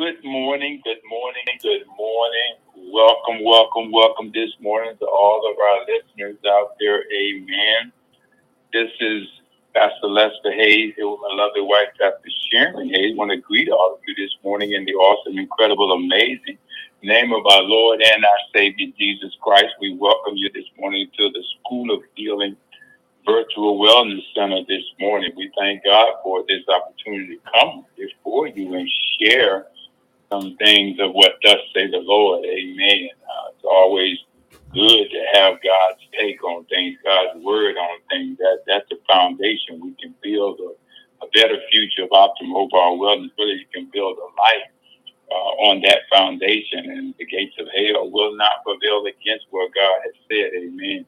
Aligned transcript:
Good 0.00 0.24
morning, 0.24 0.80
good 0.82 1.02
morning, 1.10 1.44
good 1.60 1.84
morning. 1.98 2.54
Welcome, 2.90 3.44
welcome, 3.44 3.92
welcome 3.92 4.32
this 4.32 4.48
morning 4.58 4.96
to 4.98 5.04
all 5.04 5.44
of 5.44 5.58
our 5.60 5.80
listeners 5.84 6.38
out 6.48 6.72
there. 6.80 7.04
Amen. 7.12 7.92
This 8.72 8.88
is 8.98 9.24
Pastor 9.74 10.06
Lester 10.06 10.52
Hayes 10.52 10.94
here 10.96 11.06
with 11.06 11.20
my 11.20 11.34
lovely 11.44 11.60
wife, 11.60 11.88
Pastor 12.00 12.30
Sharon 12.50 12.88
Hayes. 12.88 13.14
Want 13.14 13.30
to 13.32 13.36
greet 13.36 13.68
all 13.68 13.92
of 13.92 14.00
you 14.08 14.14
this 14.16 14.34
morning 14.42 14.72
in 14.72 14.86
the 14.86 14.94
awesome, 14.94 15.38
incredible, 15.38 15.92
amazing 15.92 16.56
name 17.02 17.34
of 17.34 17.44
our 17.44 17.62
Lord 17.62 18.00
and 18.00 18.24
our 18.24 18.40
Savior 18.56 18.86
Jesus 18.98 19.36
Christ. 19.42 19.68
We 19.82 19.98
welcome 19.98 20.34
you 20.34 20.48
this 20.54 20.64
morning 20.78 21.08
to 21.18 21.28
the 21.28 21.44
School 21.60 21.94
of 21.94 22.00
Healing 22.14 22.56
Virtual 23.26 23.78
Wellness 23.78 24.24
Center 24.34 24.62
this 24.66 24.84
morning. 24.98 25.32
We 25.36 25.52
thank 25.58 25.84
God 25.84 26.14
for 26.22 26.42
this 26.48 26.62
opportunity 26.68 27.36
to 27.36 27.42
come 27.52 27.84
before 27.98 28.48
you 28.48 28.76
and 28.76 28.90
share 29.20 29.66
some 30.32 30.56
things 30.58 30.98
of 31.00 31.12
what 31.12 31.32
thus 31.44 31.58
say 31.74 31.90
the 31.90 31.98
Lord. 32.02 32.44
Amen. 32.44 33.08
Uh, 33.22 33.50
it's 33.54 33.64
always 33.64 34.18
good 34.74 35.06
to 35.10 35.22
have 35.34 35.54
God's 35.62 36.00
take 36.18 36.42
on 36.44 36.64
things, 36.66 36.98
God's 37.04 37.44
word 37.44 37.76
on 37.76 37.98
things. 38.10 38.38
That 38.38 38.60
that's 38.66 38.88
the 38.90 38.98
foundation. 39.10 39.80
We 39.82 39.94
can 40.00 40.14
build 40.22 40.60
a, 40.60 41.26
a 41.26 41.28
better 41.34 41.58
future 41.72 42.04
of 42.04 42.10
optimal 42.10 42.66
overall 42.66 42.98
wellness. 42.98 43.30
Really, 43.38 43.60
you 43.60 43.66
can 43.74 43.90
build 43.92 44.18
a 44.18 44.30
life 44.40 44.70
uh, 45.30 45.52
on 45.70 45.82
that 45.82 46.02
foundation, 46.12 46.90
and 46.90 47.14
the 47.18 47.26
gates 47.26 47.56
of 47.60 47.66
hell 47.76 48.10
will 48.10 48.36
not 48.36 48.64
prevail 48.64 49.04
against 49.06 49.46
what 49.50 49.72
God 49.74 50.00
has 50.04 50.14
said. 50.30 50.52
Amen. 50.56 51.06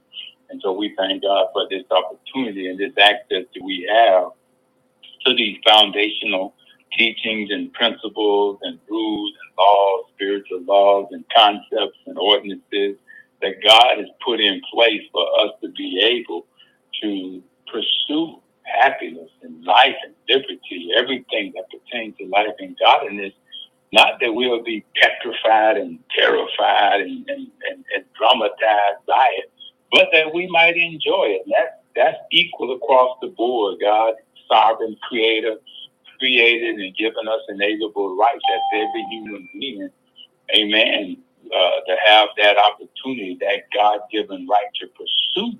And 0.50 0.60
so 0.62 0.72
we 0.72 0.94
thank 0.98 1.22
God 1.22 1.48
for 1.52 1.68
this 1.70 1.84
opportunity 1.90 2.68
and 2.68 2.78
this 2.78 2.92
access 2.98 3.44
that 3.54 3.62
we 3.64 3.88
have 3.92 4.30
to 5.26 5.34
these 5.34 5.58
foundational 5.66 6.54
teachings 6.96 7.50
and 7.50 7.72
principles 7.72 8.58
and 8.62 8.78
rules 8.88 9.32
and 9.44 9.58
laws, 9.58 10.04
spiritual 10.14 10.62
laws 10.64 11.08
and 11.12 11.24
concepts 11.36 11.98
and 12.06 12.18
ordinances 12.18 12.96
that 13.42 13.54
God 13.66 13.98
has 13.98 14.06
put 14.24 14.40
in 14.40 14.60
place 14.72 15.02
for 15.12 15.26
us 15.40 15.52
to 15.62 15.68
be 15.70 16.00
able 16.02 16.46
to 17.02 17.42
pursue 17.72 18.40
happiness 18.64 19.30
and 19.42 19.64
life 19.64 19.96
and 20.04 20.14
liberty, 20.28 20.90
everything 20.96 21.52
that 21.56 21.64
pertains 21.70 22.16
to 22.18 22.26
life 22.26 22.54
and 22.58 22.76
godliness. 22.78 23.32
Not 23.92 24.20
that 24.20 24.32
we'll 24.32 24.62
be 24.62 24.84
petrified 25.00 25.76
and 25.76 25.98
terrified 26.16 27.02
and, 27.02 27.28
and, 27.28 27.48
and, 27.70 27.84
and 27.94 28.04
dramatized 28.18 29.04
by 29.06 29.28
it, 29.38 29.50
but 29.92 30.08
that 30.12 30.34
we 30.34 30.48
might 30.48 30.76
enjoy 30.76 31.36
it. 31.36 31.42
That's, 31.46 31.76
that's 31.94 32.18
equal 32.30 32.74
across 32.74 33.18
the 33.20 33.28
board. 33.28 33.78
God, 33.82 34.14
sovereign 34.50 34.96
creator, 35.08 35.56
created 36.22 36.76
and 36.76 36.96
given 36.96 37.26
us 37.26 37.40
inalienable 37.48 38.16
rights 38.16 38.44
as 38.54 38.60
every 38.74 39.04
human 39.10 39.48
being, 39.58 39.90
amen, 40.56 41.16
uh, 41.46 41.80
to 41.84 41.96
have 42.06 42.28
that 42.38 42.56
opportunity, 42.56 43.36
that 43.40 43.64
God 43.74 44.00
given 44.12 44.46
right 44.46 44.68
to 44.80 44.86
pursue, 44.86 45.58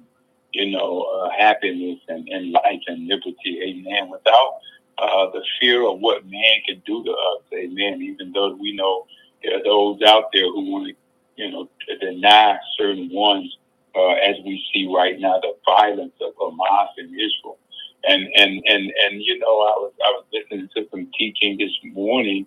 you 0.52 0.70
know, 0.70 1.02
uh, 1.02 1.30
happiness 1.36 1.98
and, 2.06 2.28
and 2.28 2.52
life 2.52 2.80
and 2.86 3.08
liberty, 3.08 3.58
amen, 3.60 4.08
without 4.08 4.58
uh, 4.98 5.30
the 5.32 5.42
fear 5.60 5.84
of 5.84 5.98
what 5.98 6.24
man 6.26 6.62
can 6.68 6.80
do 6.86 7.02
to 7.02 7.10
us, 7.10 7.42
amen, 7.52 8.00
even 8.00 8.30
though 8.32 8.54
we 8.54 8.76
know 8.76 9.04
there 9.42 9.58
are 9.58 9.64
those 9.64 10.00
out 10.06 10.26
there 10.32 10.44
who 10.44 10.70
want 10.70 10.86
to, 10.86 10.94
you 11.42 11.50
know, 11.50 11.68
to 11.88 11.98
deny 11.98 12.56
certain 12.78 13.10
ones, 13.12 13.58
uh, 13.96 14.12
as 14.12 14.36
we 14.44 14.64
see 14.72 14.88
right 14.94 15.18
now, 15.18 15.40
the 15.40 15.54
violence 15.66 16.14
of 16.20 16.34
Hamas 16.36 16.88
in 16.98 17.06
Israel 17.06 17.58
and 18.04 18.24
and 18.36 18.62
and 18.66 18.92
and 19.04 19.22
you 19.22 19.38
know, 19.38 19.60
I 19.62 19.74
was 19.78 19.92
I 20.04 20.10
was 20.10 20.24
listening 20.32 20.68
to 20.76 20.88
some 20.90 21.10
teaching 21.18 21.58
this 21.58 21.72
morning, 21.94 22.46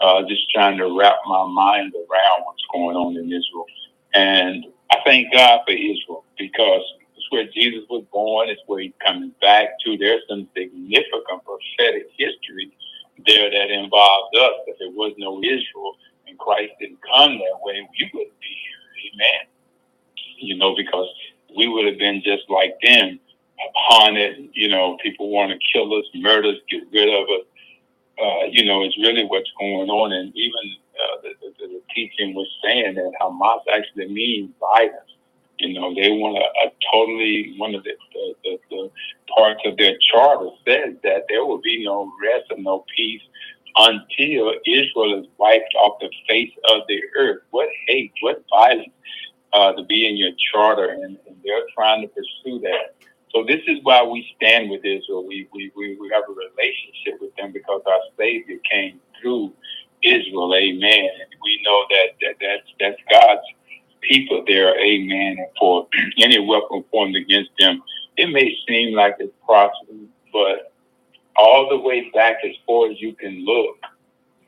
uh, 0.00 0.22
just 0.28 0.42
trying 0.54 0.78
to 0.78 0.96
wrap 0.98 1.16
my 1.26 1.46
mind 1.48 1.94
around 1.94 2.44
what's 2.44 2.64
going 2.72 2.96
on 2.96 3.16
in 3.16 3.26
Israel, 3.26 3.66
and 4.14 4.66
I 4.90 4.98
thank 5.06 5.32
God 5.32 5.60
for 5.66 5.72
Israel 5.72 6.24
because 6.38 6.82
it's 7.16 7.26
where 7.30 7.46
Jesus 7.54 7.84
was 7.90 8.04
born, 8.12 8.50
it's 8.50 8.62
where 8.66 8.80
he's 8.80 8.94
coming 9.04 9.32
back 9.42 9.78
to. 9.86 9.98
There's 9.98 10.22
some 10.28 10.48
significant 10.56 11.44
prophetic 11.44 12.08
history 12.18 12.72
there 13.26 13.50
that 13.50 13.70
involves 13.70 14.30
us. 14.38 14.52
If 14.68 14.78
there 14.80 14.90
was 14.90 15.14
no 15.18 15.38
Israel 15.40 15.94
and 16.28 16.38
Christ 16.38 16.72
didn't 16.80 17.00
come 17.02 17.38
that 17.38 17.58
way, 17.62 17.88
we 17.92 18.10
wouldn't 18.14 18.40
be 18.40 18.48
here. 18.48 19.12
Amen. 19.14 19.48
You 20.38 20.56
know, 20.58 20.76
because 20.76 21.08
we 21.56 21.68
would 21.68 21.86
have 21.86 21.98
been 21.98 22.22
just 22.24 22.44
like 22.50 22.74
them 22.82 23.20
upon 23.68 24.16
it. 24.16 24.50
You 24.52 24.68
know, 24.68 24.96
people 25.02 25.30
want 25.30 25.52
to 25.52 25.58
kill 25.72 25.92
us, 25.94 26.04
murder 26.14 26.48
us, 26.50 26.56
get 26.70 26.82
rid 26.92 27.08
of 27.08 27.24
us. 27.28 27.46
Uh, 28.18 28.44
you 28.50 28.64
know, 28.64 28.82
it's 28.82 28.96
really 28.98 29.24
what's 29.24 29.50
going 29.58 29.90
on. 29.90 30.12
And 30.12 30.34
even 30.34 30.76
uh, 30.94 31.22
the, 31.22 31.30
the, 31.40 31.66
the 31.66 31.80
teaching 31.94 32.34
was 32.34 32.48
saying 32.64 32.94
that 32.94 33.12
Hamas 33.20 33.60
actually 33.72 34.08
means 34.08 34.50
violence. 34.58 35.12
You 35.58 35.78
know, 35.78 35.94
they 35.94 36.10
want 36.10 36.36
a, 36.36 36.66
a 36.66 36.72
totally, 36.92 37.54
one 37.56 37.74
of 37.74 37.82
the, 37.84 37.92
the, 38.12 38.34
the, 38.44 38.58
the 38.70 38.90
parts 39.34 39.60
of 39.64 39.76
their 39.76 39.96
charter 40.12 40.50
says 40.66 40.96
that 41.02 41.24
there 41.28 41.44
will 41.44 41.60
be 41.60 41.84
no 41.84 42.10
rest 42.22 42.50
and 42.50 42.64
no 42.64 42.84
peace 42.94 43.22
until 43.76 44.52
Israel 44.66 45.20
is 45.20 45.26
wiped 45.38 45.74
off 45.78 45.98
the 46.00 46.10
face 46.28 46.52
of 46.70 46.82
the 46.88 47.00
earth. 47.18 47.42
What 47.50 47.68
hate, 47.86 48.12
what 48.20 48.42
violence 48.50 48.92
uh, 49.52 49.72
to 49.72 49.84
be 49.84 50.08
in 50.08 50.16
your 50.16 50.32
charter, 50.52 50.88
and, 50.88 51.18
and 51.26 51.36
they're 51.44 51.66
trying 51.74 52.02
to 52.02 52.08
pursue 52.08 52.60
that. 52.60 52.94
So 53.36 53.44
this 53.46 53.60
is 53.68 53.80
why 53.82 54.02
we 54.02 54.26
stand 54.36 54.70
with 54.70 54.80
Israel. 54.82 55.26
We, 55.26 55.46
we, 55.52 55.70
we, 55.76 55.94
we 56.00 56.10
have 56.14 56.24
a 56.26 56.32
relationship 56.32 57.20
with 57.20 57.36
them 57.36 57.52
because 57.52 57.82
our 57.86 58.00
Savior 58.18 58.56
came 58.70 58.98
through 59.20 59.52
Israel. 60.02 60.54
Amen. 60.56 61.10
We 61.42 61.60
know 61.62 61.84
that, 61.90 62.06
that 62.22 62.34
that's, 62.40 62.68
that's 62.80 63.02
God's 63.12 63.42
people 64.00 64.42
there. 64.46 64.80
Amen. 64.80 65.36
And 65.38 65.48
for 65.58 65.86
any 66.18 66.38
weapon 66.38 66.82
formed 66.90 67.14
against 67.14 67.50
them, 67.58 67.82
it 68.16 68.28
may 68.30 68.56
seem 68.66 68.94
like 68.94 69.16
it's 69.18 69.34
possible, 69.46 70.06
but 70.32 70.72
all 71.36 71.68
the 71.68 71.76
way 71.76 72.10
back 72.14 72.36
as 72.42 72.56
far 72.66 72.90
as 72.90 72.98
you 73.02 73.14
can 73.14 73.44
look, 73.44 73.76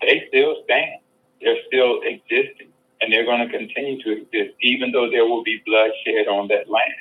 they 0.00 0.24
still 0.28 0.62
stand. 0.64 1.02
They're 1.42 1.60
still 1.66 2.00
existing. 2.04 2.68
And 3.02 3.12
they're 3.12 3.26
going 3.26 3.46
to 3.46 3.58
continue 3.58 4.02
to 4.02 4.22
exist, 4.22 4.56
even 4.62 4.92
though 4.92 5.10
there 5.10 5.26
will 5.26 5.44
be 5.44 5.62
bloodshed 5.66 6.26
on 6.26 6.48
that 6.48 6.70
land. 6.70 6.94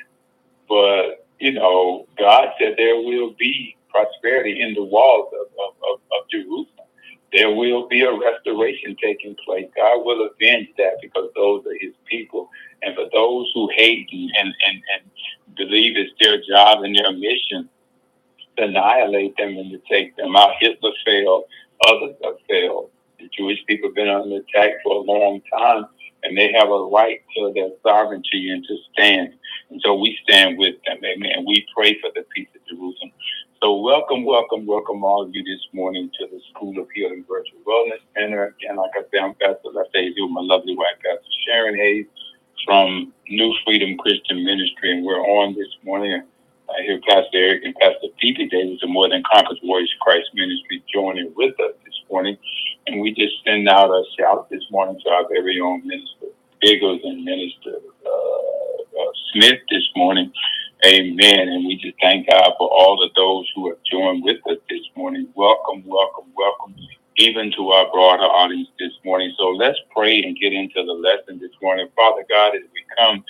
But 0.68 1.24
you 1.40 1.52
know, 1.52 2.06
God 2.18 2.50
said 2.60 2.74
there 2.78 2.96
will 2.96 3.34
be 3.38 3.76
prosperity 3.90 4.60
in 4.60 4.74
the 4.74 4.84
walls 4.84 5.32
of, 5.34 5.46
of, 5.58 5.74
of, 5.82 6.00
of 6.12 6.30
Jerusalem. 6.30 6.66
There 7.32 7.50
will 7.54 7.88
be 7.88 8.02
a 8.02 8.12
restoration 8.12 8.96
taking 9.02 9.36
place. 9.44 9.66
God 9.76 10.04
will 10.04 10.28
avenge 10.30 10.68
that 10.78 10.98
because 11.02 11.30
those 11.36 11.64
are 11.66 11.76
his 11.80 11.94
people. 12.10 12.50
And 12.82 12.94
for 12.96 13.06
those 13.12 13.50
who 13.54 13.68
hate 13.76 14.08
and, 14.12 14.30
and, 14.38 14.54
and, 14.68 14.82
and 14.94 15.56
believe 15.56 15.96
it's 15.96 16.12
their 16.20 16.38
job 16.48 16.84
and 16.84 16.96
their 16.96 17.12
mission 17.12 17.68
to 18.58 18.64
annihilate 18.64 19.36
them 19.36 19.58
and 19.58 19.70
to 19.72 19.80
take 19.90 20.16
them 20.16 20.36
out, 20.36 20.54
Hitler 20.60 20.92
failed, 21.06 21.44
others 21.88 22.16
have 22.24 22.36
failed. 22.48 22.90
The 23.20 23.28
Jewish 23.36 23.58
people 23.66 23.90
have 23.90 23.96
been 23.96 24.08
under 24.08 24.36
attack 24.36 24.72
for 24.84 24.96
a 24.96 25.00
long 25.00 25.42
time 25.56 25.86
and 26.24 26.36
they 26.36 26.52
have 26.52 26.68
a 26.70 26.86
right 26.92 27.20
to 27.36 27.52
their 27.54 27.70
sovereignty 27.86 28.50
and 28.50 28.64
to 28.64 28.76
stand. 28.92 29.34
And 29.70 29.80
so 29.84 29.94
we 29.96 30.18
stand 30.28 30.58
with 30.58 30.76
them, 30.86 30.98
amen. 31.04 31.44
We 31.46 31.66
pray 31.76 31.98
for 32.00 32.10
the 32.14 32.24
peace 32.34 32.48
of 32.56 32.62
Jerusalem. 32.68 33.12
So 33.62 33.80
welcome, 33.80 34.24
welcome, 34.24 34.66
welcome 34.66 35.04
all 35.04 35.22
of 35.24 35.30
you 35.34 35.44
this 35.44 35.62
morning 35.74 36.10
to 36.20 36.26
the 36.30 36.40
School 36.54 36.78
of 36.80 36.88
Healing 36.94 37.24
Virtual 37.28 37.60
Wellness 37.66 38.00
Center. 38.16 38.54
Again, 38.60 38.76
like 38.76 38.92
I 38.96 39.02
said, 39.10 39.20
I'm 39.22 39.34
Pastor 39.34 39.70
Hayes 39.94 40.14
with 40.18 40.30
my 40.30 40.42
lovely 40.42 40.76
wife, 40.76 40.98
Pastor 41.04 41.32
Sharon 41.46 41.76
Hayes 41.76 42.06
from 42.66 43.12
New 43.28 43.54
Freedom 43.64 43.96
Christian 43.98 44.44
Ministry. 44.44 44.92
And 44.92 45.04
we're 45.04 45.20
on 45.22 45.54
this 45.54 45.70
morning. 45.84 46.22
I 46.70 46.82
hear 46.82 47.00
Pastor 47.08 47.34
Eric 47.34 47.64
and 47.64 47.74
Pastor 47.76 48.08
Phoebe 48.20 48.48
Davis 48.48 48.80
of 48.82 48.90
More 48.90 49.08
Than 49.08 49.22
Conquerors 49.32 49.60
Warriors 49.64 49.94
Christ 50.00 50.28
Ministry 50.34 50.84
joining 50.92 51.32
with 51.36 51.58
us 51.60 51.74
this 51.84 52.00
morning. 52.10 52.36
And 52.86 53.00
we 53.00 53.14
just 53.14 53.34
send 53.46 53.68
out 53.68 53.90
a 53.90 54.02
shout 54.18 54.50
this 54.50 54.62
morning 54.70 55.00
to 55.04 55.10
our 55.10 55.28
very 55.28 55.60
own 55.60 55.86
minister, 55.86 56.28
Biggers 56.60 57.00
and 57.04 57.24
Minister 57.24 57.80
uh, 58.06 58.10
uh, 59.00 59.12
Smith 59.32 59.60
this 59.70 59.88
morning. 59.96 60.32
Amen. 60.86 61.48
And 61.48 61.66
we 61.66 61.76
just 61.76 61.96
thank 62.02 62.28
God 62.28 62.52
for 62.58 62.68
all 62.70 63.02
of 63.02 63.14
those 63.14 63.48
who 63.54 63.70
have 63.70 63.78
joined 63.90 64.24
with 64.24 64.38
us 64.50 64.58
this 64.70 64.82
morning. 64.96 65.28
Welcome, 65.34 65.84
welcome, 65.86 66.26
welcome, 66.36 66.76
even 67.16 67.52
to 67.56 67.70
our 67.70 67.90
broader 67.92 68.24
audience 68.24 68.68
this 68.80 68.92
morning. 69.04 69.34
So 69.38 69.46
let's 69.50 69.78
pray 69.96 70.22
and 70.22 70.36
get 70.38 70.52
into 70.52 70.84
the 70.84 70.92
lesson 70.92 71.38
this 71.40 71.56
morning. 71.62 71.88
Father 71.96 72.24
God, 72.28 72.56
as 72.56 72.64
we 72.74 72.84
come 72.98 73.24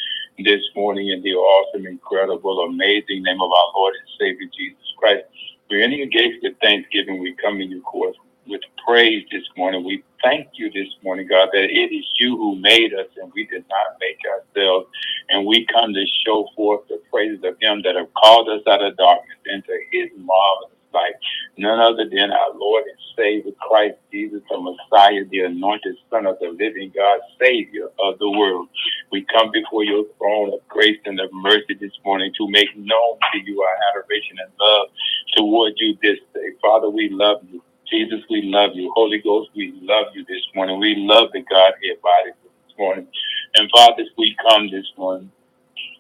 this 0.45 0.62
morning 0.77 1.11
in 1.11 1.23
the 1.23 1.35
awesome, 1.35 1.87
incredible, 1.87 2.61
amazing 2.62 3.23
name 3.23 3.41
of 3.41 3.53
our 3.53 3.73
Lord 3.77 3.95
and 3.95 4.09
Savior 4.19 4.49
Jesus 4.59 4.83
Christ, 4.99 5.25
we're 5.71 5.85
in 5.85 5.93
your 5.93 6.09
gates 6.09 6.39
with 6.43 6.55
thanksgiving. 6.61 7.21
We 7.21 7.37
come 7.37 7.61
in 7.61 7.71
your 7.71 7.83
courts 7.83 8.19
with 8.49 8.62
praise 8.87 9.25
this 9.33 9.45
morning. 9.56 9.85
We 9.85 10.05
thank 10.25 10.49
you 10.55 10.71
this 10.73 10.89
morning, 11.05 11.29
God, 11.29 11.50
that 11.53 11.65
it 11.65 11.95
is 11.95 12.06
you 12.21 12.37
who 12.37 12.56
made 12.56 12.95
us 12.95 13.09
and 13.21 13.33
we 13.35 13.47
did 13.47 13.65
not 13.71 13.99
make 14.00 14.19
ourselves. 14.27 14.89
And 15.31 15.47
we 15.47 15.67
come 15.67 15.95
to 15.95 16.05
show 16.27 16.49
forth 16.56 16.89
the 16.89 17.00
praises 17.12 17.45
of 17.45 17.56
him 17.61 17.83
that 17.85 17.97
have 17.97 18.12
called 18.15 18.49
us 18.49 18.62
out 18.69 18.83
of 18.83 18.97
darkness 18.97 19.39
into 19.47 19.73
his 19.93 20.11
marvelous 20.19 20.73
light. 20.95 21.15
None 21.59 21.81
other 21.81 22.09
than 22.11 22.33
our 22.33 22.55
Lord 22.56 22.85
and 22.85 22.99
Savior, 23.17 23.53
Christ 23.61 23.97
Jesus, 24.12 24.43
the 24.50 24.59
Messiah, 24.61 25.25
the 25.31 25.41
anointed 25.41 25.97
Son 26.11 26.27
of 26.27 26.39
the 26.41 26.49
living 26.50 26.93
God, 26.97 27.21
Savior 27.41 27.89
of 28.05 28.19
the 28.19 28.31
world. 28.31 28.69
We 29.12 29.27
come 29.27 29.50
before 29.53 29.85
your 29.85 30.05
throne 30.19 30.53
of 30.55 30.67
grace 30.69 30.99
and 31.05 31.21
of 31.21 31.31
mercy 31.33 31.77
this 31.81 31.93
morning 32.05 32.33
to 32.39 32.50
make 32.50 32.77
known 32.77 33.19
to 33.33 33.39
you 33.45 33.62
our 33.62 33.77
adoration 33.91 34.39
and 34.43 34.53
love 34.61 34.89
toward 35.37 35.75
you 35.79 35.97
this 36.03 36.19
day. 36.35 36.50
Father, 36.62 36.91
we 36.91 37.11
love 37.11 37.39
you. 37.50 37.62
Jesus, 37.90 38.20
we 38.31 38.43
love 38.44 38.73
you. 38.75 38.93
Holy 38.96 39.20
Ghost, 39.20 39.50
we 39.56 39.75
love 39.82 40.06
you 40.14 40.25
this 40.26 40.43
morning. 40.55 40.81
We 40.81 40.96
love 40.99 41.31
the 41.32 41.43
Godhead 41.43 42.00
body 42.02 42.32
this 42.44 42.79
morning. 42.79 43.08
And 43.56 43.70
Father, 43.75 44.05
we 44.19 44.37
come 44.50 44.70
this 44.70 44.87
morning, 44.99 45.31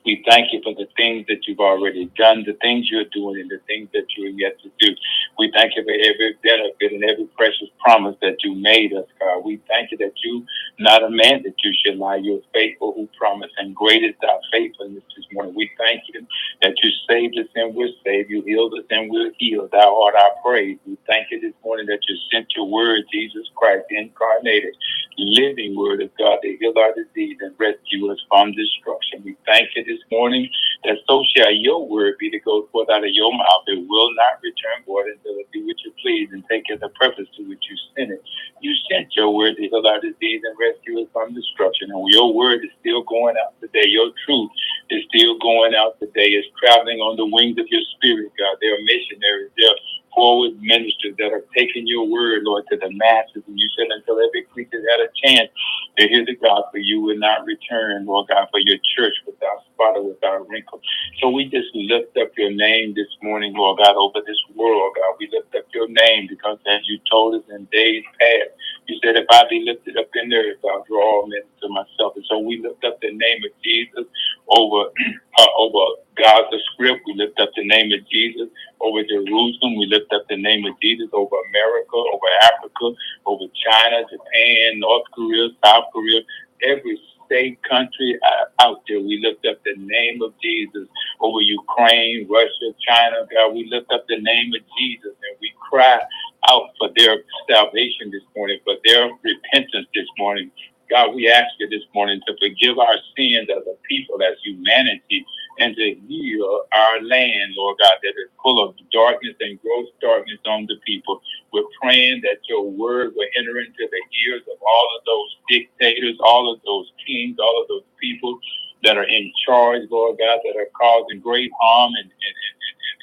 we 0.06 0.24
thank 0.28 0.52
you 0.52 0.60
for 0.64 0.74
the 0.74 0.86
things 0.96 1.26
that 1.28 1.46
you've 1.48 1.60
already 1.60 2.10
done, 2.16 2.44
the 2.46 2.54
things 2.62 2.90
you're 2.90 3.08
doing, 3.12 3.40
and 3.40 3.50
the 3.50 3.60
things 3.66 3.88
that 3.94 4.06
you're 4.16 4.30
yet 4.30 4.58
to 4.62 4.70
do. 4.80 4.94
We 5.38 5.52
thank 5.54 5.74
you 5.76 5.84
for 5.84 5.92
every 5.92 6.36
benefit 6.42 6.92
and 6.92 7.04
every 7.04 7.26
precious 7.36 7.68
promise 7.80 8.16
that 8.22 8.38
you 8.44 8.54
made 8.56 8.94
us, 8.94 9.06
God. 9.20 9.44
We 9.44 9.60
thank 9.68 9.92
you 9.92 9.98
that 9.98 10.14
you, 10.24 10.46
not 10.78 11.04
a 11.04 11.10
man 11.10 11.42
that 11.44 11.54
you 11.64 11.72
should 11.84 11.98
lie, 11.98 12.16
you're 12.16 12.42
faithful 12.54 12.94
who 12.94 13.08
promised, 13.18 13.54
and 13.58 13.74
great 13.76 14.04
is 14.04 14.14
thy 14.22 14.36
faithfulness 14.52 15.04
this 15.16 15.26
morning. 15.32 15.54
We 15.56 15.70
thank 15.78 16.02
you 16.12 16.22
that 16.62 16.74
you 16.82 16.90
saved 17.08 17.38
us 17.38 17.46
and 17.56 17.74
we're 17.74 17.92
saved. 18.04 18.30
You 18.30 18.42
healed 18.42 18.74
us 18.74 18.86
and 18.90 19.10
we're 19.10 19.32
healed. 19.38 19.70
Thou 19.72 20.02
art 20.04 20.16
our 20.16 20.32
praise. 20.44 20.78
We 20.86 20.98
thank 21.06 21.28
you 21.30 21.40
this 21.40 21.54
morning 21.64 21.86
that 21.88 22.00
you 22.08 22.16
sent 22.32 22.48
your 22.56 22.68
word, 22.68 23.04
Jesus 23.12 23.46
Christ, 23.56 23.86
incarnated, 23.90 24.74
living 25.18 25.76
word 25.76 26.02
of 26.02 26.10
God 26.18 26.38
to 26.42 26.56
heal 26.58 26.74
our 26.78 26.94
disease 26.94 27.38
and 27.42 27.54
rescue 27.58 28.12
us 28.12 28.18
from 28.30 28.52
destruction. 28.52 29.22
We 29.24 29.36
thank 29.46 29.70
you 29.76 29.84
this 29.88 30.00
morning 30.12 30.48
that 30.84 30.98
so 31.08 31.24
shall 31.36 31.52
your 31.52 31.88
word 31.88 32.16
be 32.20 32.30
to 32.30 32.40
go 32.40 32.68
forth 32.72 32.90
out 32.90 33.04
of 33.04 33.10
your 33.12 33.32
mouth. 33.32 33.64
It 33.68 33.82
will 33.88 34.12
not 34.14 34.38
return 34.44 34.84
void 34.86 35.08
until 35.16 35.40
it 35.40 35.50
be 35.52 35.64
what 35.64 35.76
you 35.84 35.92
please 36.02 36.30
and 36.32 36.44
take 36.50 36.66
care 36.68 36.78
the 36.78 36.90
purpose 37.00 37.26
to 37.38 37.42
which 37.48 37.64
you 37.70 37.76
sent 37.96 38.12
it. 38.12 38.22
You 38.62 38.74
sent 38.90 39.08
your 39.16 39.34
word 39.34 39.56
to 39.56 39.62
heal 39.64 39.82
our 39.86 40.00
disease 40.00 40.42
and 40.44 40.54
rescue 40.60 41.02
us 41.02 41.08
from 41.12 41.34
destruction. 41.34 41.90
And 41.90 42.04
your 42.12 42.34
word 42.34 42.64
is 42.64 42.72
still 42.80 43.02
going 43.04 43.36
out 43.40 43.56
today. 43.60 43.88
Your 43.88 44.12
truth 44.26 44.50
is 44.90 45.02
still 45.14 45.38
going 45.40 45.74
out 45.74 45.98
today. 46.00 46.36
It's 46.38 46.48
traveling 46.60 47.00
on 47.00 47.16
the 47.18 47.26
wings 47.26 47.58
of 47.58 47.66
your 47.70 47.82
spirit, 47.98 48.32
God. 48.38 48.56
They 48.62 48.68
are 48.68 48.82
missionaries. 48.84 49.52
They're 49.58 49.80
forward 50.18 50.58
ministers 50.58 51.14
that 51.22 51.30
are 51.30 51.46
taking 51.54 51.86
your 51.86 52.10
word, 52.10 52.42
Lord, 52.42 52.66
to 52.72 52.78
the 52.78 52.90
masses. 52.90 53.46
And 53.46 53.54
you 53.58 53.70
said 53.78 53.86
until 53.94 54.18
every 54.18 54.42
creature 54.50 54.82
had 54.82 55.06
a 55.06 55.10
chance 55.22 55.50
to 55.98 56.08
hear 56.10 56.26
the 56.26 56.34
gospel, 56.34 56.82
you 56.82 57.02
would 57.02 57.20
not 57.22 57.46
return, 57.46 58.06
Lord 58.06 58.26
God, 58.28 58.48
for 58.50 58.58
your 58.58 58.78
church 58.98 59.14
without 59.26 59.62
spot 59.74 59.94
or 59.96 60.10
without 60.10 60.50
wrinkle. 60.50 60.82
So 61.22 61.30
we 61.30 61.46
just 61.46 61.70
lift 61.74 62.18
up 62.18 62.34
your 62.36 62.50
name 62.50 62.94
this 62.98 63.10
morning, 63.22 63.54
Lord 63.54 63.78
God, 63.78 63.94
over 63.94 64.18
this 64.26 64.42
world, 64.56 64.96
God. 64.98 65.14
We 65.20 65.30
lift 65.32 65.54
up 65.54 65.66
your 65.74 65.86
name 65.88 66.26
because 66.28 66.58
as 66.66 66.82
you 66.90 66.98
told 67.10 67.36
us 67.36 67.46
in 67.54 67.68
days 67.70 68.02
past, 68.18 68.50
you 68.88 68.98
said, 69.04 69.16
if 69.16 69.26
I 69.30 69.44
be 69.50 69.62
lifted 69.66 69.98
up 69.98 70.10
in 70.16 70.30
the 70.30 70.36
earth, 70.36 70.58
I'll 70.66 70.84
draw 70.90 71.22
all 71.22 71.28
men 71.28 71.46
to 71.62 71.68
myself. 71.70 72.16
And 72.16 72.26
so 72.28 72.40
we 72.40 72.58
lift 72.62 72.84
up 72.84 73.00
the 73.00 73.12
name 73.14 73.40
of 73.46 73.52
Jesus 73.62 74.06
over 74.50 74.90
uh, 75.38 75.52
over 75.58 76.02
Gaza 76.18 76.58
Strip. 76.74 77.00
We 77.06 77.14
lift 77.16 77.40
up 77.40 77.50
the 77.56 77.66
name 77.66 77.92
of 77.92 78.00
Jesus 78.10 78.48
over 78.80 79.02
Jerusalem. 79.04 79.78
We 79.78 79.86
lift 79.86 80.12
up 80.12 80.24
the 80.28 80.36
name 80.36 80.66
of 80.66 80.74
Jesus 80.82 81.08
over 81.14 81.36
America, 81.50 81.96
over 81.96 82.30
Africa, 82.42 82.86
over 83.26 83.46
China, 83.54 84.02
Japan, 84.10 84.80
North 84.80 85.06
Korea, 85.14 85.48
South 85.64 85.86
Korea, 85.92 86.22
every 86.64 87.00
state, 87.26 87.58
country 87.68 88.18
uh, 88.22 88.64
out 88.66 88.82
there. 88.88 89.00
We 89.00 89.20
lift 89.22 89.46
up 89.46 89.62
the 89.64 89.74
name 89.76 90.22
of 90.22 90.34
Jesus 90.42 90.88
over 91.20 91.40
Ukraine, 91.40 92.28
Russia, 92.30 92.74
China. 92.88 93.26
God, 93.32 93.54
we 93.54 93.68
lift 93.70 93.90
up 93.92 94.04
the 94.08 94.20
name 94.20 94.52
of 94.54 94.62
Jesus 94.78 95.14
and 95.14 95.36
we 95.40 95.52
cry 95.70 96.00
out 96.48 96.70
for 96.78 96.90
their 96.96 97.16
salvation 97.50 98.10
this 98.12 98.22
morning, 98.36 98.60
for 98.64 98.74
their 98.84 99.10
repentance 99.24 99.88
this 99.94 100.08
morning. 100.18 100.50
God, 100.90 101.14
we 101.14 101.28
ask 101.30 101.48
you 101.58 101.68
this 101.68 101.84
morning 101.94 102.20
to 102.26 102.34
forgive 102.40 102.78
our 102.78 102.96
sins 103.16 103.48
as 103.50 103.64
a 103.66 103.76
people, 103.88 104.22
as 104.22 104.36
humanity, 104.44 105.24
and 105.58 105.74
to 105.76 105.96
heal 106.08 106.64
our 106.76 107.02
land, 107.02 107.54
Lord 107.56 107.78
God, 107.82 107.98
that 108.02 108.14
is 108.20 108.30
full 108.42 108.62
of 108.62 108.76
darkness 108.92 109.34
and 109.40 109.60
gross 109.62 109.88
darkness 110.00 110.38
on 110.46 110.66
the 110.66 110.76
people. 110.86 111.20
We're 111.52 111.68
praying 111.82 112.22
that 112.22 112.38
your 112.48 112.70
word 112.70 113.14
will 113.16 113.28
enter 113.38 113.58
into 113.58 113.88
the 113.90 114.02
ears 114.28 114.42
of 114.52 114.58
all 114.62 114.88
of 114.98 115.04
those 115.06 115.36
dictators, 115.50 116.16
all 116.22 116.52
of 116.52 116.60
those 116.66 116.92
kings, 117.06 117.38
all 117.40 117.62
of 117.62 117.68
those 117.68 117.84
people 118.00 118.38
that 118.84 118.98
are 118.98 119.08
in 119.08 119.32
charge, 119.46 119.82
Lord 119.90 120.18
God, 120.18 120.40
that 120.44 120.60
are 120.60 120.70
causing 120.78 121.20
great 121.20 121.50
harm 121.60 121.92
and, 121.96 122.04
and, 122.06 122.36
and, 122.44 122.58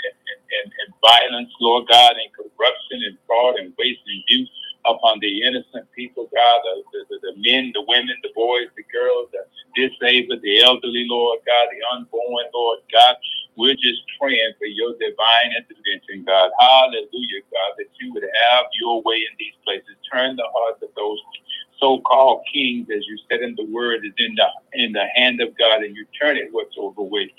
and, 0.06 0.42
and, 0.64 0.74
and 0.88 0.96
violence, 1.02 1.52
Lord 1.62 1.88
God, 1.90 2.14
and 2.16 2.32
corruption 2.34 3.04
and 3.10 3.18
fraud 3.28 3.56
and 3.58 3.74
waste 3.80 4.02
and 4.08 4.24
abuse 4.24 4.52
upon 4.88 5.20
the 5.20 5.44
innocent 5.44 5.88
people, 5.96 6.30
God, 6.34 6.62
the, 6.64 7.06
the, 7.10 7.18
the, 7.22 7.34
men, 7.38 7.72
the 7.74 7.84
women, 7.88 8.16
the 8.24 8.32
boys, 8.36 8.70
the 8.78 8.86
girls, 8.94 9.30
the 9.34 9.44
disabled, 9.76 10.42
the 10.44 10.62
elderly, 10.64 11.06
Lord 11.10 11.40
God, 11.46 11.68
the 11.72 11.82
unborn, 11.98 12.46
Lord 12.54 12.80
God. 12.92 13.16
We're 13.58 13.76
just 13.76 14.02
praying 14.20 14.54
for 14.60 14.68
your 14.68 14.94
divine 15.00 15.52
intervention, 15.58 16.26
God. 16.26 16.52
Hallelujah, 16.60 17.44
God, 17.52 17.72
that 17.78 17.90
you 18.02 18.14
would 18.14 18.24
have 18.24 18.66
your 18.80 19.02
way 19.04 19.18
in 19.18 19.34
these 19.40 19.56
places. 19.66 19.96
Turn 20.12 20.36
the 20.36 20.48
hearts 20.54 20.82
of 20.84 20.90
those 20.96 21.20
so-called 21.80 22.44
kings, 22.54 22.88
as 22.96 23.06
you 23.08 23.18
said 23.30 23.42
in 23.42 23.56
the 23.56 23.66
word, 23.72 24.06
is 24.06 24.14
in 24.18 24.36
the 24.36 24.48
in 24.74 24.92
the 24.94 25.06
hand 25.16 25.42
of 25.42 25.58
God, 25.58 25.84
and 25.84 25.96
you 25.96 26.06
turn 26.22 26.38
it 26.38 26.52
whatsoever 26.54 27.04
way 27.04 27.32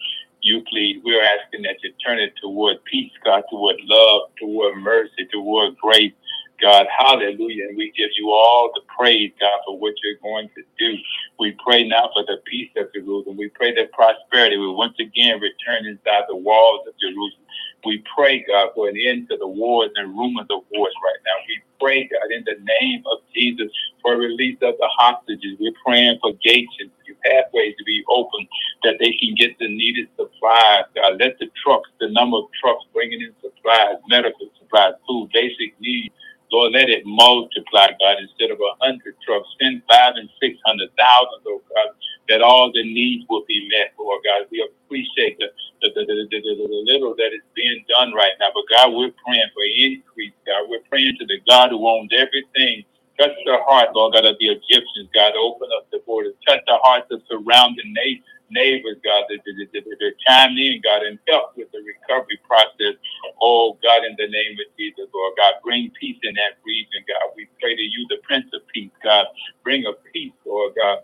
you 0.43 0.63
please. 0.71 1.03
We're 1.05 1.25
asking 1.25 1.63
that 1.63 1.77
you 1.83 1.93
turn 2.07 2.19
it 2.19 2.35
toward 2.43 2.85
peace, 2.85 3.13
God, 3.25 3.45
toward 3.51 3.77
love, 3.85 4.31
toward 4.41 4.79
mercy, 4.79 5.27
toward 5.33 5.77
grace 5.79 6.13
God, 6.61 6.87
hallelujah. 6.97 7.69
And 7.69 7.77
we 7.79 7.93
give 7.97 8.11
you 8.19 8.31
all 8.31 8.71
the 8.75 8.83
praise, 8.99 9.33
God, 9.41 9.61
for 9.67 9.79
what 9.79 9.95
you're 10.05 10.21
going 10.23 10.51
to 10.57 10.63
do. 10.79 10.97
We 11.41 11.57
pray 11.67 11.89
now 11.89 12.11
for 12.15 12.25
the 12.25 12.39
peace 12.47 12.71
of 12.77 12.93
Jerusalem. 12.95 13.37
We 13.39 13.51
pray 13.51 13.75
that 13.77 13.93
prosperity 13.93 14.57
will 14.59 14.77
once 14.77 14.95
again 15.01 15.41
return 15.41 15.87
inside 15.87 16.25
the 16.29 16.37
walls 16.37 16.87
of 16.89 16.95
Jerusalem. 17.01 17.45
We 17.85 18.05
pray, 18.17 18.45
God, 18.49 18.71
for 18.75 18.89
an 18.89 18.97
end 18.97 19.29
to 19.31 19.39
the 19.39 19.49
wars 19.49 19.91
and 19.97 20.11
rumors 20.19 20.47
of 20.51 20.63
wars 20.73 20.95
right 21.05 21.23
now. 21.27 21.39
We 21.49 21.63
pray, 21.81 22.09
God, 22.09 22.33
in 22.33 22.45
the 22.47 22.59
name 22.81 23.03
of 23.13 23.19
Jesus, 23.35 23.71
for 24.03 24.17
release 24.17 24.59
of 24.63 24.75
the 24.79 24.91
hostages. 24.99 25.59
We're 25.61 25.77
praying 25.85 26.19
for 26.23 26.33
gates 26.45 26.73
and 26.81 26.91
pathways 27.25 27.75
to 27.79 27.85
be 27.85 28.03
open 28.11 28.47
that 28.85 28.97
they 29.01 29.13
can 29.21 29.35
get 29.37 29.59
the 29.59 29.69
needed 29.69 30.09
supplies. 30.17 30.87
God, 30.95 31.19
let 31.21 31.39
the 31.41 31.49
trucks, 31.65 31.91
the 32.01 32.11
number 32.11 32.39
of 32.39 32.47
trucks 32.61 32.85
bringing 32.93 33.23
in 33.23 33.35
supplies, 33.43 33.97
medical 34.09 34.49
supplies, 34.59 34.95
food, 35.09 35.31
basic 35.35 35.75
needs, 35.81 36.15
Lord, 36.57 36.73
let 36.73 36.89
it 36.89 37.05
multiply, 37.05 37.93
God, 38.01 38.17
instead 38.25 38.51
of 38.51 38.59
a 38.65 38.73
hundred 38.81 39.17
trucks, 39.29 39.49
send 39.61 39.85
five 39.93 40.17
and 40.17 40.31
six 40.41 40.57
hundred 40.65 40.89
thousand, 40.97 41.45
oh 41.49 41.61
God, 41.77 41.93
that 42.33 42.41
all 42.43 42.73
the 42.73 42.85
needs 42.85 43.27
will 43.29 43.45
be 43.49 43.69
met, 43.77 43.93
Lord 44.01 44.25
God. 44.25 44.49
We 44.51 44.65
appreciate 44.65 45.37
the 45.41 45.53
the, 45.83 45.91
the, 45.95 46.03
the, 46.09 46.17
the, 46.33 46.41
the, 46.41 46.55
the 46.69 46.83
little 46.89 47.15
that 47.17 47.33
is 47.37 47.45
being 47.55 47.85
done 47.89 48.15
right 48.15 48.33
now. 48.41 48.49
But 48.55 48.65
God, 48.73 48.95
we're 48.97 49.13
praying 49.27 49.51
for 49.55 49.65
increase, 49.65 50.35
God. 50.49 50.69
We're 50.71 50.87
praying 50.91 51.17
to 51.21 51.27
the 51.27 51.41
God 51.49 51.71
who 51.71 51.85
owns 51.89 52.11
everything. 52.17 52.85
Touch 53.21 53.37
the 53.47 53.59
heart, 53.69 53.91
Lord 53.95 54.15
God, 54.15 54.27
of 54.27 54.37
the 54.41 54.49
Egyptians, 54.49 55.11
God. 55.15 55.35
Open 55.39 55.69
up 55.77 55.89
the 55.93 56.01
borders. 56.07 56.35
Touch 56.49 56.61
the 56.67 56.79
hearts 56.83 57.09
of 57.13 57.23
surrounding 57.31 57.93
nations 57.95 58.25
neighbors, 58.51 58.99
God, 59.05 59.25
that, 59.29 59.41
that, 59.45 59.69
that, 59.75 59.85
that 59.85 60.15
chime 60.27 60.57
in, 60.59 60.81
God, 60.85 61.03
and 61.03 61.19
help 61.29 61.57
with 61.57 61.71
the 61.73 61.81
recovery 61.83 62.41
process. 62.47 62.97
Oh, 63.43 63.79
God, 63.83 64.05
in 64.05 64.17
the 64.19 64.29
name 64.29 64.55
of 64.61 64.69
Jesus, 64.79 65.07
Lord 65.15 65.35
God, 65.37 65.55
bring 65.65 65.91
peace 66.01 66.19
in 66.23 66.35
that 66.35 66.59
region, 66.67 67.05
God. 67.09 67.33
We 67.37 67.49
pray 67.61 67.77
to 67.77 67.83
you, 67.83 68.07
the 68.11 68.19
Prince 68.25 68.47
of 68.55 68.63
Peace, 68.75 68.93
God. 69.05 69.27
Bring 69.65 69.87
a 69.87 69.95
peace, 70.13 70.35
Lord 70.47 70.75
God, 70.77 71.01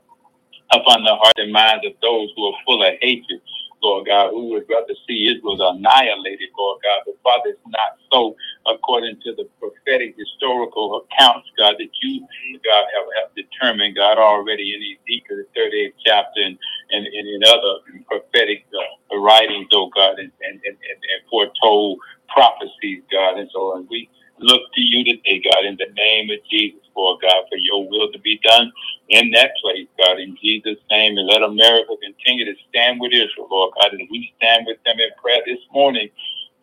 upon 0.72 1.04
the 1.04 1.16
heart 1.16 1.34
and 1.38 1.52
minds 1.52 1.86
of 1.86 1.94
those 2.02 2.30
who 2.36 2.46
are 2.46 2.58
full 2.66 2.82
of 2.82 2.94
hatred. 3.00 3.40
Lord 3.82 4.06
God, 4.06 4.30
who 4.30 4.50
would 4.52 4.66
rather 4.70 4.94
see 5.08 5.28
Israel 5.32 5.60
annihilated, 5.60 6.50
Lord 6.58 6.80
God. 6.82 7.02
But 7.06 7.16
Father, 7.24 7.50
it's 7.56 7.60
not 7.68 7.98
so 8.12 8.36
according 8.66 9.20
to 9.24 9.34
the 9.36 9.48
prophetic 9.60 10.16
historical 10.18 11.04
accounts, 11.06 11.48
God, 11.58 11.76
that 11.78 11.90
you, 12.02 12.26
God, 12.64 12.86
have, 12.94 13.08
have 13.22 13.30
determined, 13.36 13.96
God, 13.96 14.18
already 14.18 14.74
in 14.74 14.80
Ezekiel, 14.82 15.44
the 15.44 15.60
38th 15.60 15.94
chapter, 16.06 16.42
and, 16.42 16.58
and, 16.90 17.06
and 17.06 17.26
in 17.28 17.42
other 17.48 17.82
prophetic 18.06 18.66
uh, 18.74 19.18
writings, 19.18 19.68
oh 19.74 19.90
God, 19.94 20.18
and, 20.18 20.32
and, 20.42 20.60
and, 20.66 20.76
and 20.78 21.20
foretold 21.30 21.98
prophecies, 22.28 23.02
God. 23.12 23.38
And 23.38 23.50
so 23.54 23.76
and 23.76 23.88
we 23.90 24.10
look 24.42 24.62
to 24.74 24.82
you 24.82 25.04
today, 25.04 25.42
God, 25.44 25.64
in 25.66 25.76
the 25.78 25.90
name 25.96 26.30
of 26.30 26.38
Jesus, 26.50 26.82
Lord 26.96 27.22
God, 27.22 27.46
for 27.50 27.58
your 27.58 27.88
will 27.88 28.12
to 28.12 28.20
be 28.20 28.40
done 28.44 28.72
in 29.10 29.30
that 29.32 29.52
place, 29.62 29.88
God, 29.98 30.20
in 30.20 30.36
Jesus' 30.42 30.78
name. 30.90 31.18
And 31.18 31.28
let 31.28 31.42
America 31.42 31.94
continue 32.02 32.46
to 32.46 32.54
stand 32.70 33.00
with 33.00 33.12
Israel, 33.14 33.48
Lord 33.50 33.74
God, 33.80 33.94
and 33.94 34.08
we 34.10 34.32
stand 34.38 34.66
with 34.66 34.78
them 34.84 35.00
in 35.00 35.10
prayer 35.22 35.42
this 35.46 35.62
morning. 35.72 36.10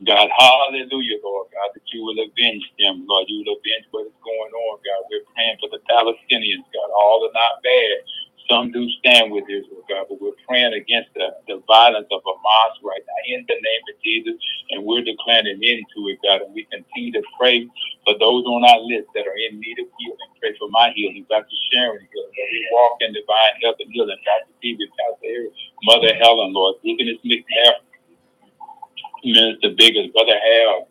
God, 0.05 0.29
hallelujah, 0.38 1.24
Lord 1.24 1.48
God, 1.55 1.71
that 1.74 1.88
you 1.93 2.03
will 2.03 2.19
avenge 2.19 2.67
them, 2.77 3.07
Lord. 3.09 3.25
You 3.31 3.41
will 3.48 3.57
avenge 3.57 3.88
what 3.91 4.05
is 4.07 4.17
going 4.21 4.53
on, 4.53 4.75
God. 4.83 5.01
We're 5.09 5.25
praying 5.33 5.57
for 5.63 5.71
the 5.71 5.79
Palestinians, 5.88 6.67
God. 6.75 6.91
All 6.93 7.24
are 7.25 7.33
not 7.33 7.63
bad. 7.63 7.98
Some 8.50 8.72
do 8.74 8.84
stand 9.00 9.32
with 9.32 9.46
Israel, 9.46 9.86
God, 9.88 10.08
but 10.10 10.20
we're 10.22 10.36
praying 10.50 10.74
against 10.74 11.13
the, 11.15 11.29
the 11.48 11.62
violence 11.70 12.10
of 12.12 12.22
Hamas 12.25 12.74
right 12.84 13.03
now 13.06 13.22
in 13.29 13.46
the 13.48 13.56
name 13.56 13.84
of 13.88 13.96
Jesus, 14.03 14.36
and 14.72 14.84
we're 14.86 15.06
declaring 15.06 15.48
an 15.48 15.62
end 15.63 15.86
to 15.96 16.00
it, 16.10 16.20
God. 16.25 16.41
And 16.44 16.53
we 16.53 16.65
continue 16.68 17.13
to 17.13 17.24
pray 17.39 17.70
for 18.06 18.18
those 18.20 18.44
on 18.50 18.65
our 18.65 18.82
list 18.82 19.13
that 19.15 19.29
are 19.29 19.39
in 19.50 19.62
need 19.62 19.79
of 19.79 19.88
healing. 20.01 20.32
Pray 20.41 20.58
for 20.60 20.70
my 20.72 20.91
healing, 20.96 21.25
Dr. 21.29 21.56
Sharon 21.72 22.01
healing. 22.12 22.34
We 22.36 22.68
walk 22.74 22.98
in 23.01 23.13
divine 23.13 23.56
health 23.63 23.77
and 23.79 23.91
healing. 23.94 24.18
Dr. 24.25 24.51
Stevie, 24.60 24.89
Pastor 24.98 25.29
Eric, 25.29 25.53
Mother 25.86 26.13
Helen, 26.18 26.53
Lord, 26.53 26.82
Deaconess 26.84 27.22
McNair, 27.24 27.74
Minister 29.25 29.75
Biggers, 29.77 30.10
Brother 30.13 30.39
Hal, 30.39 30.89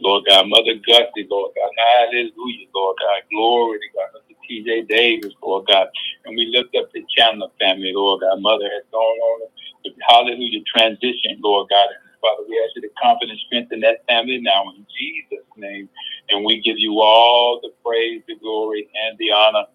Lord 0.00 0.24
God, 0.28 0.46
Mother 0.48 0.74
Gusty, 0.86 1.26
Lord 1.30 1.52
God, 1.56 1.70
hallelujah, 1.78 2.68
Lord 2.74 2.96
God, 3.00 3.22
glory 3.30 3.78
to 3.80 3.88
God. 3.96 4.22
TJ 4.50 4.88
Davis, 4.88 5.34
Lord 5.42 5.66
God, 5.68 5.88
and 6.26 6.36
we 6.36 6.46
lift 6.54 6.74
up 6.76 6.90
the 6.92 7.04
Chandler 7.16 7.48
family, 7.60 7.92
Lord 7.94 8.22
God, 8.22 8.40
Mother 8.42 8.70
has 8.72 8.84
gone 8.92 9.18
on 9.18 9.50
the 9.84 9.92
hallelujah 10.08 10.62
transition, 10.74 11.38
Lord 11.42 11.68
God, 11.70 11.88
Father, 12.20 12.44
we 12.48 12.58
ask 12.64 12.76
you 12.76 12.82
to 12.82 12.90
comfort 13.02 13.30
and 13.30 13.38
strengthen 13.46 13.80
that 13.80 14.04
family 14.08 14.40
now 14.42 14.64
in 14.76 14.86
Jesus' 14.90 15.46
name, 15.56 15.88
and 16.30 16.44
we 16.44 16.60
give 16.62 16.78
you 16.78 17.00
all 17.00 17.60
the 17.62 17.70
praise, 17.84 18.22
the 18.28 18.36
glory, 18.36 18.88
and 19.08 19.18
the 19.18 19.32
honor 19.32 19.66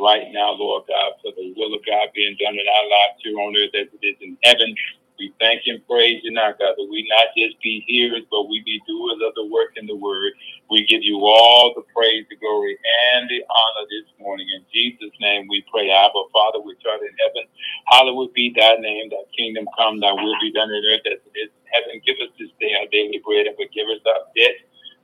right 0.00 0.28
now, 0.32 0.52
Lord 0.52 0.84
God, 0.88 1.12
for 1.22 1.32
the 1.36 1.54
will 1.56 1.74
of 1.74 1.82
God 1.86 2.08
being 2.14 2.36
done 2.40 2.54
in 2.54 2.66
our 2.66 2.86
lives 2.90 3.20
here 3.22 3.38
on 3.38 3.56
earth 3.56 3.74
as 3.74 3.88
it 3.92 4.06
is 4.06 4.16
in 4.22 4.38
heaven. 4.44 4.74
We 5.22 5.30
thank 5.38 5.62
and 5.70 5.86
praise 5.86 6.18
you 6.26 6.32
now, 6.34 6.50
God, 6.58 6.74
that 6.74 6.88
we 6.90 7.06
not 7.06 7.30
just 7.38 7.62
be 7.62 7.86
hearers, 7.86 8.26
but 8.34 8.50
we 8.50 8.62
be 8.66 8.82
doers 8.90 9.22
of 9.22 9.34
the 9.38 9.46
work 9.46 9.78
in 9.78 9.86
the 9.86 9.94
word. 9.96 10.34
We 10.70 10.82
give 10.90 11.02
you 11.06 11.22
all 11.22 11.72
the 11.78 11.86
praise, 11.94 12.26
the 12.30 12.36
glory, 12.42 12.74
and 13.14 13.30
the 13.30 13.46
honor 13.46 13.86
this 13.94 14.10
morning. 14.18 14.48
In 14.50 14.66
Jesus' 14.74 15.14
name 15.22 15.46
we 15.48 15.62
pray. 15.70 15.90
Abba, 15.94 16.22
Father, 16.34 16.58
which 16.66 16.82
art 16.90 17.02
in 17.06 17.14
heaven, 17.22 17.46
hallowed 17.86 18.34
be 18.34 18.50
thy 18.56 18.76
name, 18.82 19.10
thy 19.14 19.22
kingdom 19.38 19.66
come, 19.78 20.00
thy 20.00 20.12
will 20.12 20.34
be 20.42 20.50
done 20.52 20.70
in 20.74 20.82
earth 20.90 21.06
as 21.06 21.22
it 21.22 21.36
is 21.38 21.50
in 21.54 21.66
heaven. 21.70 22.02
Give 22.06 22.18
us 22.18 22.34
this 22.40 22.50
day 22.60 22.74
our 22.82 22.90
daily 22.90 23.22
bread 23.22 23.46
and 23.46 23.56
forgive 23.56 23.86
us 23.94 24.02
our 24.10 24.26
debt 24.34 24.56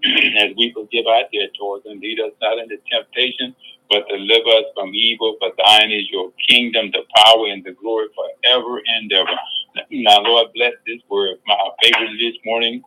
as 0.43 0.51
we 0.59 0.75
forgive 0.75 1.07
our 1.07 1.31
debtors 1.31 1.87
and 1.87 2.03
lead 2.03 2.19
us 2.21 2.35
not 2.43 2.59
into 2.59 2.83
temptation, 2.91 3.55
but 3.91 4.09
deliver 4.09 4.51
us 4.65 4.69
from 4.75 4.91
evil. 4.95 5.37
For 5.41 5.53
thine 5.63 5.93
is 5.93 6.11
your 6.11 6.33
kingdom, 6.49 6.91
the 6.93 7.05
power, 7.23 7.47
and 7.53 7.65
the 7.65 7.73
glory 7.79 8.09
forever 8.17 8.81
and 8.81 9.13
ever. 9.13 9.37
Now, 9.91 10.21
Lord, 10.23 10.49
bless 10.55 10.75
this 10.87 11.01
word. 11.11 11.39
My 11.47 11.57
favorite 11.83 12.19
this 12.21 12.37
morning 12.45 12.83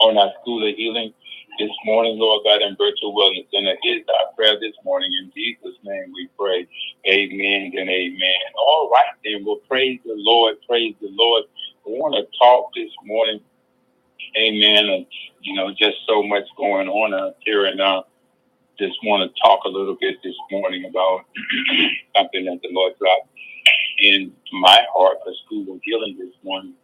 on 0.00 0.18
our 0.18 0.32
school 0.42 0.68
of 0.68 0.74
healing 0.76 1.14
this 1.58 1.70
morning, 1.86 2.18
Lord 2.18 2.42
God, 2.44 2.62
and 2.62 2.76
virtual 2.78 3.14
wellness 3.16 3.46
center 3.54 3.76
is 3.84 4.02
our 4.08 4.32
prayer 4.36 4.58
this 4.60 4.74
morning. 4.84 5.10
In 5.22 5.32
Jesus' 5.34 5.78
name 5.84 6.12
we 6.14 6.28
pray. 6.38 6.68
Amen 7.08 7.72
and 7.76 7.88
amen. 7.90 8.42
All 8.58 8.90
right, 8.92 9.14
then. 9.24 9.44
Well, 9.46 9.60
praise 9.68 10.00
the 10.04 10.14
Lord. 10.16 10.56
Praise 10.68 10.94
the 11.00 11.08
Lord. 11.12 11.44
I 11.86 11.90
want 11.90 12.14
to 12.16 12.38
talk 12.38 12.72
this 12.76 12.92
morning. 13.04 13.40
Amen. 14.38 14.86
And, 14.90 15.06
you 15.42 15.54
know, 15.54 15.70
just 15.70 15.98
so 16.08 16.22
much 16.22 16.44
going 16.58 16.88
on 16.88 17.14
out 17.14 17.36
here. 17.44 17.66
And 17.66 17.80
uh, 17.80 18.02
just 18.78 18.96
want 19.04 19.22
to 19.30 19.42
talk 19.42 19.64
a 19.64 19.68
little 19.70 19.96
bit 20.00 20.16
this 20.24 20.36
morning 20.50 20.86
about 20.86 21.22
something 22.16 22.46
that 22.46 22.60
the 22.62 22.70
Lord 22.72 22.94
dropped 23.00 23.28
in 23.98 24.32
my 24.52 24.80
heart 24.94 25.18
for 25.24 25.32
school 25.46 25.74
of 25.74 25.80
healing 25.82 26.16
this 26.18 26.34
morning. 26.42 26.74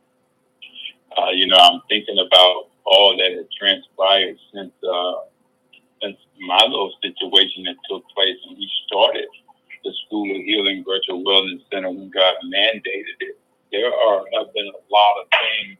Uh, 1.16 1.30
you 1.33 1.47
know, 1.47 1.56
I'm 1.56 1.80
thinking 1.88 2.18
about 2.18 2.68
all 2.85 3.16
that 3.16 3.33
had 3.33 3.49
transpired 3.59 4.37
since 4.52 4.73
uh, 4.83 5.14
since 6.02 6.16
my 6.47 6.62
little 6.64 6.92
situation 7.02 7.64
that 7.64 7.76
took 7.88 8.04
place 8.14 8.37
when 8.47 8.59
we 8.59 8.71
started 8.87 9.26
the 9.85 9.92
School 10.06 10.30
of 10.35 10.42
Healing 10.42 10.85
Virtual 10.87 11.23
Wellness 11.25 11.62
Center 11.73 11.90
when 11.90 12.11
God 12.11 12.35
mandated 12.47 13.18
it. 13.21 13.38
There 13.73 13.92
are 13.92 14.25
have 14.38 14.52
been 14.54 14.66
a 14.66 14.83
lot 14.92 15.14
of 15.23 15.28
things 15.30 15.78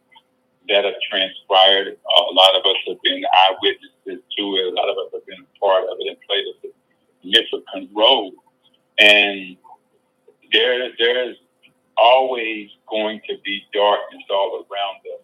that 0.69 0.85
have 0.85 0.95
transpired. 1.11 1.89
A 1.89 2.35
lot 2.35 2.57
of 2.57 2.65
us 2.65 2.77
have 2.89 3.03
been 3.03 3.23
eyewitnesses 3.25 4.25
to 4.39 4.45
it. 4.57 4.73
A 4.73 4.75
lot 4.77 4.89
of 4.89 4.97
us 4.99 5.13
have 5.15 5.27
been 5.27 5.41
a 5.41 5.59
part 5.59 5.85
of 5.85 5.97
it 6.01 6.09
and 6.09 6.19
played 6.29 6.45
a 6.47 6.55
significant 7.23 7.91
role. 7.95 8.33
And 8.99 9.57
there, 10.53 10.91
there's 10.99 11.37
always 11.97 12.71
going 12.89 13.21
to 13.29 13.37
be 13.45 13.63
darkness 13.73 14.23
all 14.31 14.65
around 14.71 15.01
us. 15.15 15.23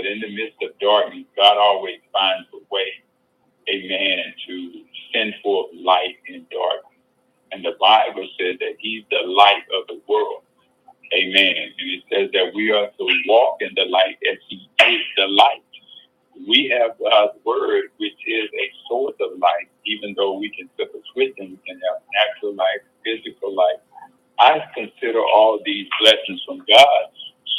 But 0.00 0.08
in 0.08 0.20
the 0.20 0.32
midst 0.34 0.56
of 0.62 0.78
darkness, 0.80 1.26
God 1.36 1.58
always 1.58 2.00
finds 2.10 2.48
a 2.54 2.60
way, 2.72 2.88
amen, 3.68 4.32
to 4.48 4.72
send 5.12 5.34
forth 5.42 5.68
light 5.76 6.16
in 6.26 6.46
darkness. 6.50 6.96
And 7.52 7.62
the 7.62 7.76
Bible 7.78 8.26
says 8.40 8.56
that 8.60 8.76
He's 8.78 9.04
the 9.10 9.28
light 9.28 9.68
of 9.76 9.88
the 9.88 10.00
world. 10.08 10.44
Amen. 11.12 11.54
And 11.58 11.74
it 11.92 12.04
says 12.10 12.30
that 12.32 12.52
we 12.54 12.70
are 12.72 12.88
to 12.88 13.06
walk 13.28 13.58
in 13.60 13.72
the 13.76 13.84
light 13.90 14.16
as 14.32 14.38
He 14.48 14.70
is 14.88 15.02
the 15.18 15.28
light. 15.28 15.64
We 16.48 16.72
have 16.72 16.98
God's 16.98 17.38
word, 17.44 17.92
which 17.98 18.16
is 18.26 18.48
a 18.54 18.66
source 18.88 19.16
of 19.20 19.38
light, 19.38 19.68
even 19.84 20.14
though 20.16 20.38
we 20.38 20.50
can 20.56 20.70
flip 20.76 20.92
a 20.94 21.00
switch 21.12 21.34
and 21.38 21.50
we 21.50 21.58
can 21.66 21.76
have 21.76 22.00
natural 22.16 22.54
light, 22.54 22.80
physical 23.04 23.54
light. 23.54 23.80
I 24.40 24.62
consider 24.74 25.20
all 25.20 25.60
these 25.66 25.88
blessings 26.00 26.42
from 26.46 26.58
God 26.68 27.04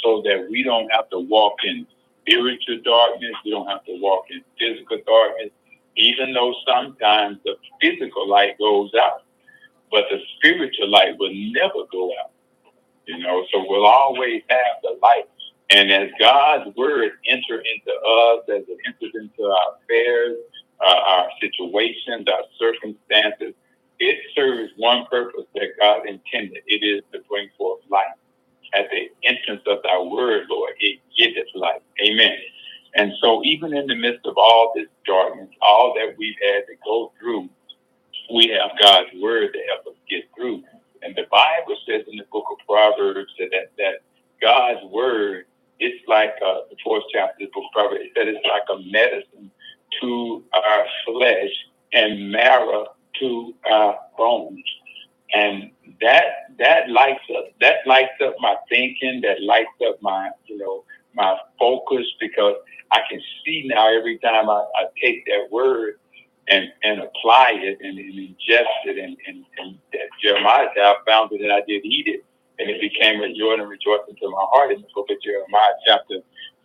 so 0.04 0.24
that 0.26 0.48
we 0.50 0.64
don't 0.64 0.90
have 0.90 1.10
to 1.12 1.20
walk 1.20 1.58
in 1.66 1.86
spiritual 2.22 2.80
darkness. 2.84 3.34
We 3.46 3.52
don't 3.52 3.68
have 3.68 3.86
to 3.86 4.00
walk 4.02 4.26
in 4.32 4.44
physical 4.60 5.00
darkness, 5.06 5.52
even 5.98 6.34
though 6.34 6.54
sometimes 6.68 7.40
the 7.46 7.56
physical 7.82 8.30
light 8.30 8.58
goes 8.60 8.92
out, 9.00 9.24
but 9.92 10.06
the 10.10 10.20
spiritual 10.38 10.90
light 10.90 11.18
will 11.20 11.34
never 11.34 11.86
go 11.92 12.12
out. 12.24 12.32
You 13.08 13.20
know, 13.20 13.46
so 13.52 13.66
we'll 13.68 13.86
always 13.86 14.44
have 14.50 14.82
the 14.84 14.98
light. 15.02 15.26
And 15.72 15.92
as 15.92 16.10
God's 16.20 16.76
word 16.76 17.14
enter 17.28 17.62
into 17.62 17.92
us, 17.92 18.44
as 18.50 18.64
it 18.68 18.78
enters 18.88 19.14
into 19.16 19.44
our 19.44 19.76
affairs, 19.84 20.38
uh, 20.86 20.94
our 20.94 21.30
situations, 21.42 22.28
our 22.32 22.44
circumstances, 22.60 23.54
it 24.00 24.18
serves 24.36 24.72
one 24.78 25.06
purpose 25.10 25.46
that 25.56 25.70
God 25.80 26.08
intended. 26.08 26.64
It 26.68 26.86
is 26.86 27.04
to 27.14 27.20
bring 27.30 27.50
forth 27.58 27.82
light. 27.90 28.16
At 28.74 28.88
the 28.92 29.10
entrance 29.28 29.64
of 29.68 29.84
thy 29.84 30.00
word, 30.00 30.48
Lord, 30.50 30.74
it 30.80 31.00
giveth 31.18 31.48
light. 31.56 31.82
Amen. 32.06 32.38
And 32.96 33.14
so 33.22 33.42
even 33.46 33.76
in 33.76 33.88
the 33.88 33.96
midst 33.96 34.26
of 34.26 34.38
all 34.38 34.74
this 34.76 34.88
darkness, 35.06 35.50
all 35.62 35.94
that 35.96 36.16
we've 36.18 36.36
had 36.42 36.62
to 36.68 36.76
go 36.86 37.12
through, 37.20 37.50
we 38.34 38.48
have 38.50 38.72
God's 38.82 39.10
word 39.22 39.54
to 39.54 39.60
help 39.70 39.88
us 39.88 40.00
get 40.10 40.26
through. 40.36 40.64
And 41.04 41.16
the 41.16 41.26
Bible 41.32 41.78
says 41.88 42.04
in 42.12 42.18
the 42.18 42.26
book 42.32 42.46
of 42.52 42.58
Proverbs 42.68 43.32
that, 43.40 43.72
that 43.78 43.96
God's 44.42 44.84
word 44.92 45.46
is 45.80 45.94
like 46.08 46.34
uh, 46.46 46.62
the 46.70 46.78
fourth 46.84 47.04
chapter 47.14 47.44
of 47.46 47.50
the 47.50 47.54
book 47.54 47.66
of 47.68 47.74
Proverbs, 47.74 48.06
it 48.06 48.12
said 48.16 48.28
it's 48.28 48.46
like 48.48 48.64
a 48.72 48.82
medicine 48.92 49.52
to 50.02 50.44
our 50.54 50.86
flesh 51.06 51.52
and 51.94 52.32
marrow 52.32 52.88
to 53.20 53.54
our 53.70 54.00
bones. 54.18 54.64
And 55.34 55.72
that 56.02 56.56
that 56.60 56.90
lights 56.90 57.24
up 57.38 57.46
that 57.62 57.78
lights 57.88 58.20
up 58.24 58.36
my 58.40 58.56
thinking, 58.70 59.22
that 59.22 59.42
lights 59.42 59.70
up 59.88 60.02
my, 60.02 60.30
you 60.48 60.58
know, 60.58 60.84
my 61.16 61.38
focus 61.60 62.06
because 62.20 62.56
I 62.92 63.02
can 63.10 63.22
see 63.46 63.64
now 63.68 63.96
every 63.96 64.18
time 64.20 64.50
I, 64.76 64.86
take 65.02 65.26
that 65.26 65.52
word 65.52 66.00
and, 66.48 66.68
and 66.84 67.02
apply 67.02 67.54
it 67.56 67.78
and, 67.82 67.98
and 67.98 68.14
ingest 68.14 68.82
it 68.86 68.98
and, 68.98 69.18
and, 69.28 69.46
and 69.58 69.78
Jeremiah 70.22 70.68
said 70.76 70.84
I 70.84 70.96
found 71.08 71.32
it 71.32 71.42
and 71.42 71.52
I 71.52 71.62
did 71.68 71.86
eat 71.86 72.08
it 72.08 72.24
and 72.60 72.70
it 72.70 72.82
became 72.82 73.22
a 73.22 73.34
joy 73.34 73.54
and 73.54 73.70
rejoicing 73.70 74.16
to 74.22 74.30
my 74.30 74.46
heart 74.52 74.72
in 74.72 74.82
the 74.82 74.88
book 74.94 75.10
of 75.10 75.18
Jeremiah 75.24 75.74
chapter 75.86 76.22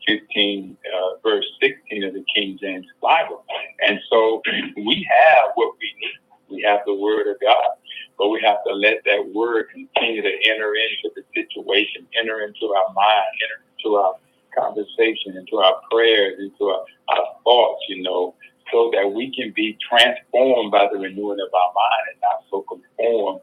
15 0.07 0.77
uh, 0.85 1.19
verse 1.23 1.47
16 1.61 2.05
of 2.05 2.15
the 2.15 2.25
King 2.35 2.59
James 2.61 2.87
Bible. 3.01 3.45
And 3.81 3.99
so 4.11 4.43
we 4.77 5.07
have 5.11 5.51
what 5.55 5.75
we 5.81 5.93
need. 6.01 6.19
We 6.49 6.63
have 6.63 6.81
the 6.87 6.95
word 6.95 7.27
of 7.27 7.41
God, 7.41 7.75
but 8.19 8.29
we 8.29 8.41
have 8.45 8.59
to 8.69 8.75
let 8.75 9.03
that 9.05 9.33
word 9.35 9.67
continue 9.73 10.23
to 10.23 10.33
enter 10.49 10.75
into 10.75 11.11
the 11.17 11.23
situation, 11.35 12.07
enter 12.19 12.41
into 12.41 12.73
our 12.73 12.93
mind, 12.95 13.27
enter 13.43 13.65
into 13.77 13.97
our 13.97 14.15
conversation, 14.59 15.37
into 15.37 15.57
our 15.59 15.81
prayers, 15.91 16.39
into 16.39 16.71
our, 16.71 16.85
our 17.09 17.25
thoughts, 17.45 17.83
you 17.89 18.03
know, 18.03 18.35
so 18.73 18.91
that 18.93 19.07
we 19.07 19.33
can 19.35 19.53
be 19.55 19.79
transformed 19.89 20.73
by 20.73 20.89
the 20.93 20.99
renewing 20.99 21.39
of 21.41 21.55
our 21.55 21.73
mind 21.75 22.05
and 22.13 22.21
not 22.23 22.43
so 22.51 22.65
conformed 22.69 23.41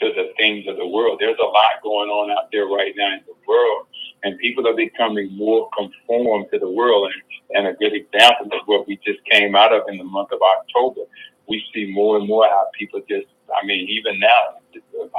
to 0.00 0.08
the 0.14 0.32
things 0.38 0.66
of 0.68 0.76
the 0.76 0.86
world. 0.86 1.18
There's 1.20 1.38
a 1.38 1.46
lot 1.46 1.82
going 1.82 2.08
on 2.08 2.30
out 2.30 2.48
there 2.50 2.66
right 2.66 2.92
now 2.96 3.14
in 3.14 3.20
the 3.26 3.34
world, 3.46 3.86
and 4.22 4.38
people 4.38 4.66
are 4.66 4.74
becoming 4.74 5.36
more 5.36 5.68
conformed 5.76 6.46
to 6.52 6.58
the 6.58 6.70
world. 6.70 7.12
And, 7.12 7.22
and 7.54 7.66
a 7.68 7.78
good 7.78 7.92
example 7.92 8.46
of 8.46 8.66
what 8.66 8.88
we 8.88 8.98
just 9.04 9.20
came 9.30 9.54
out 9.54 9.72
of 9.72 9.82
in 9.88 9.98
the 9.98 10.04
month 10.04 10.32
of 10.32 10.40
October. 10.40 11.02
We 11.48 11.62
see 11.74 11.92
more 11.92 12.16
and 12.16 12.26
more 12.26 12.46
how 12.46 12.66
people 12.78 13.00
just, 13.08 13.26
I 13.52 13.66
mean, 13.66 13.88
even 13.88 14.18
now, 14.18 14.58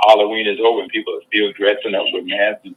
Halloween 0.08 0.48
is 0.48 0.58
over 0.66 0.82
and 0.82 0.90
people 0.90 1.14
are 1.14 1.26
still 1.28 1.54
dressing 1.54 1.94
up 1.94 2.06
with 2.12 2.26
masks 2.26 2.62
and 2.66 2.76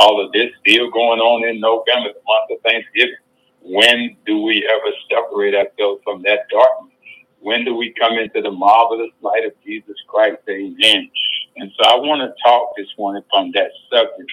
all 0.00 0.24
of 0.24 0.32
this 0.32 0.50
still 0.66 0.90
going 0.90 1.20
on 1.20 1.48
in 1.48 1.60
November, 1.60 2.12
the 2.12 2.22
month 2.26 2.50
of 2.50 2.62
Thanksgiving. 2.62 3.16
When 3.62 4.16
do 4.26 4.42
we 4.42 4.68
ever 4.68 4.94
separate 5.10 5.54
ourselves 5.54 6.02
from 6.04 6.22
that 6.22 6.48
darkness? 6.50 6.92
When 7.40 7.64
do 7.64 7.74
we 7.74 7.94
come 7.98 8.18
into 8.18 8.40
the 8.42 8.50
marvelous 8.50 9.12
light 9.20 9.44
of 9.44 9.52
Jesus 9.64 9.96
Christ? 10.08 10.38
Amen. 10.48 11.10
And 11.56 11.70
so 11.78 11.88
I 11.88 11.96
want 11.96 12.20
to 12.22 12.34
talk 12.42 12.72
this 12.76 12.88
morning 12.98 13.22
from 13.30 13.52
that 13.52 13.70
subject 13.90 14.30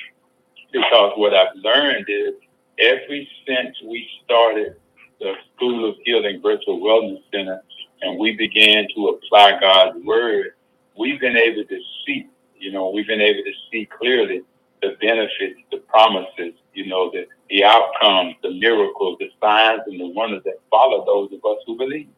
because 0.71 1.13
what 1.17 1.33
I've 1.33 1.55
learned 1.55 2.05
is 2.07 2.33
every 2.79 3.27
since 3.47 3.75
we 3.85 4.07
started 4.25 4.75
the 5.19 5.33
School 5.55 5.89
of 5.89 5.95
Healing 6.03 6.41
Virtual 6.41 6.79
Wellness 6.79 7.21
Center 7.33 7.61
and 8.01 8.19
we 8.19 8.35
began 8.35 8.87
to 8.95 9.07
apply 9.09 9.59
God's 9.59 10.03
Word, 10.05 10.53
we've 10.97 11.19
been 11.19 11.37
able 11.37 11.63
to 11.65 11.79
see, 12.05 12.27
you 12.57 12.71
know, 12.71 12.89
we've 12.89 13.07
been 13.07 13.21
able 13.21 13.43
to 13.43 13.53
see 13.71 13.87
clearly 13.99 14.41
the 14.81 14.97
benefits, 15.01 15.59
the 15.71 15.79
promises, 15.89 16.53
you 16.73 16.87
know, 16.87 17.11
the, 17.11 17.27
the 17.49 17.63
outcomes, 17.63 18.35
the 18.43 18.51
miracles, 18.59 19.17
the 19.19 19.29
signs, 19.41 19.81
and 19.87 19.99
the 19.99 20.07
wonders 20.07 20.43
that 20.45 20.59
follow 20.71 21.05
those 21.05 21.31
of 21.33 21.39
us 21.49 21.59
who 21.67 21.77
believe. 21.77 22.09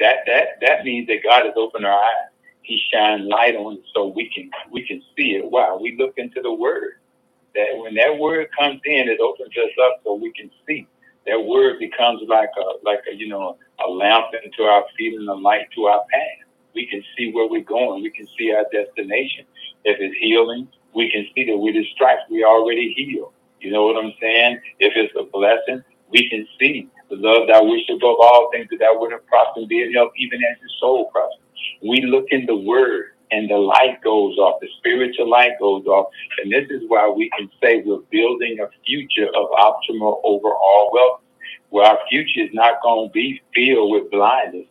That 0.00 0.18
that 0.26 0.60
that 0.62 0.84
means 0.84 1.08
that 1.08 1.22
God 1.24 1.44
has 1.46 1.54
opened 1.56 1.86
our 1.86 1.94
eyes. 1.98 2.30
He 2.62 2.80
shined 2.92 3.26
light 3.28 3.56
on 3.56 3.74
it 3.74 3.82
so 3.94 4.08
we 4.08 4.30
can 4.34 4.50
we 4.72 4.86
can 4.86 5.02
see 5.16 5.32
it. 5.36 5.50
Wow, 5.50 5.78
we 5.80 5.96
look 5.98 6.14
into 6.18 6.42
the 6.42 6.52
Word. 6.52 6.94
That 7.54 7.78
when 7.78 7.94
that 7.96 8.18
Word 8.18 8.48
comes 8.58 8.80
in, 8.84 9.08
it 9.08 9.20
opens 9.20 9.50
us 9.56 9.72
up 9.84 10.00
so 10.04 10.14
we 10.14 10.32
can 10.32 10.50
see. 10.68 10.88
That 11.26 11.44
Word 11.44 11.78
becomes 11.78 12.22
like 12.28 12.50
a 12.58 12.84
like 12.84 13.00
a 13.12 13.16
you 13.16 13.28
know 13.28 13.58
a 13.86 13.90
lamp 13.90 14.26
into 14.44 14.64
our 14.64 14.84
feet 14.98 15.14
and 15.18 15.28
a 15.28 15.34
light 15.34 15.68
to 15.76 15.84
our 15.86 16.02
path. 16.12 16.48
We 16.74 16.86
can 16.86 17.02
see 17.16 17.32
where 17.32 17.48
we're 17.48 17.64
going. 17.64 18.02
We 18.02 18.10
can 18.10 18.28
see 18.38 18.52
our 18.52 18.66
destination. 18.72 19.46
If 19.84 19.98
it's 20.00 20.16
healing, 20.20 20.68
we 20.94 21.10
can 21.10 21.26
see 21.34 21.44
that 21.46 21.56
with 21.56 21.74
his 21.74 21.86
stripes 21.94 22.22
we 22.30 22.44
already 22.44 22.92
healed. 22.96 23.32
You 23.60 23.70
know 23.70 23.86
what 23.86 24.02
I'm 24.02 24.12
saying? 24.20 24.60
If 24.78 24.92
it's 24.96 25.14
a 25.18 25.24
blessing, 25.24 25.84
we 26.10 26.28
can 26.28 26.46
see 26.58 26.88
the 27.08 27.16
love 27.16 27.48
that 27.48 27.64
we 27.64 27.84
should 27.86 27.96
above 27.96 28.16
all 28.20 28.50
things 28.52 28.68
that 28.70 28.78
that 28.80 28.98
would 28.98 29.12
have 29.12 29.26
prospered 29.26 29.70
in 29.70 29.92
health, 29.94 30.12
even 30.16 30.40
as 30.44 30.58
your 30.60 30.70
soul 30.80 31.10
prospers. 31.10 31.38
We 31.82 32.02
look 32.02 32.26
in 32.30 32.46
the 32.46 32.56
word 32.56 33.12
and 33.30 33.48
the 33.48 33.56
light 33.56 34.02
goes 34.02 34.36
off, 34.36 34.60
the 34.60 34.68
spiritual 34.78 35.28
light 35.28 35.52
goes 35.58 35.86
off. 35.86 36.08
And 36.42 36.52
this 36.52 36.68
is 36.70 36.82
why 36.88 37.08
we 37.08 37.30
can 37.38 37.50
say 37.62 37.82
we're 37.84 38.04
building 38.10 38.58
a 38.60 38.68
future 38.84 39.28
of 39.28 39.50
optimal 39.50 40.20
overall 40.24 40.90
wealth, 40.92 41.20
where 41.70 41.86
our 41.86 41.98
future 42.10 42.40
is 42.40 42.50
not 42.52 42.82
going 42.82 43.08
to 43.08 43.12
be 43.12 43.40
filled 43.54 43.90
with 43.92 44.10
blindness, 44.10 44.66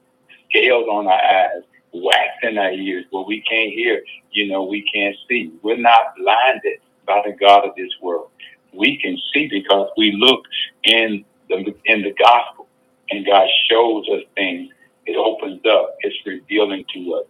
scales 0.50 0.86
on 0.92 1.08
our 1.08 1.14
eyes, 1.14 1.64
wax 1.94 2.30
in 2.44 2.58
our 2.58 2.72
ears 2.72 3.06
where 3.12 3.24
we 3.26 3.42
can't 3.42 3.72
hear, 3.72 4.04
you 4.32 4.48
know, 4.52 4.64
we 4.64 4.84
can't 4.94 5.16
see. 5.28 5.52
We're 5.62 5.78
not 5.78 6.16
blinded 6.18 6.80
by 7.06 7.22
the 7.26 7.34
God 7.34 7.66
of 7.68 7.76
this 7.76 7.92
world. 8.02 8.30
We 8.74 9.00
can 9.02 9.18
see 9.34 9.48
because 9.50 9.90
we 9.98 10.14
look 10.18 10.44
in 10.84 11.26
the 11.50 11.76
in 11.86 12.02
the 12.04 12.14
gospel 12.14 12.68
and 13.10 13.26
God 13.26 13.48
shows 13.70 14.06
us 14.14 14.24
things. 14.36 14.72
It 15.06 15.18
opens 15.18 15.62
up, 15.70 15.96
it's 16.02 16.16
revealing 16.26 16.86
to 16.94 17.16
us. 17.16 17.26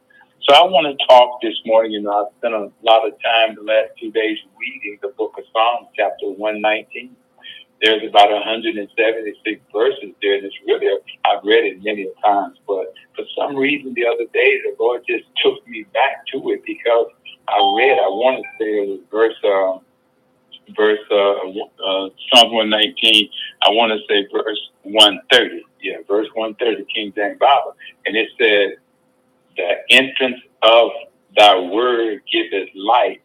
So 0.47 0.55
I 0.55 0.63
want 0.63 0.87
to 0.87 1.05
talk 1.07 1.41
this 1.41 1.55
morning. 1.65 1.93
You 1.93 2.01
know, 2.01 2.25
I've 2.25 2.33
spent 2.37 2.53
a 2.53 2.71
lot 2.83 3.07
of 3.07 3.13
time 3.23 3.55
the 3.55 3.63
last 3.63 3.91
two 3.99 4.11
days 4.11 4.37
reading 4.59 4.99
the 5.01 5.09
book 5.09 5.35
of 5.37 5.43
Psalms, 5.53 5.87
chapter 5.95 6.27
119 6.27 7.15
there's 7.81 8.03
about 8.07 8.29
176 8.29 9.61
verses 9.73 10.13
there, 10.21 10.35
and 10.35 10.45
it's 10.45 10.55
really, 10.67 10.87
I've 11.25 11.43
read 11.43 11.65
it 11.65 11.83
many 11.83 12.07
times, 12.23 12.57
but 12.67 12.93
for 13.15 13.25
some 13.37 13.55
reason 13.55 13.93
the 13.95 14.05
other 14.05 14.25
day, 14.33 14.61
the 14.61 14.75
Lord 14.79 15.01
just 15.07 15.25
took 15.43 15.67
me 15.67 15.85
back 15.93 16.25
to 16.33 16.49
it 16.51 16.61
because 16.65 17.07
I 17.47 17.57
read, 17.77 17.97
I 17.97 18.07
want 18.09 18.37
to 18.37 18.43
say 18.59 18.69
it 18.69 18.87
was 18.87 18.99
verse, 19.09 19.35
uh, 19.43 19.79
verse, 20.75 20.99
uh, 21.11 21.49
uh, 21.83 22.09
Psalm 22.33 22.53
119, 22.53 23.29
I 23.63 23.69
want 23.71 23.91
to 23.93 23.99
say 24.07 24.27
verse 24.31 24.59
130. 24.83 25.63
Yeah, 25.81 25.97
verse 26.07 26.27
130, 26.35 26.85
King 26.93 27.13
James 27.15 27.39
Bible. 27.39 27.75
And 28.05 28.15
it 28.15 28.29
said, 28.37 28.77
the 29.57 29.73
entrance 29.89 30.41
of 30.61 30.91
thy 31.35 31.59
word 31.59 32.21
giveth 32.31 32.69
light. 32.75 33.21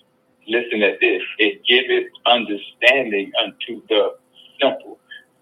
Listen 0.48 0.82
at 0.82 1.00
this. 1.00 1.22
It 1.38 1.62
giveth 1.66 2.10
understanding 2.24 3.32
unto 3.42 3.82
the 3.88 4.16
simple. 4.60 4.98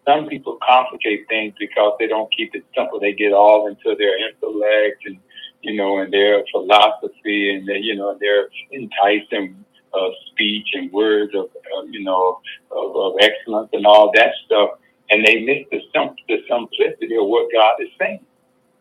Some 0.06 0.26
people 0.26 0.58
complicate 0.66 1.26
things 1.28 1.54
because 1.58 1.94
they 1.98 2.06
don't 2.06 2.30
keep 2.36 2.54
it 2.54 2.64
simple. 2.76 3.00
They 3.00 3.14
get 3.14 3.32
all 3.32 3.68
into 3.68 3.96
their 3.96 4.18
intellect 4.28 5.02
and 5.06 5.18
you 5.64 5.74
know, 5.74 5.98
and 5.98 6.12
their 6.12 6.44
philosophy 6.52 7.54
and 7.54 7.66
their, 7.66 7.78
you 7.78 7.96
know, 7.96 8.16
their 8.20 8.48
enticing 8.72 9.64
uh, 9.94 10.08
speech 10.30 10.68
and 10.74 10.92
words 10.92 11.34
of, 11.34 11.46
uh, 11.46 11.82
you 11.90 12.04
know, 12.04 12.38
of, 12.70 12.96
of, 12.96 13.14
excellence 13.20 13.70
and 13.72 13.86
all 13.86 14.12
that 14.14 14.32
stuff, 14.44 14.70
and 15.10 15.24
they 15.24 15.42
miss 15.42 15.64
the, 15.70 15.80
sim- 15.94 16.16
the 16.28 16.42
simplicity 16.48 17.16
of 17.16 17.26
what 17.26 17.50
God 17.52 17.74
is 17.80 17.88
saying. 17.98 18.24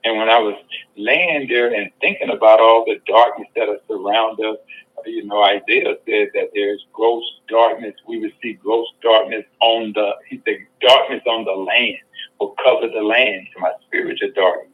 And 0.03 0.17
when 0.17 0.29
I 0.29 0.39
was 0.39 0.55
laying 0.97 1.47
there 1.47 1.73
and 1.73 1.89
thinking 2.01 2.29
about 2.29 2.60
all 2.60 2.84
the 2.86 2.99
darkness 3.07 3.47
that 3.55 3.69
is 3.69 3.79
around 3.89 4.39
us, 4.43 4.57
you 5.05 5.25
know, 5.25 5.43
Isaiah 5.43 5.95
said 6.05 6.29
that 6.33 6.49
there's 6.53 6.85
gross 6.93 7.23
darkness. 7.49 7.95
We 8.07 8.19
would 8.19 8.33
see 8.41 8.53
gross 8.53 8.87
darkness 9.01 9.45
on 9.61 9.93
the, 9.93 10.11
he 10.29 10.41
said, 10.45 10.57
darkness 10.81 11.21
on 11.27 11.45
the 11.45 11.51
land 11.51 11.97
will 12.39 12.55
cover 12.63 12.87
the 12.87 13.01
land 13.01 13.47
to 13.53 13.61
my 13.61 13.71
spiritual 13.87 14.31
darkness. 14.35 14.71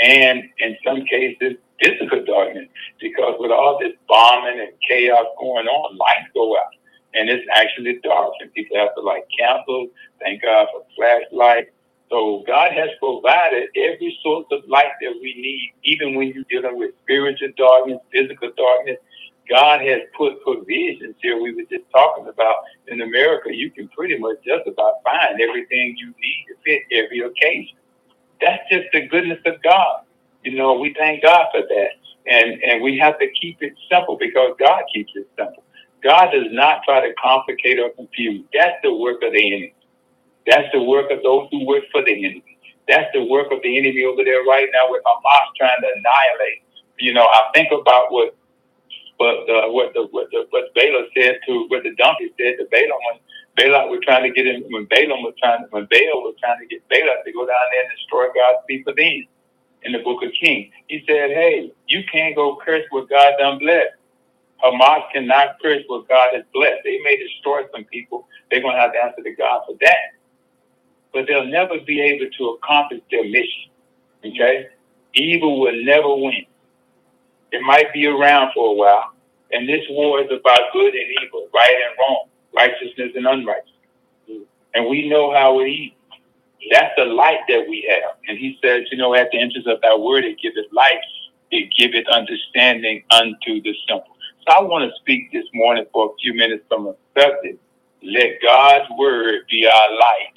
And 0.00 0.44
in 0.58 0.76
some 0.84 1.04
cases, 1.06 1.54
physical 1.80 2.24
darkness, 2.24 2.68
because 3.00 3.34
with 3.38 3.50
all 3.50 3.78
this 3.80 3.92
bombing 4.08 4.60
and 4.60 4.72
chaos 4.88 5.26
going 5.38 5.66
on, 5.66 5.96
lights 5.96 6.30
go 6.34 6.56
out. 6.56 6.72
And 7.14 7.30
it's 7.30 7.46
actually 7.54 7.98
dark, 8.02 8.32
and 8.40 8.52
people 8.52 8.76
have 8.78 8.94
to 8.94 9.00
light 9.00 9.22
candles. 9.38 9.88
Thank 10.20 10.42
God 10.42 10.68
for 10.72 10.84
flashlights. 10.96 11.70
So 12.10 12.44
God 12.46 12.72
has 12.72 12.90
provided 13.00 13.68
every 13.74 14.18
source 14.22 14.46
of 14.52 14.60
light 14.68 14.92
that 15.00 15.14
we 15.20 15.34
need, 15.34 15.72
even 15.84 16.14
when 16.14 16.28
you're 16.28 16.44
dealing 16.50 16.78
with 16.78 16.92
spiritual 17.02 17.48
darkness, 17.56 17.98
physical 18.12 18.52
darkness. 18.56 18.98
God 19.48 19.80
has 19.82 20.02
put 20.16 20.42
provisions 20.42 21.16
here. 21.22 21.40
We 21.42 21.54
were 21.54 21.62
just 21.70 21.90
talking 21.92 22.28
about 22.28 22.56
in 22.88 23.02
America, 23.02 23.50
you 23.54 23.70
can 23.70 23.88
pretty 23.88 24.18
much 24.18 24.36
just 24.44 24.66
about 24.68 24.94
find 25.04 25.40
everything 25.40 25.96
you 25.98 26.08
need 26.08 26.46
to 26.48 26.54
fit 26.64 26.82
every 26.92 27.20
occasion. 27.20 27.78
That's 28.40 28.62
just 28.70 28.86
the 28.92 29.06
goodness 29.08 29.40
of 29.46 29.62
God. 29.62 30.02
You 30.44 30.56
know, 30.56 30.74
we 30.78 30.94
thank 30.98 31.22
God 31.22 31.46
for 31.52 31.62
that. 31.62 31.90
And 32.26 32.62
and 32.62 32.82
we 32.82 32.98
have 32.98 33.18
to 33.20 33.28
keep 33.40 33.58
it 33.62 33.74
simple 33.90 34.16
because 34.18 34.56
God 34.58 34.82
keeps 34.94 35.12
it 35.16 35.28
simple. 35.38 35.64
God 36.02 36.32
does 36.32 36.48
not 36.50 36.82
try 36.84 37.00
to 37.06 37.14
complicate 37.22 37.78
or 37.80 37.90
confuse. 37.90 38.44
That's 38.54 38.76
the 38.82 38.94
work 38.94 39.22
of 39.22 39.32
the 39.32 39.46
enemy. 39.46 39.74
That's 40.46 40.68
the 40.72 40.82
work 40.82 41.10
of 41.12 41.22
those 41.22 41.48
who 41.52 41.66
work 41.66 41.84
for 41.92 42.04
the 42.04 42.12
enemy. 42.12 42.58
That's 42.88 43.10
the 43.14 43.24
work 43.24 43.52
of 43.52 43.60
the 43.62 43.78
enemy 43.78 44.04
over 44.04 44.24
there 44.24 44.42
right 44.44 44.68
now 44.74 44.90
with 44.90 45.02
Hamas 45.06 45.46
trying 45.58 45.80
to 45.82 45.88
annihilate. 45.88 46.62
You 47.00 47.14
know, 47.14 47.24
I 47.26 47.40
think 47.54 47.68
about 47.72 48.12
what 48.12 48.36
but 49.18 49.48
uh, 49.50 49.68
what 49.70 49.94
the 49.94 50.08
what 50.12 50.28
the 50.32 50.46
what 50.50 50.74
Balaam 50.74 51.06
said 51.16 51.40
to 51.48 51.66
what 51.68 51.84
the 51.84 51.94
donkey 51.96 52.30
said 52.38 52.56
to 52.58 52.66
Balaam 52.70 53.00
when 53.10 53.18
Balaam 53.56 53.90
was 53.90 54.00
trying 54.04 54.24
to 54.24 54.32
get 54.32 54.46
him 54.46 54.64
when 54.70 54.86
Balaam 54.86 55.22
was 55.24 55.34
trying 55.42 55.64
when 55.70 55.86
Baal 55.90 56.22
was 56.26 56.36
trying 56.40 56.60
to 56.60 56.66
get 56.66 56.86
Balaam 56.88 57.22
to 57.24 57.32
go 57.32 57.46
down 57.46 57.66
there 57.72 57.82
and 57.84 57.92
destroy 57.96 58.26
God's 58.34 58.64
people 58.68 58.94
then 58.96 59.24
in 59.84 59.92
the 59.92 60.00
book 60.00 60.22
of 60.24 60.30
Kings. 60.40 60.72
He 60.88 61.04
said, 61.08 61.30
Hey, 61.30 61.72
you 61.88 62.02
can't 62.12 62.36
go 62.36 62.58
curse 62.64 62.84
what 62.90 63.08
God 63.08 63.34
done 63.38 63.58
blessed. 63.58 63.96
Hamas 64.64 65.02
cannot 65.12 65.56
curse 65.62 65.82
what 65.88 66.08
God 66.08 66.30
has 66.34 66.44
blessed. 66.54 66.82
They 66.84 66.98
may 67.04 67.16
destroy 67.18 67.62
some 67.72 67.84
people. 67.86 68.28
They're 68.50 68.62
gonna 68.62 68.80
have 68.80 68.92
to 68.92 68.98
answer 69.02 69.22
to 69.22 69.34
God 69.36 69.62
for 69.66 69.76
that. 69.80 70.16
But 71.12 71.26
they'll 71.28 71.46
never 71.46 71.80
be 71.86 72.00
able 72.02 72.30
to 72.38 72.44
accomplish 72.62 73.02
their 73.10 73.24
mission. 73.24 73.70
Okay? 74.24 74.68
Evil 75.14 75.60
will 75.60 75.84
never 75.84 76.14
win. 76.16 76.46
It 77.56 77.62
might 77.62 77.92
be 77.94 78.06
around 78.06 78.52
for 78.54 78.72
a 78.72 78.74
while. 78.74 79.12
And 79.52 79.68
this 79.68 79.82
war 79.90 80.20
is 80.20 80.28
about 80.28 80.60
good 80.74 80.94
and 80.94 81.10
evil, 81.24 81.48
right 81.54 81.76
and 81.88 81.96
wrong, 82.00 82.28
righteousness 82.54 83.12
and 83.16 83.26
unrighteousness. 83.26 84.48
And 84.74 84.88
we 84.88 85.08
know 85.08 85.32
how 85.34 85.60
it 85.60 85.66
is. 85.70 85.92
That's 86.72 86.94
the 86.98 87.06
light 87.06 87.40
that 87.48 87.66
we 87.68 87.88
have. 87.90 88.16
And 88.28 88.38
he 88.38 88.58
says, 88.62 88.84
you 88.92 88.98
know, 88.98 89.14
at 89.14 89.30
the 89.32 89.40
entrance 89.40 89.66
of 89.68 89.80
that 89.82 90.00
word, 90.00 90.24
it 90.24 90.38
giveth 90.42 90.66
light, 90.72 91.00
it 91.52 91.70
giveth 91.78 92.06
understanding 92.08 93.04
unto 93.12 93.62
the 93.62 93.74
simple. 93.88 94.16
So 94.48 94.56
I 94.56 94.62
want 94.62 94.90
to 94.90 94.96
speak 95.00 95.32
this 95.32 95.46
morning 95.54 95.86
for 95.92 96.08
a 96.12 96.16
few 96.22 96.34
minutes 96.34 96.64
from 96.68 96.88
a 96.88 96.94
subject. 97.18 97.60
Let 98.02 98.42
God's 98.42 98.90
word 98.98 99.42
be 99.50 99.66
our 99.66 99.96
light 99.96 100.34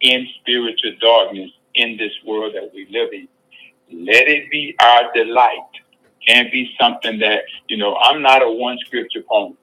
in 0.00 0.26
spiritual 0.40 0.92
darkness 1.00 1.50
in 1.74 1.96
this 1.98 2.12
world 2.26 2.54
that 2.54 2.70
we 2.74 2.88
live 2.90 3.10
in. 3.12 3.28
Let 4.06 4.28
it 4.28 4.50
be 4.50 4.76
our 4.80 5.12
delight 5.14 5.70
can't 6.28 6.52
be 6.52 6.70
something 6.80 7.20
that 7.20 7.42
you 7.68 7.78
know. 7.78 7.96
I'm 7.96 8.22
not 8.22 8.42
a 8.42 8.50
one 8.50 8.78
scripture 8.86 9.22
pony. 9.30 9.56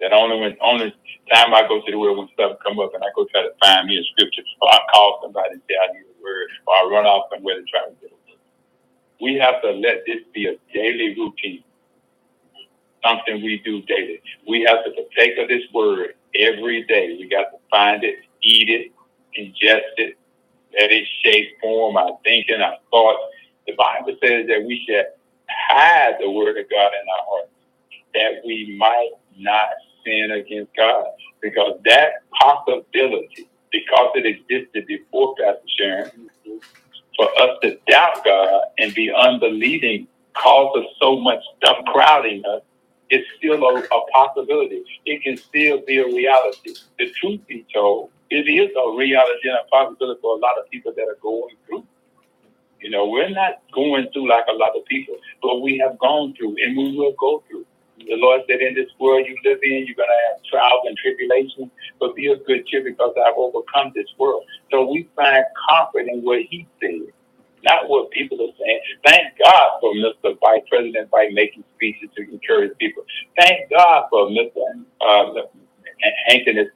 That 0.00 0.12
only 0.12 0.40
when 0.40 0.56
only 0.62 0.94
time 1.32 1.54
I 1.54 1.62
go 1.68 1.80
to 1.82 1.92
the 1.92 1.98
word 1.98 2.18
when 2.18 2.28
stuff 2.34 2.58
come 2.66 2.80
up 2.80 2.92
and 2.94 3.04
I 3.04 3.08
go 3.16 3.26
try 3.32 3.42
to 3.44 3.52
find 3.62 3.88
me 3.88 3.98
a 3.98 4.04
scripture, 4.12 4.42
or 4.62 4.70
I 4.74 4.80
call 4.92 5.20
somebody 5.24 5.54
and 5.54 5.62
say 5.68 5.76
I 5.82 5.92
need 5.94 6.04
a 6.04 6.22
word, 6.22 6.48
or 6.68 6.74
I 6.76 6.90
run 6.92 7.06
off 7.06 7.28
somewhere 7.34 7.56
to 7.56 7.64
try 7.64 7.82
to 7.88 7.94
get 8.02 8.12
a 8.12 8.14
word. 8.14 8.40
We 9.20 9.36
have 9.36 9.62
to 9.62 9.72
let 9.72 10.04
this 10.06 10.22
be 10.34 10.46
a 10.48 10.56
daily 10.74 11.16
routine, 11.16 11.64
something 13.04 13.42
we 13.42 13.62
do 13.64 13.82
daily. 13.82 14.20
We 14.48 14.62
have 14.68 14.84
to 14.84 14.92
partake 14.92 15.38
of 15.38 15.48
this 15.48 15.64
word 15.74 16.14
every 16.34 16.84
day. 16.84 17.16
We 17.20 17.28
got 17.28 17.50
to 17.52 17.58
find 17.70 18.04
it, 18.04 18.16
eat 18.42 18.68
it, 18.70 18.92
ingest 19.38 19.94
it, 19.98 20.16
let 20.78 20.92
it 20.92 21.06
shape 21.24 21.58
form 21.62 21.96
our 21.96 22.18
thinking, 22.24 22.60
our 22.62 22.76
thoughts. 22.90 23.20
The 23.66 23.74
Bible 23.74 24.16
says 24.22 24.48
that 24.48 24.64
we 24.66 24.84
should 24.88 25.06
hide 25.68 26.16
the 26.20 26.30
word 26.30 26.58
of 26.58 26.70
God 26.70 26.92
in 26.92 27.08
our 27.08 27.26
hearts. 27.28 27.44
that 28.14 28.42
we 28.46 28.76
might 28.78 29.10
not 29.38 29.68
sin 30.04 30.30
against 30.32 30.74
God. 30.76 31.06
Because 31.42 31.80
that 31.86 32.10
possibility, 32.40 33.48
because 33.72 34.10
it 34.16 34.26
existed 34.26 34.86
before 34.86 35.34
Pastor 35.36 35.62
Sharon, 35.78 36.30
for 37.16 37.28
us 37.42 37.58
to 37.62 37.78
doubt 37.90 38.24
God 38.24 38.62
and 38.78 38.94
be 38.94 39.12
unbelieving 39.12 40.08
causes 40.34 40.86
so 41.00 41.18
much 41.20 41.40
stuff 41.58 41.78
crowding 41.86 42.44
us, 42.46 42.62
it's 43.10 43.26
still 43.38 43.62
a, 43.64 43.80
a 43.80 44.00
possibility. 44.12 44.84
It 45.06 45.22
can 45.22 45.36
still 45.38 45.82
be 45.86 45.98
a 45.98 46.06
reality. 46.06 46.74
The 46.98 47.10
truth 47.20 47.40
be 47.48 47.66
told, 47.74 48.10
it 48.30 48.48
is 48.48 48.70
a 48.76 48.96
reality 48.98 49.48
and 49.48 49.58
a 49.58 49.68
possibility 49.70 50.20
for 50.22 50.36
a 50.36 50.40
lot 50.40 50.58
of 50.58 50.70
people 50.70 50.92
that 50.96 51.04
are 51.08 51.18
going 51.22 51.56
through. 51.66 51.86
You 52.80 52.90
know, 52.90 53.08
we're 53.08 53.30
not 53.30 53.62
going 53.74 54.08
through 54.12 54.28
like 54.28 54.44
a 54.50 54.54
lot 54.56 54.76
of 54.76 54.84
people, 54.86 55.16
but 55.42 55.62
we 55.62 55.78
have 55.78 55.98
gone 55.98 56.34
through 56.36 56.56
and 56.62 56.76
we 56.76 56.96
will 56.96 57.14
go 57.18 57.42
through. 57.48 57.66
The 57.98 58.16
Lord 58.16 58.42
said, 58.48 58.60
In 58.60 58.74
this 58.74 58.90
world 59.00 59.26
you 59.26 59.36
live 59.44 59.58
in, 59.62 59.86
you're 59.86 59.96
going 59.96 60.08
to 60.12 60.22
have 60.30 60.42
trials 60.50 60.82
and 60.86 60.96
tribulations, 60.98 61.70
but 62.00 62.14
be 62.16 62.28
of 62.28 62.46
good 62.46 62.66
cheer 62.66 62.84
because 62.84 63.14
I've 63.18 63.36
overcome 63.36 63.92
this 63.94 64.06
world. 64.18 64.44
So 64.70 64.90
we 64.90 65.08
find 65.16 65.44
comfort 65.70 66.06
in 66.08 66.20
what 66.22 66.40
He 66.50 66.66
said, 66.80 67.12
not 67.64 67.88
what 67.88 68.10
people 68.12 68.40
are 68.42 68.54
saying. 68.60 68.80
Thank 69.06 69.38
God 69.44 69.70
for 69.80 69.94
Mr. 69.94 70.38
Vice 70.40 70.62
President 70.70 71.10
by 71.10 71.28
making 71.32 71.64
speeches 71.76 72.10
to 72.16 72.22
encourage 72.30 72.76
people. 72.78 73.04
Thank 73.40 73.70
God 73.70 74.06
for 74.10 74.28
Mr. 74.28 74.62
Uh, 75.00 75.42
Hankin 76.28 76.56
that's 76.56 76.70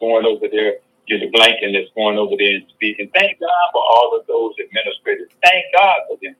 going 0.00 0.26
over 0.26 0.46
there 0.52 0.74
the 1.08 1.30
Blinken 1.30 1.72
that's 1.72 1.90
going 1.94 2.18
over 2.18 2.34
there 2.38 2.56
and 2.56 2.66
speaking. 2.70 3.10
Thank 3.14 3.40
God 3.40 3.68
for 3.72 3.82
all 3.82 4.16
of 4.18 4.26
those 4.26 4.54
administrators. 4.60 5.28
Thank 5.44 5.64
God 5.74 5.96
for 6.08 6.16
them 6.22 6.36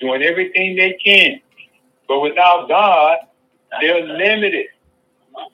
doing 0.00 0.22
everything 0.22 0.76
they 0.76 0.94
can. 1.04 1.40
But 2.08 2.20
without 2.20 2.68
God, 2.68 3.18
they're 3.80 4.04
limited. 4.06 4.66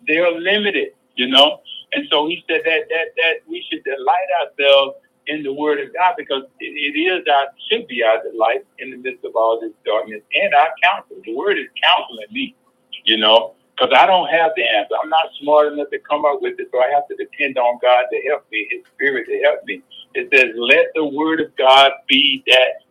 They're 0.07 0.33
limited, 0.33 0.89
you 1.17 1.29
know. 1.29 1.61
And 1.93 2.07
so 2.11 2.29
he 2.29 2.45
said 2.49 2.63
that 2.65 2.83
that 2.91 3.07
that 3.17 3.35
we 3.49 3.65
should 3.71 3.85
delight 3.85 4.29
ourselves 4.43 4.97
in 5.27 5.43
the 5.43 5.53
Word 5.53 5.81
of 5.81 5.93
God 5.95 6.15
because 6.19 6.45
it, 6.61 6.67
it 6.67 6.99
is 6.99 7.25
our 7.33 7.47
should 7.71 7.87
be 7.87 8.03
our 8.03 8.23
delight 8.23 8.67
in 8.79 8.91
the 8.91 8.97
midst 8.97 9.25
of 9.25 9.37
all 9.37 9.61
this 9.61 9.73
darkness 9.87 10.23
and 10.35 10.55
our 10.55 10.69
counsel. 10.83 11.17
The 11.25 11.35
Word 11.35 11.59
is 11.59 11.67
counseling 11.83 12.27
me, 12.33 12.57
you 13.05 13.19
know 13.19 13.55
because 13.79 13.95
I 13.97 14.07
don't 14.07 14.29
have 14.29 14.53
the 14.57 14.65
answer. 14.65 14.95
I'm 15.03 15.09
not 15.11 15.27
smart 15.41 15.73
enough 15.73 15.91
to 15.91 15.99
come 16.01 16.25
up 16.25 16.41
with 16.43 16.59
it, 16.59 16.69
so 16.73 16.81
I 16.81 16.91
have 16.91 17.07
to 17.09 17.17
depend 17.17 17.59
on 17.59 17.79
God 17.81 18.05
to 18.11 18.29
help 18.29 18.47
me, 18.51 18.67
His 18.71 18.85
Spirit 18.95 19.27
to 19.27 19.39
help 19.45 19.65
me. 19.65 19.83
It 20.15 20.29
says, 20.35 20.55
"Let 20.57 20.87
the 20.95 21.05
Word 21.05 21.41
of 21.41 21.55
God 21.57 21.93
be 22.09 22.43
that 22.47 22.83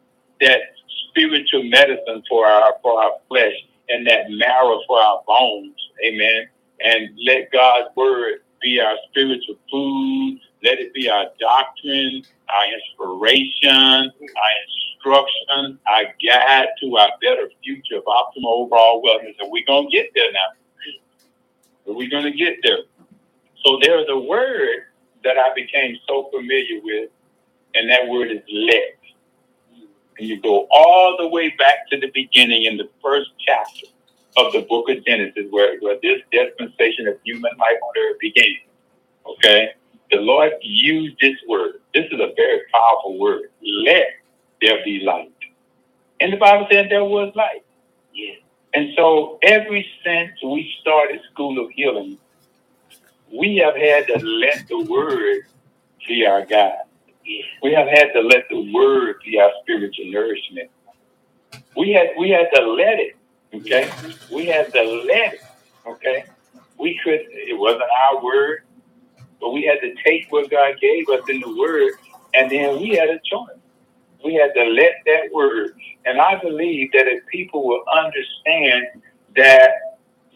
that 0.42 0.62
spiritual 1.10 1.64
medicine 1.64 2.24
for 2.30 2.46
our 2.48 2.76
for 2.82 3.02
our 3.02 3.14
flesh 3.28 3.56
and 3.90 4.08
that 4.08 4.30
marrow 4.30 4.82
for 4.88 5.00
our 5.00 5.24
bones." 5.28 5.76
Amen. 6.06 6.48
And 6.82 7.10
let 7.26 7.52
God's 7.52 7.96
Word 7.96 8.42
be 8.62 8.80
our 8.80 8.96
spiritual 9.10 9.56
food. 9.70 10.40
Let 10.64 10.80
it 10.80 10.94
be 10.94 11.10
our 11.10 11.26
doctrine, 11.40 12.24
our 12.50 12.66
inspiration, 12.74 14.12
our 14.12 14.54
instruction, 14.66 15.80
our 15.88 16.04
guide 16.26 16.68
to 16.82 16.98
our 16.98 17.10
better 17.22 17.52
future 17.64 17.98
of 17.98 18.06
optimal 18.06 18.66
overall 18.66 19.02
wellness. 19.04 19.36
And 19.40 19.52
we're 19.52 19.66
going 19.66 19.90
to 19.90 19.96
get 19.96 20.12
there 20.16 20.32
now. 20.32 20.40
But 21.88 21.96
we're 21.98 22.12
going 22.12 22.26
to 22.26 22.38
get 22.38 22.58
there. 22.64 22.80
So 23.66 23.80
there's 23.82 24.08
a 24.10 24.20
word 24.20 24.86
that 25.26 25.38
I 25.38 25.54
became 25.56 25.98
so 26.08 26.30
familiar 26.34 26.82
with, 26.84 27.12
and 27.76 27.90
that 27.90 28.08
word 28.10 28.32
is 28.32 28.42
let. 28.52 28.98
And 30.20 30.28
you 30.28 30.42
go 30.42 30.68
all 30.72 31.18
the 31.20 31.28
way 31.28 31.50
back 31.58 31.90
to 31.92 32.00
the 32.00 32.12
beginning 32.14 32.66
in 32.66 32.78
the 32.78 32.90
first 33.04 33.30
chapter 33.46 33.88
of 34.38 34.54
the 34.54 34.62
book 34.70 34.90
of 34.90 35.06
Genesis, 35.06 35.46
where, 35.52 35.80
where 35.80 35.98
this 36.02 36.22
dispensation 36.32 37.08
of 37.08 37.16
human 37.24 37.52
life 37.60 37.78
on 37.84 37.94
earth 37.98 38.20
began. 38.20 38.58
Okay? 39.28 39.70
The 40.12 40.18
Lord 40.18 40.54
used 40.62 41.18
this 41.22 41.38
word. 41.50 41.82
This 41.94 42.06
is 42.12 42.20
a 42.20 42.34
very 42.36 42.62
powerful 42.74 43.20
word. 43.20 43.52
Let 43.64 44.08
there 44.62 44.84
be 44.86 45.02
light. 45.06 45.34
And 46.22 46.34
the 46.34 46.38
Bible 46.38 46.68
said 46.72 46.88
there 46.90 47.06
was 47.06 47.34
light. 47.36 47.64
Yeah. 48.14 48.36
And 48.74 48.90
so, 48.96 49.40
ever 49.44 49.80
since 50.06 50.32
we 50.44 50.74
started 50.82 51.22
School 51.32 51.64
of 51.64 51.72
Healing, 51.72 52.18
we 53.34 53.58
have 53.58 53.76
had 53.76 54.08
to 54.08 54.20
let 54.26 54.68
the 54.68 54.84
Word 54.84 55.44
be 56.08 56.26
our 56.26 56.46
guide. 56.46 56.84
We 57.64 57.74
have 57.74 57.88
had 57.88 58.14
to 58.14 58.22
let 58.22 58.46
the 58.50 58.72
Word 58.74 59.18
be 59.26 59.40
our 59.40 59.52
spiritual 59.62 60.12
nourishment. 60.12 60.70
We 61.76 61.92
had 61.92 62.10
we 62.20 62.30
had 62.30 62.48
to 62.56 62.72
let 62.72 63.00
it. 63.00 63.16
Okay, 63.54 63.90
we 64.32 64.46
had 64.48 64.72
to 64.74 64.84
let 64.84 65.34
it. 65.36 65.42
Okay, 65.88 66.26
we 66.80 67.00
could. 67.04 67.22
It 67.32 67.58
wasn't 67.58 67.84
our 67.84 68.24
word, 68.24 68.64
but 69.40 69.52
we 69.52 69.64
had 69.64 69.80
to 69.82 69.94
take 70.04 70.32
what 70.32 70.50
God 70.50 70.76
gave 70.82 71.10
us 71.10 71.22
in 71.30 71.40
the 71.40 71.56
Word, 71.58 71.94
and 72.34 72.52
then 72.52 72.82
we 72.82 72.90
had 72.90 73.10
a 73.10 73.20
choice. 73.30 73.58
We 74.28 74.36
had 74.36 74.54
to 74.56 74.66
let 74.66 74.92
that 75.06 75.34
word. 75.34 75.72
And 76.06 76.20
I 76.20 76.38
believe 76.42 76.92
that 76.92 77.08
if 77.08 77.26
people 77.28 77.66
will 77.66 77.84
understand 77.92 78.88
that 79.38 79.72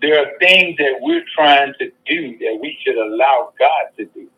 there 0.01 0.17
are 0.19 0.31
things 0.39 0.77
that 0.77 0.95
we're 1.01 1.25
trying 1.35 1.73
to 1.79 1.91
do 2.07 2.37
that 2.39 2.59
we 2.61 2.77
should 2.83 2.97
allow 2.97 3.53
God 3.59 3.97
to 3.97 4.05
do. 4.05 4.29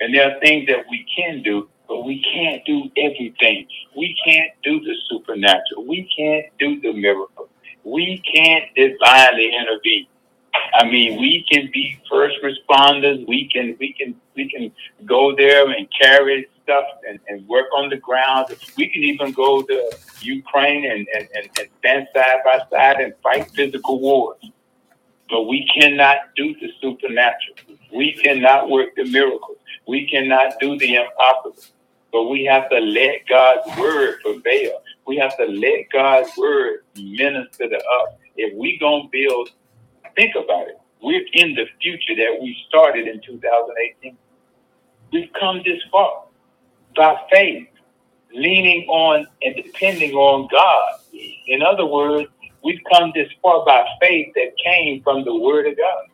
And 0.00 0.12
there 0.12 0.28
are 0.28 0.40
things 0.40 0.66
that 0.66 0.84
we 0.90 1.06
can 1.16 1.42
do, 1.44 1.68
but 1.88 2.04
we 2.04 2.24
can't 2.34 2.64
do 2.66 2.90
everything. 2.96 3.68
We 3.96 4.16
can't 4.26 4.50
do 4.64 4.80
the 4.80 4.94
supernatural. 5.08 5.86
We 5.86 6.10
can't 6.16 6.46
do 6.58 6.80
the 6.80 6.92
miracle. 6.92 7.48
We 7.84 8.20
can't 8.34 8.64
divinely 8.74 9.52
intervene. 9.56 10.08
I 10.74 10.84
mean, 10.84 11.20
we 11.20 11.46
can 11.50 11.70
be 11.72 11.98
first 12.10 12.36
responders. 12.42 13.26
We 13.28 13.48
can, 13.52 13.76
we 13.78 13.92
can, 13.92 14.16
we 14.34 14.50
can 14.50 14.72
go 15.06 15.36
there 15.36 15.70
and 15.70 15.86
carry 16.00 16.48
stuff 16.64 16.84
and, 17.08 17.18
and 17.28 17.46
work 17.48 17.66
on 17.76 17.90
the 17.90 17.96
ground. 17.96 18.46
We 18.76 18.88
can 18.88 19.02
even 19.02 19.32
go 19.32 19.62
to 19.62 19.92
Ukraine 20.20 20.90
and, 20.90 21.06
and, 21.14 21.28
and, 21.34 21.48
and 21.58 21.68
stand 21.78 22.08
side 22.14 22.40
by 22.44 22.60
side 22.70 23.00
and 23.00 23.14
fight 23.22 23.50
physical 23.52 24.00
wars. 24.00 24.38
But 25.30 25.44
we 25.44 25.68
cannot 25.74 26.18
do 26.36 26.54
the 26.60 26.70
supernatural. 26.80 27.56
We 27.94 28.14
cannot 28.22 28.70
work 28.70 28.90
the 28.96 29.04
miracles. 29.04 29.58
We 29.88 30.06
cannot 30.08 30.54
do 30.60 30.78
the 30.78 30.96
impossible. 30.96 31.64
But 32.12 32.24
we 32.24 32.44
have 32.44 32.68
to 32.70 32.78
let 32.78 33.26
God's 33.28 33.78
word 33.78 34.20
prevail. 34.22 34.82
We 35.06 35.16
have 35.18 35.36
to 35.38 35.46
let 35.46 35.86
God's 35.92 36.30
word 36.36 36.80
minister 36.96 37.68
to 37.68 37.76
us. 37.76 38.14
If 38.36 38.56
we 38.56 38.78
gonna 38.78 39.08
build, 39.10 39.50
think 40.16 40.34
about 40.36 40.68
it. 40.68 40.78
We're 41.02 41.24
in 41.34 41.54
the 41.54 41.66
future 41.80 42.14
that 42.16 42.38
we 42.40 42.56
started 42.68 43.08
in 43.08 43.20
2018. 43.22 44.16
We've 45.12 45.30
come 45.38 45.62
this 45.64 45.80
far 45.90 46.24
by 46.96 47.16
faith, 47.30 47.68
leaning 48.34 48.86
on 48.88 49.26
and 49.42 49.56
depending 49.56 50.14
on 50.14 50.48
God. 50.52 51.00
In 51.48 51.62
other 51.62 51.86
words, 51.86 52.28
we've 52.64 52.80
come 52.92 53.12
this 53.14 53.28
far 53.42 53.64
by 53.66 53.84
faith 54.00 54.28
that 54.36 54.52
came 54.64 55.02
from 55.02 55.24
the 55.24 55.34
Word 55.36 55.66
of 55.68 55.76
God. 55.76 56.04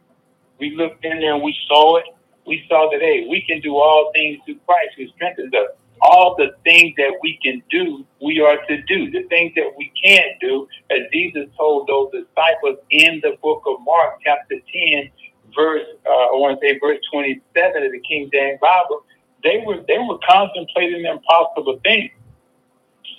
We 0.61 0.77
looked 0.77 1.05
in 1.05 1.21
there 1.21 1.35
and 1.35 1.43
we 1.43 1.57
saw 1.69 1.97
it. 1.99 2.05
We 2.47 2.65
saw 2.69 2.91
that, 2.93 3.01
hey, 3.01 3.27
we 3.31 3.43
can 3.49 3.61
do 3.61 3.77
all 3.77 4.13
things 4.15 4.39
through 4.45 4.59
Christ 4.67 4.91
who 4.97 5.09
strengthens 5.17 5.55
us. 5.55 5.71
All 6.03 6.37
the 6.37 6.51
things 6.65 6.95
that 6.99 7.15
we 7.23 7.39
can 7.43 7.63
do, 7.71 8.07
we 8.23 8.41
are 8.41 8.59
to 8.69 8.83
do. 8.83 9.11
The 9.11 9.25
things 9.29 9.55
that 9.57 9.73
we 9.79 9.91
can't 10.05 10.39
do, 10.41 10.69
as 10.91 11.01
Jesus 11.13 11.49
told 11.59 11.89
those 11.89 12.11
disciples 12.13 12.79
in 12.91 13.21
the 13.23 13.37
book 13.43 13.63
of 13.67 13.79
Mark, 13.85 14.21
chapter 14.25 14.57
10, 14.57 15.11
verse, 15.57 15.87
uh, 16.07 16.11
I 16.11 16.37
want 16.37 16.61
to 16.61 16.67
say 16.67 16.79
verse 16.79 16.99
27 17.13 17.85
of 17.85 17.93
the 17.93 18.01
King 18.01 18.31
James 18.33 18.61
Bible, 18.61 19.03
they 19.45 19.63
were 19.67 19.85
they 19.89 19.99
were 19.99 20.19
contemplating 20.29 21.07
impossible 21.07 21.81
things. 21.85 22.13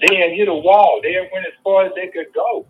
They 0.02 0.16
had 0.18 0.32
hit 0.32 0.48
a 0.50 0.54
wall. 0.56 1.02
They 1.04 1.14
had 1.14 1.30
went 1.34 1.48
as 1.48 1.54
far 1.64 1.86
as 1.86 1.94
they 1.96 2.08
could 2.10 2.34
go. 2.34 2.68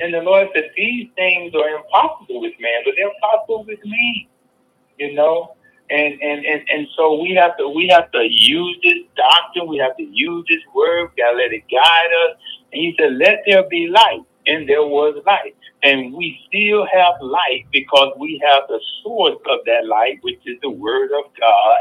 And 0.00 0.14
the 0.14 0.20
Lord 0.20 0.48
said, 0.54 0.70
These 0.76 1.08
things 1.16 1.54
are 1.54 1.68
impossible 1.76 2.40
with 2.40 2.54
man, 2.60 2.82
but 2.84 2.94
they're 2.96 3.10
possible 3.22 3.64
with 3.66 3.84
me. 3.84 4.28
You 4.98 5.14
know? 5.14 5.56
And 5.90 6.20
and, 6.22 6.46
and 6.46 6.62
and 6.70 6.88
so 6.96 7.20
we 7.22 7.34
have 7.34 7.56
to 7.58 7.68
we 7.68 7.88
have 7.88 8.10
to 8.12 8.26
use 8.30 8.78
this 8.82 8.98
doctrine, 9.16 9.68
we 9.68 9.78
have 9.78 9.96
to 9.98 10.04
use 10.04 10.46
this 10.48 10.62
word, 10.74 11.10
we 11.16 11.22
gotta 11.22 11.36
let 11.36 11.52
it 11.52 11.64
guide 11.70 12.10
us. 12.30 12.38
And 12.72 12.82
he 12.82 12.96
said, 12.98 13.14
Let 13.14 13.42
there 13.46 13.64
be 13.68 13.88
light. 13.88 14.22
And 14.46 14.68
there 14.68 14.84
was 14.84 15.22
light. 15.26 15.56
And 15.84 16.14
we 16.14 16.38
still 16.48 16.86
have 16.86 17.14
light 17.22 17.66
because 17.72 18.12
we 18.18 18.42
have 18.44 18.64
the 18.68 18.80
source 19.04 19.38
of 19.50 19.60
that 19.66 19.86
light, 19.86 20.18
which 20.22 20.40
is 20.46 20.58
the 20.62 20.70
word 20.70 21.10
of 21.12 21.24
God 21.40 21.78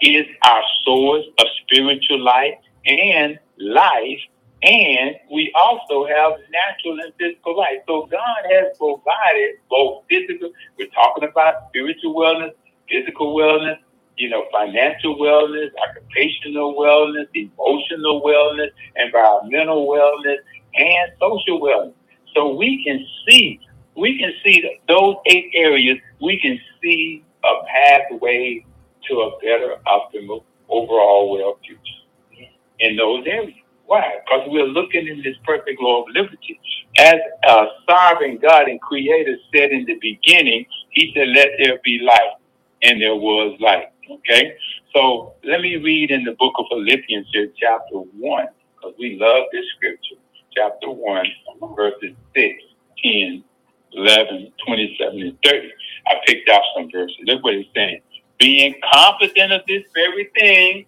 is 0.00 0.26
our 0.44 0.62
source 0.84 1.24
of 1.38 1.46
spiritual 1.62 2.22
life 2.22 2.54
and 2.86 3.38
life. 3.58 4.20
And 4.62 5.16
we 5.30 5.52
also 5.54 6.06
have 6.06 6.32
natural 6.50 6.98
and 7.00 7.12
physical 7.18 7.56
life. 7.56 7.80
So 7.86 8.06
God 8.06 8.42
has 8.50 8.76
provided 8.78 9.56
both 9.68 10.04
physical, 10.08 10.50
we're 10.78 10.88
talking 10.88 11.28
about 11.28 11.68
spiritual 11.68 12.14
wellness, 12.14 12.52
physical 12.88 13.34
wellness, 13.34 13.78
you 14.16 14.30
know, 14.30 14.44
financial 14.52 15.16
wellness, 15.16 15.70
occupational 15.88 16.74
wellness, 16.74 17.26
emotional 17.34 18.22
wellness, 18.22 18.70
environmental 18.96 19.86
wellness, 19.86 20.38
and 20.74 21.12
social 21.20 21.60
wellness. 21.60 21.94
So 22.34 22.54
we 22.54 22.82
can 22.84 23.04
see 23.28 23.60
we 23.96 24.18
can 24.18 24.32
see 24.44 24.78
those 24.88 25.16
eight 25.26 25.50
areas, 25.54 25.98
we 26.20 26.40
can 26.40 26.58
see 26.82 27.24
a 27.44 27.64
pathway 27.66 28.64
to 29.08 29.14
a 29.20 29.38
better, 29.40 29.76
optimal, 29.86 30.44
overall 30.68 31.30
well 31.32 31.58
future 31.64 32.48
in 32.80 32.96
those 32.96 33.24
areas. 33.26 33.58
Why? 33.86 34.14
Because 34.24 34.48
we're 34.48 34.66
looking 34.66 35.06
in 35.06 35.22
this 35.22 35.36
perfect 35.44 35.80
law 35.80 36.02
of 36.02 36.08
liberty. 36.14 36.58
As 36.98 37.16
a 37.46 37.66
sovereign 37.88 38.38
God 38.38 38.68
and 38.68 38.80
creator 38.80 39.36
said 39.54 39.72
in 39.72 39.84
the 39.84 39.98
beginning, 40.00 40.64
he 40.90 41.12
said, 41.14 41.28
let 41.28 41.50
there 41.58 41.78
be 41.84 42.00
light. 42.00 42.36
And 42.82 43.00
there 43.00 43.14
was 43.14 43.56
light. 43.60 43.92
Okay? 44.10 44.56
So 44.94 45.34
let 45.44 45.60
me 45.60 45.76
read 45.76 46.10
in 46.10 46.24
the 46.24 46.32
book 46.32 46.54
of 46.58 46.66
Philippians 46.70 47.26
here, 47.32 47.48
chapter 47.58 47.96
1, 47.96 48.46
because 48.76 48.94
we 48.98 49.18
love 49.18 49.44
this 49.52 49.64
scripture. 49.76 50.16
Chapter 50.54 50.90
1, 50.90 51.26
verses 51.74 52.14
6, 52.36 52.62
10, 53.02 53.44
11, 53.92 54.52
27, 54.66 55.20
and 55.20 55.38
30. 55.44 55.72
I 56.06 56.14
picked 56.26 56.48
out 56.48 56.62
some 56.76 56.90
verses. 56.90 57.16
Look 57.24 57.42
what 57.42 57.54
it's 57.54 57.68
saying. 57.74 58.00
Being 58.44 58.74
confident 58.92 59.52
of 59.54 59.62
this 59.66 59.84
very 59.94 60.28
thing, 60.38 60.84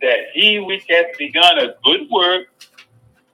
that 0.00 0.18
he 0.32 0.60
which 0.60 0.84
has 0.88 1.06
begun 1.18 1.58
a 1.58 1.74
good 1.82 2.08
work 2.08 2.46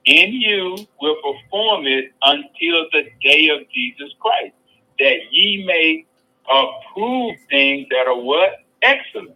in 0.05 0.33
you 0.33 0.75
will 0.99 1.15
perform 1.17 1.85
it 1.85 2.11
until 2.23 2.87
the 2.91 3.03
day 3.21 3.49
of 3.49 3.69
Jesus 3.69 4.09
Christ, 4.19 4.55
that 4.97 5.17
ye 5.29 5.63
may 5.63 6.07
approve 6.51 7.35
things 7.51 7.85
that 7.91 8.07
are 8.07 8.19
what? 8.19 8.63
Excellent. 8.81 9.35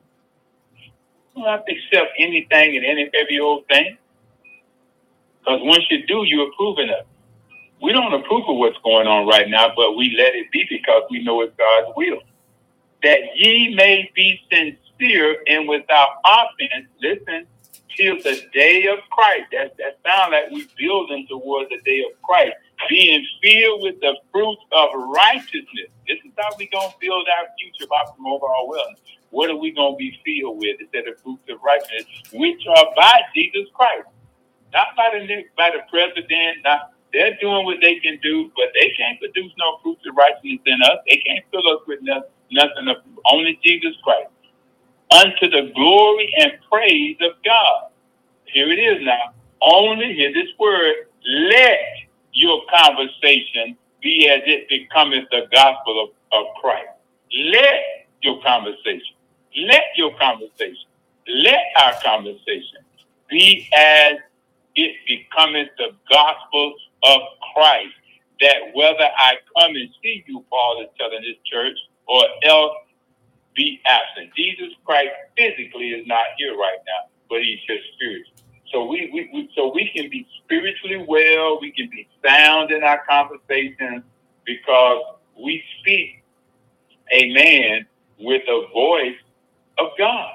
You 1.36 1.44
don't 1.44 1.52
have 1.52 1.66
to 1.68 1.72
accept 1.72 2.14
anything 2.18 2.78
and 2.78 2.84
any 2.84 3.12
every 3.14 3.40
old 3.40 3.68
thing. 3.68 3.96
Because 5.38 5.60
once 5.62 5.84
you 5.92 6.08
do, 6.08 6.24
you're 6.26 6.50
approving 6.50 6.90
of 6.90 7.02
it. 7.02 7.08
We 7.80 7.92
don't 7.94 8.12
approve 8.12 8.50
of 8.50 8.58
what's 8.58 8.78
going 8.84 9.06
on 9.06 9.28
right 9.28 9.48
now, 9.48 9.68
but 9.76 9.98
we 9.98 10.16
let 10.18 10.34
it 10.34 10.52
be 10.52 10.66
because 10.68 11.04
we 11.12 11.24
know 11.24 11.42
it's 11.42 11.54
God's 11.56 11.94
will. 11.96 12.22
That 13.04 13.20
ye 13.36 13.76
may 13.76 14.12
be 14.16 14.40
sincere 14.52 15.38
and 15.48 15.68
without 15.68 16.10
offense, 16.26 16.88
listen, 17.02 17.48
till 17.96 18.18
the 18.18 18.42
day 18.54 18.88
of 18.88 19.00
Christ. 19.12 19.46
That, 19.52 19.78
that 19.78 20.32
like 20.32 20.52
we 20.52 20.68
building 20.78 21.28
towards 21.30 21.70
the 21.70 21.80
day 21.86 22.04
of 22.10 22.22
Christ, 22.24 22.54
being 22.90 23.26
filled 23.42 23.84
with 23.84 24.00
the 24.02 24.16
fruit 24.32 24.58
of 24.72 24.90
righteousness. 25.16 25.92
This 26.08 26.20
is 26.26 26.32
how 26.38 26.50
we 26.58 26.68
to 26.68 26.90
build 27.00 27.28
our 27.40 27.48
future 27.60 27.88
by 27.90 28.04
promoting 28.16 28.50
our 28.50 28.66
wellness. 28.66 29.00
What 29.32 29.50
are 29.50 29.58
we 29.58 29.74
to 29.74 29.96
be 29.98 30.20
filled 30.26 30.60
with? 30.60 30.80
It 30.80 30.90
said 30.94 31.04
the 31.06 31.20
fruits 31.24 31.44
of 31.50 31.60
righteousness, 31.64 32.06
which 32.34 32.62
are 32.78 32.88
by 32.96 33.22
Jesus 33.36 33.68
Christ. 33.74 34.08
Not 34.74 34.88
by 34.98 35.10
the 35.14 35.44
by 35.58 35.72
the 35.72 35.84
president, 35.90 36.64
not 36.64 36.93
they're 37.14 37.38
doing 37.42 37.66
what 37.66 37.78
they 37.82 37.98
can 38.00 38.20
do, 38.24 38.52
but 38.56 38.68
they 38.80 38.92
can't 38.98 39.20
produce 39.20 39.54
no 39.60 39.80
fruits 39.84 40.04
of 40.10 40.16
righteousness 40.18 40.62
in 40.66 40.80
us. 40.84 41.00
They 41.10 41.18
can't 41.26 41.46
fill 41.52 41.68
us 41.74 41.82
with 41.88 42.02
nothing, 42.04 42.32
nothing 42.52 42.88
of 42.90 42.98
only 43.32 43.60
Jesus 43.64 43.96
Christ. 44.04 44.30
Unto 45.12 45.50
the 45.50 45.72
glory 45.76 46.34
and 46.40 46.54
praise 46.72 47.18
of 47.22 47.34
God. 47.46 47.90
Here 48.48 48.70
it 48.72 48.80
is 48.80 49.06
now. 49.06 49.34
Only 49.62 50.14
hear 50.16 50.34
this 50.34 50.50
word. 50.60 50.96
Let 51.26 51.80
your 52.34 52.62
conversation 52.74 53.78
be 54.02 54.30
as 54.30 54.42
it 54.46 54.70
becometh 54.70 55.26
the 55.32 55.44
gospel 55.54 56.04
of, 56.34 56.40
of 56.40 56.48
Christ. 56.62 56.90
Let 57.52 58.08
your 58.24 58.42
conversation. 58.44 59.16
Let 59.58 59.84
your 59.98 60.18
conversation. 60.18 60.88
Let 61.28 61.62
our 61.82 61.94
conversation 62.04 62.84
be 63.30 63.70
as 63.78 64.18
it 64.76 64.96
becometh 65.08 65.70
the 65.78 65.92
gospel 66.12 66.76
of 67.06 67.22
Christ. 67.56 67.94
That 68.42 68.74
whether 68.76 69.06
I 69.18 69.36
come 69.58 69.76
and 69.76 69.90
see 70.04 70.24
you, 70.28 70.44
Paul 70.50 70.82
is 70.84 70.90
telling 71.00 71.22
this 71.24 71.38
church, 71.46 71.78
or 72.08 72.24
else 72.44 72.74
be 73.56 73.82
absent. 73.88 74.32
Jesus 74.36 74.74
Christ 74.86 75.12
physically 75.38 75.90
is 75.92 76.08
not 76.08 76.26
here 76.38 76.54
right 76.58 76.80
now, 76.88 77.10
but 77.30 77.42
he's 77.42 77.60
just 77.68 77.84
spiritual. 77.96 78.34
So 78.74 78.86
we, 78.86 79.12
we, 79.14 79.30
we 79.34 79.52
so 79.56 79.72
we 79.74 79.92
can 79.96 80.10
be 80.10 80.28
spiritually 80.44 81.06
well, 81.08 81.60
we 81.62 81.72
can 81.74 81.90
be 81.92 82.08
sound 82.26 82.72
in 82.72 82.84
our 82.84 83.02
conversations 83.10 84.04
because 84.46 85.04
we 85.44 85.64
speak, 85.82 86.24
amen, 87.14 87.86
with 88.20 88.44
a 88.48 88.68
voice 88.74 89.18
of 89.80 89.90
God. 89.98 90.32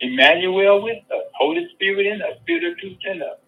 Emmanuel 0.00 0.82
with 0.82 0.98
us, 1.12 1.24
Holy 1.38 1.68
Spirit 1.74 2.06
in 2.06 2.22
us, 2.22 2.38
Spirit 2.42 2.72
of 2.72 2.78
truth 2.78 2.98
in 3.06 3.22
us. 3.22 3.38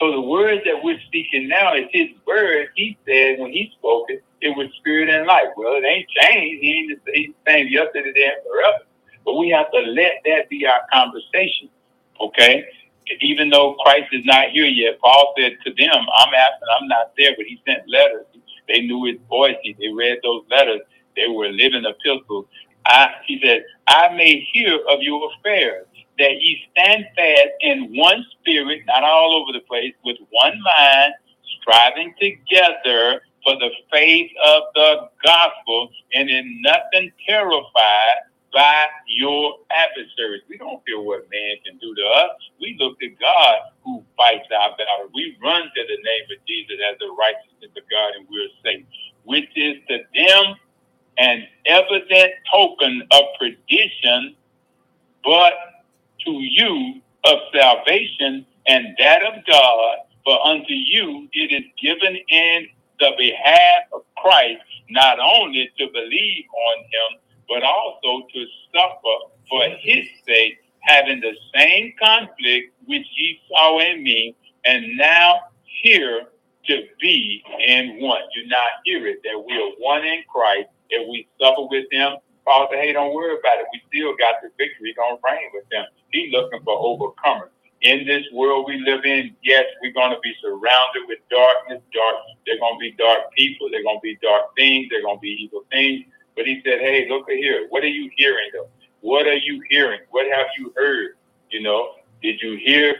So 0.00 0.12
the 0.12 0.20
words 0.20 0.62
that 0.66 0.82
we're 0.84 1.00
speaking 1.06 1.48
now 1.48 1.74
is 1.74 1.86
his 1.92 2.08
word. 2.26 2.68
He 2.76 2.98
said 3.06 3.38
when 3.40 3.52
he 3.52 3.72
spoke 3.78 4.06
it, 4.10 4.24
it 4.42 4.56
was 4.56 4.68
spirit 4.78 5.10
and 5.10 5.26
life. 5.26 5.48
Well, 5.56 5.74
it 5.74 5.84
ain't 5.86 6.08
changed. 6.10 6.62
He 6.62 6.70
ain't 6.72 7.04
the 7.06 7.34
same 7.46 7.68
yesterday, 7.68 8.08
today, 8.08 8.32
and 8.34 8.44
forever. 8.44 8.84
But 9.24 9.36
we 9.38 9.50
have 9.50 9.70
to 9.72 9.80
let 9.80 10.14
that 10.26 10.48
be 10.50 10.66
our 10.66 10.82
conversation. 10.92 11.70
Okay? 12.20 12.64
Even 13.22 13.50
though 13.50 13.74
Christ 13.84 14.08
is 14.12 14.24
not 14.26 14.50
here 14.50 14.66
yet, 14.66 15.00
Paul 15.00 15.34
said 15.38 15.58
to 15.64 15.74
them, 15.74 15.94
I'm 16.18 16.34
asking, 16.34 16.68
I'm 16.80 16.88
not 16.88 17.12
there, 17.18 17.32
but 17.36 17.46
he 17.46 17.62
sent 17.66 17.88
letters. 17.88 18.26
They 18.68 18.82
knew 18.82 19.04
his 19.06 19.18
voice. 19.28 19.56
They 19.64 19.88
read 19.94 20.18
those 20.24 20.44
letters. 20.50 20.80
They 21.16 21.28
were 21.28 21.48
living 21.48 21.84
epistles. 21.86 22.46
I, 22.86 23.10
he 23.26 23.40
said, 23.44 23.64
I 23.88 24.14
may 24.14 24.48
hear 24.52 24.76
of 24.90 25.02
your 25.02 25.30
affairs 25.38 25.86
that 26.20 26.36
ye 26.40 26.62
stand 26.72 27.06
fast 27.16 27.50
in 27.62 27.96
one 27.96 28.24
spirit, 28.40 28.82
not 28.86 29.04
all 29.04 29.34
over 29.42 29.52
the 29.52 29.66
place, 29.66 29.94
with 30.04 30.18
one 30.30 30.54
mind, 30.62 31.14
striving 31.62 32.14
together 32.20 33.22
for 33.44 33.56
the 33.56 33.70
faith 33.92 34.30
of 34.46 34.64
the 34.76 35.10
gospel, 35.24 35.90
and 36.14 36.30
in 36.30 36.62
nothing 36.62 37.12
terrified 37.28 38.20
by 38.54 38.86
your 39.08 39.58
adversaries. 39.72 40.42
We 40.48 40.58
don't 40.58 40.82
fear 40.86 41.00
what 41.02 41.28
man 41.32 41.56
can 41.66 41.78
do 41.78 41.94
to 41.94 42.06
us. 42.22 42.30
We 42.60 42.76
look 42.80 43.00
to 43.00 43.08
God 43.08 43.56
who 43.84 44.04
fights 44.16 44.48
our 44.56 44.70
battle. 44.78 45.10
We 45.14 45.38
run 45.42 45.62
to 45.62 45.82
the 45.88 45.98
name 46.04 46.26
of 46.30 46.46
Jesus 46.46 46.76
as 46.92 46.98
the 47.00 47.14
righteousness 47.18 47.72
of 47.76 47.84
God, 47.90 48.12
and 48.18 48.28
we're 48.30 48.54
safe, 48.64 48.86
which 49.24 49.50
is 49.56 49.78
to 49.88 49.98
them 50.14 50.56
an 51.18 51.44
evident 51.66 52.32
token 52.52 53.02
of 53.12 53.22
perdition, 53.40 54.36
but 55.24 55.54
to 56.24 56.32
you 56.32 57.00
of 57.24 57.38
salvation 57.54 58.46
and 58.66 58.96
that 58.98 59.22
of 59.24 59.44
God, 59.46 59.96
for 60.24 60.46
unto 60.46 60.72
you 60.72 61.28
it 61.32 61.52
is 61.52 61.64
given 61.82 62.16
in 62.28 62.68
the 63.00 63.12
behalf 63.18 63.84
of 63.94 64.02
Christ, 64.18 64.62
not 64.90 65.18
only 65.20 65.70
to 65.78 65.86
believe 65.92 66.44
on 66.52 66.78
him, 66.84 67.20
but 67.48 67.62
also 67.62 68.26
to 68.32 68.46
suffer 68.74 69.32
for 69.48 69.64
his 69.80 70.06
sake, 70.26 70.58
having 70.82 71.20
the 71.20 71.34
same 71.54 71.92
conflict 72.02 72.74
which 72.86 73.06
ye 73.16 73.40
saw 73.48 73.80
in 73.80 74.02
me, 74.02 74.36
and 74.64 74.96
now 74.96 75.40
here 75.82 76.26
to 76.66 76.82
be 77.00 77.42
in 77.66 78.00
one. 78.00 78.22
Do 78.34 78.46
not 78.48 78.68
hear 78.84 79.06
it 79.08 79.20
that 79.24 79.44
we 79.46 79.54
are 79.54 79.72
one 79.78 80.04
in 80.04 80.22
Christ, 80.32 80.68
if 80.90 81.08
we 81.08 81.26
suffer 81.40 81.66
with 81.70 81.86
him. 81.90 82.14
Said, 82.46 82.78
hey, 82.78 82.92
don't 82.92 83.14
worry 83.14 83.36
about 83.38 83.58
it. 83.60 83.66
We 83.72 83.82
still 83.88 84.14
got 84.16 84.42
the 84.42 84.50
victory. 84.58 84.94
To 84.94 85.16
reign 85.24 85.50
with 85.54 85.64
them. 85.70 85.86
He's 86.10 86.32
looking 86.32 86.60
for 86.64 86.76
overcomers. 86.76 87.50
In 87.82 88.06
this 88.06 88.24
world 88.32 88.66
we 88.68 88.78
live 88.80 89.04
in, 89.04 89.34
yes, 89.42 89.64
we're 89.80 89.92
going 89.92 90.10
to 90.10 90.20
be 90.22 90.34
surrounded 90.42 91.08
with 91.08 91.18
darkness. 91.30 91.80
Dark. 91.94 92.16
They're 92.46 92.58
going 92.58 92.74
to 92.74 92.80
be 92.80 92.92
dark 92.98 93.32
people. 93.36 93.68
They're 93.70 93.82
going 93.82 93.98
to 93.98 94.02
be 94.02 94.18
dark 94.22 94.54
things. 94.56 94.88
They're 94.90 95.02
going 95.02 95.16
to 95.16 95.20
be 95.20 95.36
evil 95.40 95.64
things. 95.70 96.04
But 96.36 96.46
he 96.46 96.60
said, 96.64 96.80
hey, 96.80 97.06
look 97.08 97.28
at 97.30 97.36
here. 97.36 97.66
What 97.70 97.84
are 97.84 97.88
you 97.88 98.10
hearing, 98.16 98.50
though? 98.52 98.68
What 99.00 99.26
are 99.26 99.36
you 99.36 99.62
hearing? 99.70 100.00
What 100.10 100.26
have 100.30 100.46
you 100.58 100.72
heard? 100.76 101.16
You 101.50 101.62
know, 101.62 101.94
did 102.22 102.40
you 102.42 102.58
hear 102.62 102.94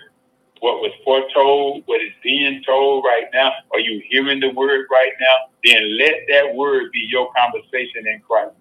what 0.61 0.81
was 0.81 0.92
foretold, 1.05 1.83
what 1.87 2.00
is 2.00 2.12
being 2.22 2.62
told 2.66 3.05
right 3.05 3.24
now? 3.33 3.53
Are 3.72 3.81
you 3.81 4.03
hearing 4.09 4.40
the 4.40 4.50
word 4.50 4.87
right 4.90 5.12
now? 5.20 5.50
Then 5.64 5.98
let 5.98 6.14
that 6.29 6.55
word 6.55 6.92
be 6.92 7.07
your 7.09 7.31
conversation 7.37 8.07
in 8.07 8.20
Christ. 8.20 8.53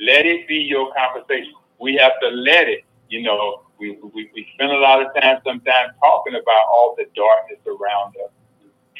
Let 0.00 0.26
it 0.26 0.48
be 0.48 0.56
your 0.56 0.92
conversation. 0.94 1.52
We 1.80 1.96
have 1.96 2.12
to 2.22 2.28
let 2.28 2.68
it, 2.68 2.84
you 3.08 3.22
know, 3.22 3.62
we, 3.78 3.98
we, 4.14 4.30
we 4.34 4.48
spend 4.54 4.72
a 4.72 4.78
lot 4.78 5.00
of 5.04 5.08
time 5.14 5.38
sometimes 5.44 5.92
talking 6.00 6.34
about 6.34 6.64
all 6.72 6.94
the 6.96 7.06
darkness 7.16 7.58
around 7.66 8.14
us. 8.24 8.32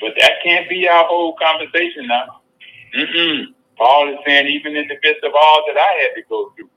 But 0.00 0.14
that 0.18 0.34
can't 0.44 0.68
be 0.68 0.88
our 0.88 1.04
whole 1.04 1.36
conversation 1.36 2.06
now. 2.06 2.40
Mm-mm. 2.96 3.44
Paul 3.76 4.12
is 4.12 4.18
saying, 4.26 4.46
even 4.48 4.76
in 4.76 4.88
the 4.88 4.96
midst 5.02 5.24
of 5.24 5.32
all 5.34 5.64
that 5.68 5.78
I 5.78 6.02
had 6.02 6.14
to 6.16 6.22
go 6.28 6.52
through, 6.56 6.70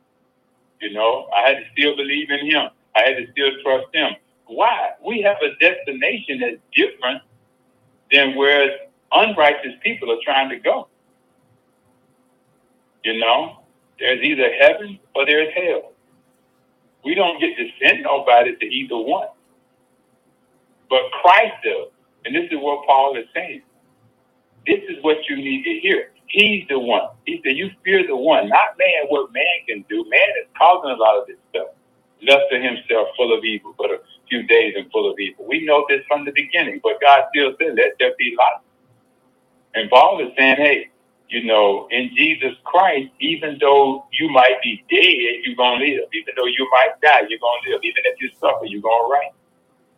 you 0.81 0.93
know, 0.93 1.29
I 1.35 1.49
had 1.49 1.57
to 1.59 1.63
still 1.73 1.95
believe 1.95 2.29
in 2.29 2.45
him. 2.45 2.69
I 2.95 3.01
had 3.01 3.17
to 3.17 3.31
still 3.31 3.51
trust 3.63 3.87
him. 3.93 4.13
Why? 4.47 4.91
We 5.05 5.21
have 5.21 5.37
a 5.41 5.55
destination 5.59 6.39
that's 6.41 6.57
different 6.75 7.21
than 8.11 8.35
where 8.35 8.69
unrighteous 9.11 9.73
people 9.81 10.11
are 10.11 10.19
trying 10.23 10.49
to 10.49 10.57
go. 10.57 10.87
You 13.03 13.19
know, 13.19 13.62
there's 13.99 14.23
either 14.23 14.49
heaven 14.59 14.99
or 15.15 15.25
there's 15.25 15.53
hell. 15.55 15.93
We 17.05 17.15
don't 17.15 17.39
get 17.41 17.57
to 17.57 17.67
send 17.83 18.03
nobody 18.03 18.55
to 18.55 18.65
either 18.65 18.97
one. 18.97 19.29
But 20.89 21.01
Christ 21.21 21.55
does. 21.63 21.89
And 22.25 22.35
this 22.35 22.45
is 22.51 22.59
what 22.59 22.85
Paul 22.87 23.17
is 23.17 23.25
saying. 23.35 23.63
This 24.67 24.81
is 24.89 25.03
what 25.03 25.17
you 25.29 25.37
need 25.37 25.63
to 25.65 25.79
hear. 25.81 26.11
He's 26.27 26.65
the 26.69 26.79
one. 26.79 27.09
He 27.25 27.41
said, 27.45 27.57
You 27.57 27.71
fear 27.85 28.07
the 28.07 28.15
one, 28.17 28.49
not 28.49 28.77
man, 28.79 29.07
what 29.09 29.33
man 29.33 29.57
can 29.67 29.85
do. 29.89 30.05
Man 30.09 30.29
is 30.41 30.47
causing 30.57 30.91
a 30.91 30.95
lot 30.95 31.19
of 31.21 31.27
this 31.27 31.37
stuff. 31.51 31.69
Left 32.27 32.43
to 32.51 32.59
himself, 32.61 33.09
full 33.17 33.37
of 33.37 33.43
evil, 33.45 33.75
but 33.77 33.91
a 33.91 33.99
few 34.29 34.43
days 34.43 34.75
and 34.77 34.91
full 34.91 35.11
of 35.11 35.19
evil. 35.19 35.45
We 35.47 35.65
know 35.65 35.85
this 35.89 36.01
from 36.07 36.25
the 36.25 36.31
beginning, 36.35 36.81
but 36.83 37.01
God 37.01 37.25
still 37.33 37.53
said, 37.59 37.75
Let 37.77 37.93
there 37.99 38.13
be 38.17 38.35
light. 38.37 38.61
And 39.75 39.89
Paul 39.89 40.21
is 40.21 40.33
saying, 40.37 40.57
Hey, 40.57 40.89
you 41.33 41.43
know, 41.45 41.87
in 41.89 42.11
Jesus 42.15 42.53
Christ, 42.63 43.09
even 43.19 43.57
though 43.59 44.05
you 44.13 44.29
might 44.29 44.61
be 44.61 44.85
dead, 44.87 45.41
you're 45.43 45.55
going 45.55 45.79
to 45.79 45.85
live. 45.85 46.07
Even 46.13 46.33
though 46.37 46.45
you 46.45 46.69
might 46.71 47.01
die, 47.01 47.25
you're 47.27 47.39
going 47.39 47.61
to 47.65 47.71
live. 47.71 47.81
Even 47.83 48.03
if 48.05 48.21
you 48.21 48.29
suffer, 48.39 48.65
you're 48.65 48.83
going 48.83 49.09
to 49.09 49.13
reign. 49.13 49.33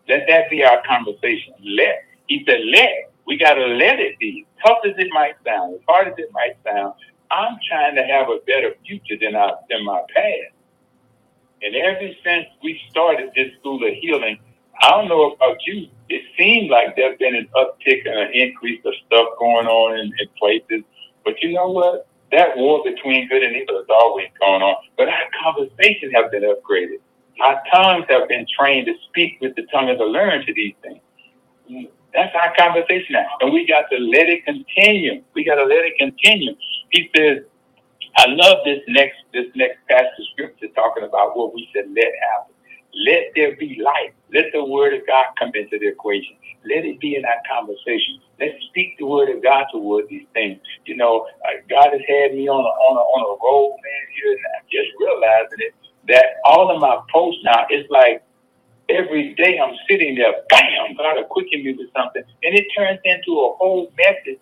Let 0.07 0.27
that 0.29 0.49
be 0.49 0.63
our 0.63 0.81
conversation. 0.87 1.53
Let. 1.61 2.05
He 2.27 2.45
said, 2.47 2.61
let. 2.71 3.11
We 3.27 3.37
got 3.37 3.55
to 3.55 3.65
let 3.65 3.99
it 3.99 4.17
be. 4.17 4.47
Tough 4.65 4.77
as 4.85 4.93
it 4.97 5.09
might 5.11 5.35
sound, 5.45 5.75
as 5.75 5.81
hard 5.89 6.07
as 6.07 6.13
it 6.17 6.29
might 6.31 6.55
sound, 6.63 6.93
I'm 7.31 7.57
trying 7.67 7.95
to 7.95 8.03
have 8.03 8.29
a 8.29 8.39
better 8.47 8.73
future 8.87 9.17
than, 9.19 9.35
I, 9.35 9.51
than 9.69 9.83
my 9.83 10.01
past. 10.15 10.55
And 11.61 11.75
ever 11.75 12.11
since 12.23 12.45
we 12.63 12.79
started 12.89 13.31
this 13.35 13.51
school 13.59 13.85
of 13.85 13.93
healing, 13.99 14.39
I 14.81 14.89
don't 14.91 15.09
know 15.09 15.31
about 15.31 15.57
you, 15.67 15.89
it 16.09 16.21
seems 16.37 16.69
like 16.69 16.95
there's 16.95 17.17
been 17.17 17.35
an 17.35 17.49
uptick 17.55 18.07
and 18.07 18.19
an 18.19 18.31
increase 18.33 18.81
of 18.85 18.93
stuff 19.07 19.27
going 19.39 19.67
on 19.67 19.99
in, 19.99 20.05
in 20.05 20.27
places. 20.39 20.85
But 21.25 21.41
you 21.41 21.53
know 21.53 21.69
what? 21.71 22.07
That 22.31 22.57
war 22.57 22.83
between 22.85 23.29
good 23.29 23.43
and 23.43 23.55
evil 23.55 23.79
is 23.79 23.87
always 23.89 24.27
going 24.39 24.61
on. 24.61 24.75
But 24.97 25.09
our 25.09 25.27
conversations 25.43 26.13
have 26.15 26.31
been 26.31 26.43
upgraded. 26.43 26.99
Our 27.41 27.61
tongues 27.73 28.05
have 28.09 28.29
been 28.29 28.45
trained 28.59 28.87
to 28.87 28.93
speak 29.09 29.39
with 29.41 29.55
the 29.55 29.63
tongue 29.73 29.89
of 29.89 29.97
the 29.97 30.05
learned 30.05 30.47
to 30.47 30.53
these 30.53 30.75
things. 30.81 31.01
That's 32.13 32.33
our 32.35 32.55
conversation 32.57 33.13
now. 33.13 33.27
And 33.41 33.53
we 33.53 33.67
got 33.67 33.85
to 33.91 33.97
let 33.97 34.29
it 34.29 34.45
continue. 34.45 35.23
We 35.33 35.43
got 35.45 35.55
to 35.55 35.65
let 35.65 35.85
it 35.85 35.93
continue. 35.99 36.55
He 36.91 37.09
says, 37.15 37.39
I 38.17 38.27
love 38.29 38.59
this 38.65 38.79
next 38.87 39.17
this 39.33 39.47
next 39.55 39.79
passage 39.89 40.07
of 40.19 40.25
scripture 40.33 40.67
talking 40.75 41.03
about 41.03 41.37
what 41.37 41.53
we 41.53 41.69
said 41.73 41.85
let 41.89 42.11
happen. 42.31 42.55
Let 43.05 43.23
there 43.35 43.57
be 43.57 43.81
light. 43.83 44.13
Let 44.35 44.51
the 44.53 44.65
word 44.65 44.93
of 44.95 45.07
God 45.07 45.27
come 45.39 45.51
into 45.55 45.79
the 45.79 45.89
equation. 45.89 46.35
Let 46.67 46.85
it 46.85 46.99
be 46.99 47.15
in 47.15 47.25
our 47.25 47.41
conversation. 47.49 48.19
Let's 48.39 48.55
speak 48.69 48.99
the 48.99 49.07
word 49.07 49.29
of 49.31 49.43
God 49.43 49.67
toward 49.73 50.09
these 50.09 50.27
things. 50.33 50.59
You 50.85 50.97
know, 50.97 51.27
uh, 51.47 51.63
God 51.71 51.91
has 51.93 52.03
had 52.07 52.35
me 52.35 52.49
on 52.49 52.59
a 52.59 52.73
on 52.91 52.93
a 52.99 53.05
on 53.15 53.21
a 53.31 53.35
roll, 53.43 53.79
man, 53.79 54.03
here, 54.15 54.33
and 54.33 54.41
I'm 54.59 54.67
just 54.71 54.91
realizing 54.99 55.59
it 55.63 55.75
that 56.09 56.43
all 56.45 56.69
of 56.75 56.81
my 56.81 56.99
posts 57.13 57.41
now 57.45 57.65
it's 57.71 57.89
like 57.91 58.23
every 58.89 59.35
day 59.35 59.59
I'm 59.59 59.75
sitting 59.89 60.15
there, 60.15 60.33
bam, 60.49 60.95
God 60.97 61.17
will 61.17 61.25
quicken 61.25 61.63
me 61.63 61.75
with 61.77 61.89
something, 61.95 62.23
and 62.43 62.55
it 62.55 62.67
turns 62.77 62.99
into 63.05 63.33
a 63.41 63.55
whole 63.57 63.91
message 63.97 64.41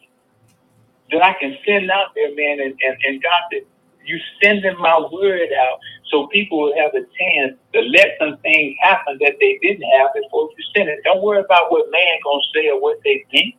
that 1.11 1.23
I 1.23 1.33
can 1.39 1.57
send 1.65 1.91
out 1.91 2.15
there, 2.15 2.33
man. 2.35 2.59
And, 2.61 2.75
and, 2.81 2.97
and 3.05 3.23
God 3.23 3.41
said, 3.51 3.63
you 4.05 4.19
sending 4.43 4.77
my 4.79 4.99
word 5.11 5.49
out 5.59 5.79
so 6.11 6.27
people 6.27 6.61
will 6.61 6.75
have 6.77 6.91
a 6.95 7.01
chance 7.01 7.57
to 7.73 7.81
let 7.81 8.17
some 8.19 8.37
things 8.39 8.75
happen 8.81 9.17
that 9.21 9.35
they 9.39 9.59
didn't 9.61 9.83
have 9.99 10.09
before 10.15 10.49
you 10.57 10.63
send 10.75 10.89
it. 10.89 10.99
Don't 11.03 11.23
worry 11.23 11.41
about 11.41 11.71
what 11.71 11.91
man 11.91 12.19
gonna 12.23 12.41
say 12.53 12.69
or 12.69 12.81
what 12.81 12.99
they 13.03 13.25
think. 13.31 13.55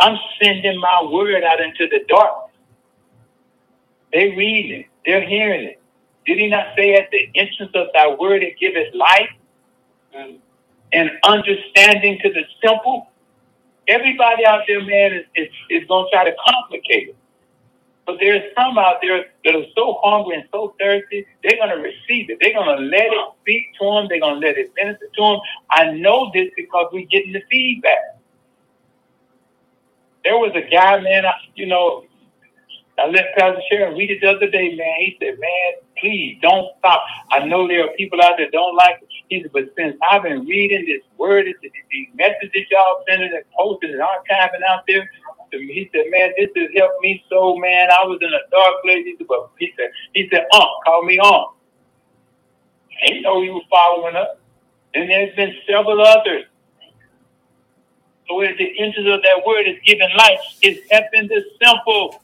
I'm 0.00 0.18
sending 0.42 0.80
my 0.80 1.08
word 1.12 1.44
out 1.44 1.60
into 1.60 1.88
the 1.88 2.00
darkness. 2.08 2.52
They 4.12 4.30
reading 4.30 4.80
it, 4.80 4.86
they're 5.06 5.28
hearing 5.28 5.64
it. 5.64 5.82
Did 6.26 6.38
he 6.38 6.48
not 6.48 6.68
say 6.76 6.94
at 6.94 7.10
the 7.10 7.28
entrance 7.34 7.72
of 7.74 7.88
thy 7.94 8.08
word 8.14 8.42
it 8.42 8.58
giveth 8.60 8.94
life 8.94 9.30
and 10.92 11.10
understanding 11.24 12.18
to 12.22 12.30
the 12.32 12.42
simple? 12.64 13.08
Everybody 13.88 14.46
out 14.46 14.62
there, 14.68 14.84
man, 14.84 15.14
is, 15.14 15.26
is, 15.34 15.48
is 15.70 15.88
going 15.88 16.06
to 16.06 16.10
try 16.12 16.24
to 16.24 16.36
complicate 16.48 17.10
it. 17.10 17.16
But 18.08 18.18
there's 18.20 18.44
some 18.56 18.78
out 18.78 18.96
there 19.02 19.26
that 19.44 19.56
are 19.56 19.66
so 19.76 20.00
hungry 20.04 20.36
and 20.38 20.46
so 20.52 20.74
thirsty, 20.80 21.26
they're 21.44 21.58
going 21.58 21.70
to 21.70 21.82
receive 21.82 22.30
it. 22.30 22.38
They're 22.42 22.54
going 22.54 22.78
to 22.78 22.84
let 22.84 23.06
it 23.08 23.20
speak 23.42 23.66
to 23.80 23.86
them. 23.86 24.08
They're 24.10 24.20
going 24.20 24.42
to 24.42 24.48
let 24.48 24.58
it 24.58 24.72
minister 24.76 25.06
to 25.14 25.22
them. 25.22 25.40
I 25.70 25.92
know 25.92 26.32
this 26.34 26.50
because 26.56 26.88
we're 26.92 27.06
getting 27.06 27.34
the 27.34 27.42
feedback. 27.52 28.18
There 30.24 30.38
was 30.38 30.52
a 30.56 30.68
guy, 30.70 31.00
man, 31.00 31.26
I, 31.26 31.34
you 31.56 31.66
know, 31.66 32.04
I 32.98 33.08
let 33.08 33.34
Pastor 33.36 33.62
Sharon 33.70 33.98
read 33.98 34.10
it 34.12 34.20
the 34.22 34.28
other 34.30 34.50
day, 34.50 34.76
man. 34.76 34.94
He 35.00 35.16
said, 35.20 35.40
man, 35.40 35.72
please 35.98 36.38
don't 36.42 36.68
stop. 36.78 37.02
I 37.32 37.46
know 37.46 37.68
there 37.68 37.84
are 37.86 37.94
people 37.98 38.20
out 38.22 38.34
there 38.38 38.50
don't 38.52 38.76
like 38.76 39.00
it. 39.02 39.08
He 39.28 39.42
said, 39.42 39.52
but 39.52 39.64
since 39.76 39.96
I've 40.10 40.22
been 40.24 40.46
reading 40.46 40.86
this 40.86 41.02
word, 41.18 41.46
these 41.62 42.08
messages 42.14 42.66
y'all 42.70 43.04
sending 43.08 43.32
and 43.34 43.44
posting 43.58 43.92
and 43.92 44.00
archiving 44.02 44.62
out 44.68 44.84
there, 44.88 45.10
he 45.50 45.88
said, 45.92 46.04
man, 46.10 46.32
this 46.36 46.50
has 46.56 46.68
helped 46.76 47.02
me 47.02 47.24
so, 47.28 47.56
man. 47.56 47.88
I 47.90 48.06
was 48.06 48.18
in 48.20 48.28
a 48.28 48.50
dark 48.50 48.82
place. 48.82 49.04
He 49.04 49.16
said, 49.18 49.26
but 49.28 49.50
he 49.58 49.72
said, 49.76 49.90
he 50.14 50.28
said, 50.30 50.46
um, 50.52 50.66
call 50.84 51.04
me 51.04 51.18
on. 51.18 51.54
I 53.06 53.20
know 53.20 53.42
he 53.42 53.50
was 53.50 53.64
following 53.70 54.16
up. 54.16 54.40
And 54.94 55.08
there's 55.08 55.34
been 55.36 55.54
several 55.66 56.00
others. 56.00 56.44
So 58.28 58.42
at 58.42 58.58
the 58.58 58.78
entrance 58.78 59.08
of 59.08 59.22
that 59.22 59.42
word 59.46 59.66
is 59.66 59.76
giving 59.86 60.08
life. 60.16 60.40
It's 60.60 60.90
helping 60.90 61.28
the 61.28 61.44
simple. 61.62 62.22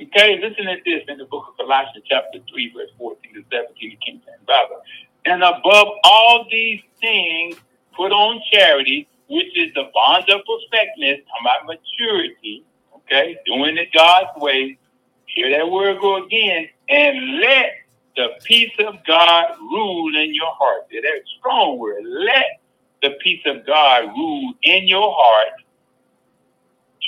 Okay, 0.00 0.38
listen 0.40 0.66
to 0.66 0.76
this 0.84 1.02
in 1.08 1.18
the 1.18 1.24
book 1.24 1.46
of 1.48 1.56
Colossians, 1.56 2.04
chapter 2.08 2.38
3, 2.48 2.72
verse 2.72 2.90
14 2.98 3.34
to 3.34 3.44
17, 3.50 3.90
the 3.90 3.96
King 3.96 4.22
James 4.24 4.38
Bible. 4.46 4.80
And 5.24 5.42
above 5.42 5.88
all 6.04 6.46
these 6.50 6.80
things, 7.00 7.56
put 7.96 8.12
on 8.12 8.40
charity, 8.52 9.08
which 9.28 9.56
is 9.56 9.72
the 9.74 9.84
bond 9.94 10.24
of 10.30 10.40
perfectness, 10.46 11.20
about 11.40 11.66
maturity, 11.66 12.64
okay, 12.96 13.36
doing 13.46 13.76
it 13.78 13.88
God's 13.94 14.30
way. 14.36 14.78
Hear 15.26 15.56
that 15.58 15.70
word 15.70 16.00
go 16.00 16.24
again, 16.24 16.68
and 16.88 17.40
let 17.40 17.72
the 18.16 18.28
peace 18.44 18.72
of 18.80 18.96
God 19.06 19.44
rule 19.60 20.16
in 20.16 20.34
your 20.34 20.52
heart. 20.52 20.88
That's 20.92 21.06
a 21.06 21.38
strong 21.38 21.78
word. 21.78 22.02
Let 22.04 22.60
the 23.02 23.10
peace 23.22 23.42
of 23.46 23.66
God 23.66 24.04
rule 24.16 24.54
in 24.62 24.88
your 24.88 25.14
heart, 25.16 25.52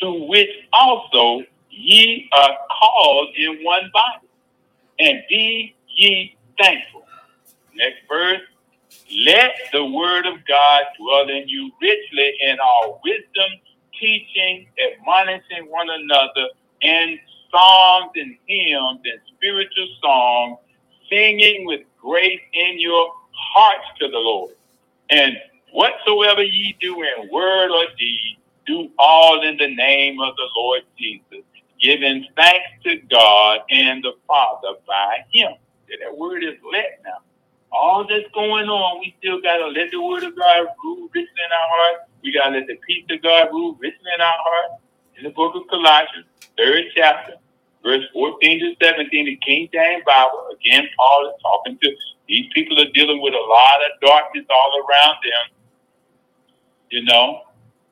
to 0.02 0.26
which 0.28 0.50
also 0.72 1.44
ye 1.70 2.28
are 2.32 2.56
called 2.80 3.28
in 3.36 3.64
one 3.64 3.90
body, 3.92 4.28
and 5.00 5.22
be 5.28 5.74
ye 5.88 6.36
thankful. 6.60 7.04
Next 7.74 7.98
verse. 8.08 8.40
Let 9.26 9.52
the 9.72 9.84
word 9.84 10.26
of 10.26 10.44
God 10.46 10.84
dwell 10.98 11.28
in 11.28 11.48
you 11.48 11.70
richly 11.80 12.32
in 12.42 12.58
all 12.60 13.00
wisdom, 13.04 13.50
teaching, 13.98 14.66
admonishing 14.92 15.70
one 15.70 15.88
another 15.90 16.48
in 16.80 17.18
psalms 17.50 18.12
and 18.16 18.36
hymns 18.46 19.00
and 19.04 19.20
spiritual 19.36 19.88
songs, 20.02 20.58
singing 21.10 21.66
with 21.66 21.80
grace 22.00 22.40
in 22.52 22.80
your 22.80 23.12
hearts 23.32 23.86
to 24.00 24.08
the 24.08 24.18
Lord. 24.18 24.54
And 25.10 25.36
whatsoever 25.72 26.42
ye 26.42 26.76
do 26.80 27.02
in 27.02 27.30
word 27.32 27.70
or 27.70 27.86
deed, 27.98 28.38
do 28.66 28.90
all 28.98 29.42
in 29.42 29.56
the 29.56 29.74
name 29.74 30.20
of 30.20 30.36
the 30.36 30.48
Lord 30.56 30.82
Jesus, 30.98 31.44
giving 31.80 32.26
thanks 32.36 32.70
to 32.84 32.96
God 33.10 33.60
and 33.70 34.02
the 34.04 34.12
Father 34.26 34.74
by 34.86 35.24
him. 35.32 35.52
That 35.88 36.16
word 36.16 36.44
is 36.44 36.54
let 36.72 37.00
now. 37.04 37.18
All 37.72 38.06
that's 38.08 38.30
going 38.34 38.68
on, 38.68 39.00
we 39.00 39.14
still 39.18 39.40
got 39.40 39.58
to 39.58 39.68
let 39.68 39.90
the 39.90 40.02
word 40.02 40.24
of 40.24 40.36
God 40.36 40.66
rule 40.82 41.08
richly 41.14 41.22
in 41.22 41.52
our 41.52 41.68
heart. 41.68 42.08
We 42.22 42.32
got 42.32 42.50
to 42.50 42.58
let 42.58 42.66
the 42.66 42.76
peace 42.86 43.04
of 43.10 43.22
God 43.22 43.48
rule 43.52 43.76
richly 43.80 44.10
in 44.14 44.20
our 44.20 44.38
heart. 44.38 44.80
In 45.16 45.24
the 45.24 45.30
book 45.30 45.54
of 45.54 45.62
Colossians, 45.68 46.26
third 46.56 46.84
chapter, 46.96 47.34
verse 47.84 48.04
14 48.12 48.60
to 48.60 48.86
17, 48.86 49.26
the 49.26 49.36
King 49.36 49.68
James 49.72 50.02
Bible, 50.04 50.48
again, 50.52 50.88
Paul 50.96 51.32
is 51.32 51.42
talking 51.42 51.78
to 51.82 51.96
these 52.30 52.46
people 52.54 52.80
are 52.80 52.90
dealing 52.94 53.20
with 53.20 53.34
a 53.34 53.36
lot 53.36 53.80
of 53.86 54.00
darkness 54.00 54.46
all 54.48 54.72
around 54.78 55.16
them. 55.22 55.56
You 56.90 57.04
know, 57.04 57.42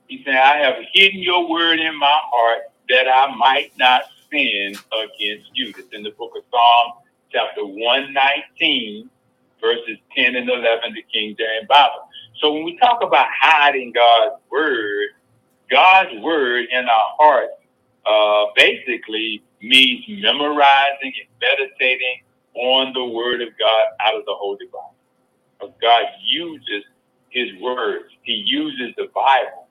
he 0.06 0.22
said, 0.24 0.36
I 0.36 0.58
have 0.58 0.76
hidden 0.92 1.20
your 1.20 1.48
word 1.50 1.80
in 1.80 1.98
my 1.98 2.20
heart 2.30 2.62
that 2.88 3.08
I 3.08 3.34
might 3.34 3.72
not 3.78 4.02
sin 4.30 4.74
against 4.92 5.50
you. 5.54 5.74
It's 5.76 5.92
in 5.92 6.04
the 6.04 6.10
book 6.12 6.32
of 6.36 6.44
Psalm, 6.50 6.92
chapter 7.32 7.64
119, 7.64 9.10
verses 9.60 9.98
10 10.16 10.36
and 10.36 10.48
11, 10.48 10.94
the 10.94 11.04
King 11.12 11.36
James 11.38 11.68
Bible. 11.68 12.08
So 12.40 12.52
when 12.52 12.64
we 12.64 12.78
talk 12.78 13.02
about 13.02 13.26
hiding 13.40 13.92
God's 13.92 14.36
word, 14.50 15.08
God's 15.70 16.10
word 16.22 16.66
in 16.72 16.84
our 16.86 17.16
hearts 17.18 17.54
uh, 18.06 18.52
basically 18.56 19.42
means 19.62 20.04
memorizing 20.08 21.12
and 21.20 21.28
meditating 21.40 22.22
on 22.54 22.92
the 22.94 23.04
word 23.06 23.42
of 23.42 23.50
God 23.58 23.86
out 24.00 24.16
of 24.16 24.24
the 24.26 24.34
Holy 24.34 24.66
Bible. 24.66 24.94
God 25.80 26.04
uses 26.24 26.84
his 27.30 27.48
words. 27.60 28.06
He 28.22 28.34
uses 28.46 28.94
the 28.96 29.08
Bible 29.14 29.68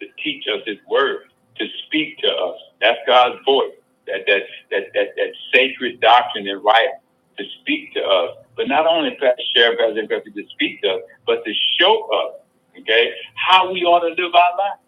to 0.00 0.06
teach 0.22 0.44
us 0.48 0.62
his 0.66 0.78
word, 0.88 1.24
to 1.58 1.66
speak 1.86 2.18
to 2.20 2.28
us. 2.28 2.58
That's 2.80 2.98
God's 3.06 3.36
voice. 3.44 3.72
That 4.06 4.22
that 4.26 4.42
that 4.70 4.84
that, 4.94 5.08
that 5.16 5.32
sacred 5.54 6.00
doctrine 6.00 6.48
and 6.48 6.64
right 6.64 6.90
to 7.38 7.44
speak 7.60 7.94
to 7.94 8.00
us, 8.00 8.36
but 8.56 8.68
not 8.68 8.86
only 8.86 9.10
Pastor 9.12 9.42
Sheriff 9.54 9.78
as 9.80 9.96
a 9.96 10.06
to 10.06 10.48
speak 10.50 10.82
to 10.82 10.88
us, 10.88 11.00
but 11.26 11.44
to 11.44 11.52
show 11.78 12.08
us, 12.12 12.40
okay, 12.80 13.12
how 13.34 13.72
we 13.72 13.82
ought 13.84 14.00
to 14.00 14.08
live 14.08 14.34
our 14.34 14.56
life. 14.58 14.80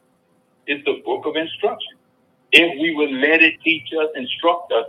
It's 0.67 0.85
the 0.85 1.03
book 1.05 1.27
of 1.27 1.37
instruction. 1.37 1.99
If 2.53 2.81
we 2.81 2.95
would 2.95 3.11
let 3.11 3.43
it 3.43 3.61
teach 3.63 3.89
us, 3.99 4.09
instruct 4.15 4.73
us, 4.73 4.87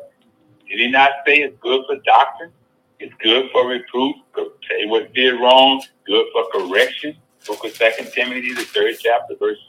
did 0.68 0.80
he 0.80 0.92
not 0.92 1.12
say 1.26 1.38
it's 1.38 1.58
good 1.62 1.84
for 1.88 1.98
doctrine? 2.06 2.52
It's 3.00 3.14
good 3.24 3.50
for 3.52 3.68
reproof. 3.68 4.16
Say 4.36 4.86
what 4.88 5.14
did 5.14 5.40
wrong. 5.40 5.84
Good 6.06 6.26
for 6.34 6.46
correction. 6.52 7.16
Book 7.48 7.64
of 7.64 7.72
Second 7.72 8.12
Timothy, 8.12 8.54
the 8.54 8.64
third 8.64 8.96
chapter, 9.00 9.36
verse 9.40 9.60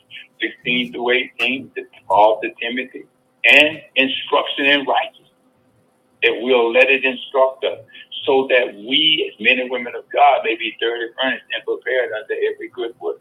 16 0.40 0.92
to 0.94 1.10
18, 1.10 1.70
to 1.76 1.84
Paul 2.08 2.40
to 2.42 2.50
Timothy, 2.60 3.06
and 3.44 3.80
instruction 3.96 4.66
in 4.66 4.86
righteousness. 4.86 5.27
That 6.22 6.38
we'll 6.40 6.72
let 6.72 6.90
it 6.90 7.04
instruct 7.04 7.64
us 7.64 7.78
so 8.26 8.46
that 8.50 8.74
we, 8.74 9.30
as 9.32 9.40
men 9.44 9.58
and 9.60 9.70
women 9.70 9.94
of 9.94 10.04
God, 10.12 10.40
may 10.44 10.56
be 10.56 10.76
thoroughly 10.80 11.08
furnished 11.20 11.44
and 11.54 11.64
prepared 11.64 12.12
unto 12.12 12.34
every 12.52 12.68
good 12.68 12.94
work. 13.00 13.20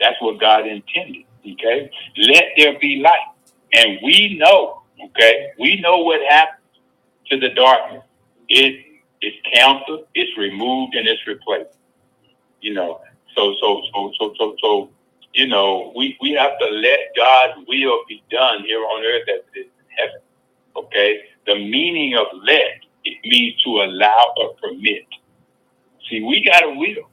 That's 0.00 0.20
what 0.20 0.40
God 0.40 0.66
intended. 0.66 1.24
Okay? 1.46 1.90
Let 2.16 2.44
there 2.56 2.78
be 2.78 3.00
light. 3.00 3.34
And 3.74 3.98
we 4.02 4.38
know, 4.38 4.82
okay, 5.06 5.50
we 5.58 5.80
know 5.80 5.98
what 5.98 6.20
happens 6.30 6.62
to 7.30 7.38
the 7.38 7.50
darkness. 7.50 8.02
It 8.48 8.84
is 9.22 9.32
canceled, 9.52 10.06
it's 10.14 10.36
removed, 10.38 10.94
and 10.94 11.06
it's 11.08 11.26
replaced. 11.26 11.76
You 12.60 12.74
know, 12.74 13.00
so 13.36 13.54
so 13.60 13.82
so 13.92 14.12
so 14.18 14.34
so 14.38 14.56
so 14.60 14.90
you 15.34 15.48
know, 15.48 15.92
we, 15.96 16.16
we 16.20 16.32
have 16.32 16.58
to 16.58 16.66
let 16.66 16.98
God's 17.16 17.66
will 17.68 18.00
be 18.08 18.22
done 18.30 18.62
here 18.64 18.78
on 18.78 19.04
earth 19.04 19.28
as 19.28 19.40
it 19.54 19.58
is 19.60 19.66
in 19.66 19.96
heaven. 19.98 20.20
Okay? 20.76 21.22
The 21.46 21.56
meaning 21.56 22.16
of 22.16 22.26
let 22.44 22.84
it 23.04 23.18
means 23.24 23.62
to 23.64 23.70
allow 23.82 24.34
or 24.38 24.54
permit. 24.62 25.06
See, 26.10 26.22
we 26.22 26.44
got 26.44 26.64
a 26.64 26.70
will. 26.70 27.10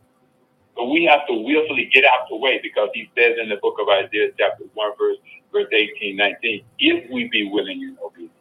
But 0.76 0.88
we 0.88 1.06
have 1.06 1.28
to 1.28 1.34
willfully 1.34 1.90
get 1.94 2.06
out 2.06 2.28
the 2.30 2.38
way 2.38 2.60
because 2.64 2.90
he 2.94 3.10
says 3.18 3.38
in 3.42 3.50
the 3.50 3.58
book 3.58 3.78
of 3.82 3.90
Isaiah 3.90 4.32
chapter 4.40 4.66
1 4.74 4.92
verse 5.00 5.18
verse 5.54 5.68
18, 5.74 6.18
19, 6.18 6.64
if 6.80 7.12
we 7.12 7.30
be 7.30 7.50
willing 7.52 7.84
and 7.84 7.98
obedient. 8.00 8.32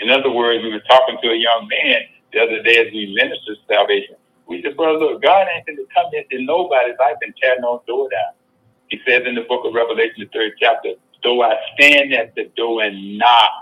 In 0.00 0.10
other 0.10 0.30
words, 0.30 0.62
we 0.64 0.72
were 0.72 0.82
talking 0.90 1.18
to 1.22 1.30
a 1.30 1.36
young 1.36 1.68
man 1.70 2.00
the 2.32 2.40
other 2.40 2.62
day 2.62 2.78
as 2.78 2.92
we 2.92 3.14
ministered 3.14 3.58
salvation. 3.68 4.16
We 4.48 4.62
said, 4.62 4.76
brother, 4.76 4.98
look, 4.98 5.22
God 5.22 5.46
ain't 5.54 5.66
going 5.66 5.78
to 5.78 5.86
come 5.94 6.10
into 6.14 6.44
nobody's 6.44 6.96
life 7.00 7.16
and 7.22 7.34
tear 7.40 7.56
no 7.60 7.82
door 7.86 8.08
down. 8.10 8.34
He 8.88 9.00
says 9.08 9.22
in 9.26 9.34
the 9.36 9.42
book 9.42 9.66
of 9.66 9.74
Revelation, 9.74 10.14
the 10.18 10.26
third 10.32 10.52
chapter, 10.60 10.90
though 11.24 11.42
I 11.42 11.56
stand 11.76 12.14
at 12.14 12.34
the 12.36 12.50
door 12.56 12.82
and 12.84 13.18
knock, 13.18 13.52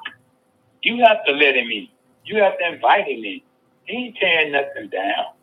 you 0.85 1.05
have 1.07 1.25
to 1.27 1.33
let 1.33 1.57
him 1.57 1.69
in. 1.71 1.89
You 2.25 2.43
have 2.43 2.59
to 2.59 2.75
invite 2.75 3.07
him 3.09 3.25
in. 3.25 3.41
He 3.87 3.97
ain't 3.97 4.17
tearing 4.19 4.53
nothing 4.53 4.91
down. 4.91 5.35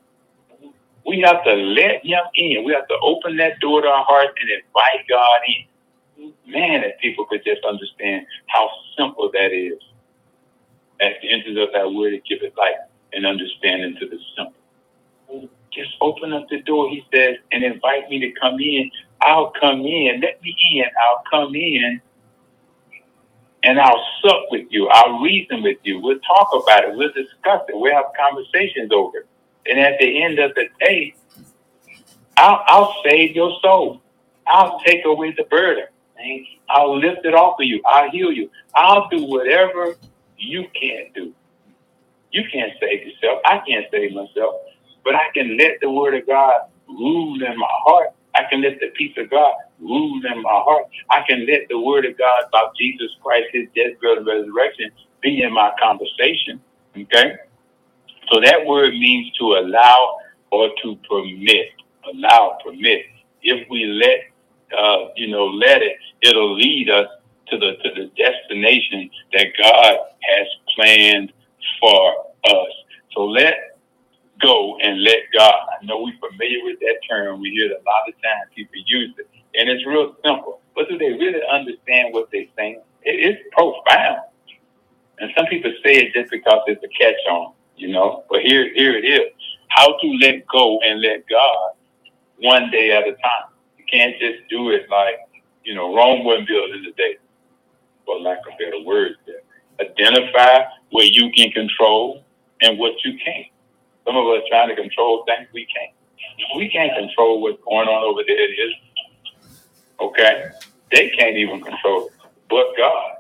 We 1.06 1.22
have 1.26 1.44
to 1.46 1.54
let 1.54 2.06
him 2.06 2.22
in. 2.36 2.66
We 2.66 2.74
have 2.74 2.88
to 2.90 2.98
open 3.04 3.38
that 3.38 3.60
door 3.62 3.82
to 3.82 3.88
our 3.88 4.06
heart 4.06 4.30
and 4.42 4.50
invite 4.50 5.08
God 5.10 5.42
in. 5.48 5.82
Man, 6.52 6.84
if 6.84 7.00
people 7.02 7.26
could 7.26 7.44
just 7.46 7.64
understand 7.66 8.26
how 8.48 8.70
simple 8.98 9.30
that 9.34 9.52
is. 9.54 9.80
As 11.02 11.14
the 11.22 11.32
entrance 11.32 11.60
of 11.60 11.70
that 11.74 11.94
word, 11.94 12.14
it 12.14 12.24
giveth 12.30 12.58
life 12.58 12.76
and 13.14 13.26
understanding 13.26 13.96
to 14.00 14.08
the 14.08 14.18
simple. 14.38 14.54
Just 15.74 15.92
open 16.02 16.34
up 16.34 16.48
the 16.50 16.62
door, 16.64 16.90
he 16.90 17.06
says, 17.14 17.38
and 17.52 17.64
invite 17.64 18.10
me 18.10 18.20
to 18.20 18.32
come 18.40 18.60
in. 18.60 18.92
I'll 19.22 19.52
come 19.60 19.82
in. 19.82 20.22
Let 20.22 20.42
me 20.44 20.56
in. 20.76 20.86
I'll 21.10 21.24
come 21.32 21.56
in 21.56 22.02
and 23.64 23.80
I'll 23.80 24.06
sup 24.24 24.46
with 24.52 24.68
you. 24.72 24.90
I'll 24.90 25.20
reason 25.22 25.64
with 25.64 25.78
you. 25.84 26.00
We'll 26.02 26.20
talk 26.20 26.50
about 26.64 26.86
it. 26.86 26.96
We'll 26.98 27.14
discuss 27.14 27.62
it. 27.70 27.76
We'll 27.76 27.94
have 27.94 28.06
conversations 28.20 28.92
over 28.94 29.20
it. 29.20 29.28
And 29.70 29.80
at 29.80 30.00
the 30.00 30.24
end 30.24 30.40
of 30.40 30.54
the 30.56 30.68
day, 30.80 31.16
I'll, 32.38 32.64
I'll 32.68 32.96
save 33.06 33.36
your 33.36 33.58
soul. 33.62 34.02
I'll 34.48 34.80
take 34.82 35.06
away 35.06 35.34
the 35.38 35.46
burden. 35.46 35.86
I'll 36.70 36.98
lift 37.00 37.26
it 37.26 37.34
off 37.36 37.60
of 37.60 37.66
you. 37.68 37.82
I'll 37.88 38.12
heal 38.12 38.32
you. 38.32 38.50
I'll 38.76 39.08
do 39.10 39.26
whatever 39.26 39.96
you 40.38 40.66
can't 40.80 41.14
do. 41.14 41.34
You 42.32 42.44
can't 42.52 42.74
save 42.80 43.08
yourself. 43.08 43.42
I 43.46 43.62
can't 43.68 43.86
save 43.92 44.14
myself. 44.14 44.56
But 45.04 45.16
I 45.16 45.30
can 45.34 45.58
let 45.58 45.80
the 45.82 45.92
word 45.92 46.16
of 46.16 46.28
God 46.28 46.54
rule 46.88 47.36
in 47.44 47.58
my 47.60 47.68
heart. 47.86 48.10
I 48.36 48.44
can 48.50 48.62
let 48.62 48.80
the 48.80 48.90
peace 48.98 49.16
of 49.18 49.30
God 49.30 49.54
rule 49.82 50.22
in 50.26 50.44
my 50.44 50.50
heart. 50.66 50.86
I 51.12 51.24
can 51.28 51.48
let 51.48 51.62
the 51.70 51.80
word 51.80 52.06
of 52.06 52.18
God 52.18 52.46
about 52.50 52.78
Jesus 52.78 53.12
Christ, 53.24 53.48
his 53.54 53.68
death, 53.76 54.00
burial, 54.02 54.20
and 54.20 54.28
resurrection 54.28 54.92
be 55.22 55.44
in 55.44 55.54
my 55.54 55.72
conversation. 55.82 56.62
Okay? 56.98 57.36
So 58.32 58.42
that 58.42 58.66
word 58.66 58.94
means 58.94 59.34
to 59.40 59.46
allow 59.56 60.18
or 60.52 60.70
to 60.84 60.98
permit. 61.10 61.68
Allow, 62.14 62.60
permit. 62.66 63.06
If 63.44 63.68
we 63.70 63.86
let, 63.86 64.78
uh, 64.78 65.10
you 65.18 65.30
know, 65.30 65.46
let 65.48 65.82
it, 65.82 65.98
it'll 66.22 66.56
lead 66.56 66.90
us 66.90 67.08
to 67.50 67.58
the 67.60 67.74
to 67.84 67.90
the 67.96 68.12
destination 68.18 69.10
that 69.34 69.48
God 69.62 69.98
has 70.22 70.48
planned 70.76 71.34
for 71.82 72.26
us. 72.46 72.72
So 73.14 73.26
let 73.26 73.56
go 74.42 74.78
and 74.82 75.04
let 75.04 75.20
God. 75.38 75.54
I 75.54 75.86
know 75.86 76.04
we're 76.04 76.30
familiar 76.32 76.60
with 76.66 76.80
that 76.82 77.00
term. 77.10 77.42
We 77.42 77.52
hear 77.52 77.68
it 77.68 77.74
a 77.74 77.84
lot 77.86 78.10
of 78.10 78.16
times 78.16 78.52
people 78.56 78.76
use 78.88 79.14
it. 79.20 79.30
And 79.56 79.70
it's 79.70 79.86
real 79.86 80.16
simple. 80.26 80.62
But 80.76 80.90
do 80.90 80.98
they 80.98 81.12
really 81.14 81.42
understand 81.52 82.14
what 82.14 82.30
they're 82.32 82.46
saying? 82.58 82.82
It 83.04 83.12
is 83.12 83.38
profound. 83.52 84.22
And 85.20 85.32
some 85.38 85.46
people 85.48 85.72
say 85.84 85.96
it 85.96 86.14
just 86.14 86.32
because 86.32 86.62
it's 86.68 86.84
a 86.84 86.88
catch 86.88 87.16
on 87.30 87.54
you 87.82 87.90
know. 87.90 88.24
But 88.30 88.42
here, 88.42 88.72
here 88.74 88.96
it 88.96 89.06
is: 89.06 89.34
how 89.70 89.88
to 89.98 90.08
let 90.22 90.46
go 90.48 90.80
and 90.82 91.02
let 91.02 91.28
God 91.28 91.72
one 92.40 92.70
day 92.72 92.92
at 92.92 93.04
a 93.04 93.14
time. 93.14 93.50
You 93.78 93.86
can't 93.92 94.16
just 94.20 94.48
do 94.50 94.70
it 94.70 94.90
like, 94.90 95.16
you 95.66 95.76
know, 95.76 95.96
Rome 95.96 96.24
wasn't 96.24 96.48
built 96.48 96.70
in 96.72 96.86
a 96.86 96.92
day, 96.94 97.18
for 98.06 98.20
lack 98.20 98.40
of 98.40 98.58
better 98.58 98.84
words. 98.86 99.16
There, 99.26 99.42
identify 99.82 100.66
where 100.92 101.06
you 101.06 101.32
can 101.36 101.52
control 101.52 102.24
and 102.62 102.78
what 102.78 102.94
you 103.04 103.18
can't. 103.24 103.48
Some 104.06 104.16
of 104.16 104.26
us 104.28 104.44
trying 104.50 104.70
to 104.70 104.76
control 104.76 105.24
things 105.26 105.48
we 105.54 105.66
can't. 105.66 105.94
We 106.56 106.70
can't 106.70 106.94
control 106.96 107.42
what's 107.42 107.62
going 107.64 107.88
on 107.88 108.04
over 108.04 108.22
there. 108.26 108.38
It 108.38 108.54
is 108.54 108.74
okay. 110.02 110.52
They 110.92 111.10
can't 111.12 111.38
even 111.38 111.62
control 111.62 112.08
it, 112.08 112.14
but 112.50 112.68
God. 112.78 113.12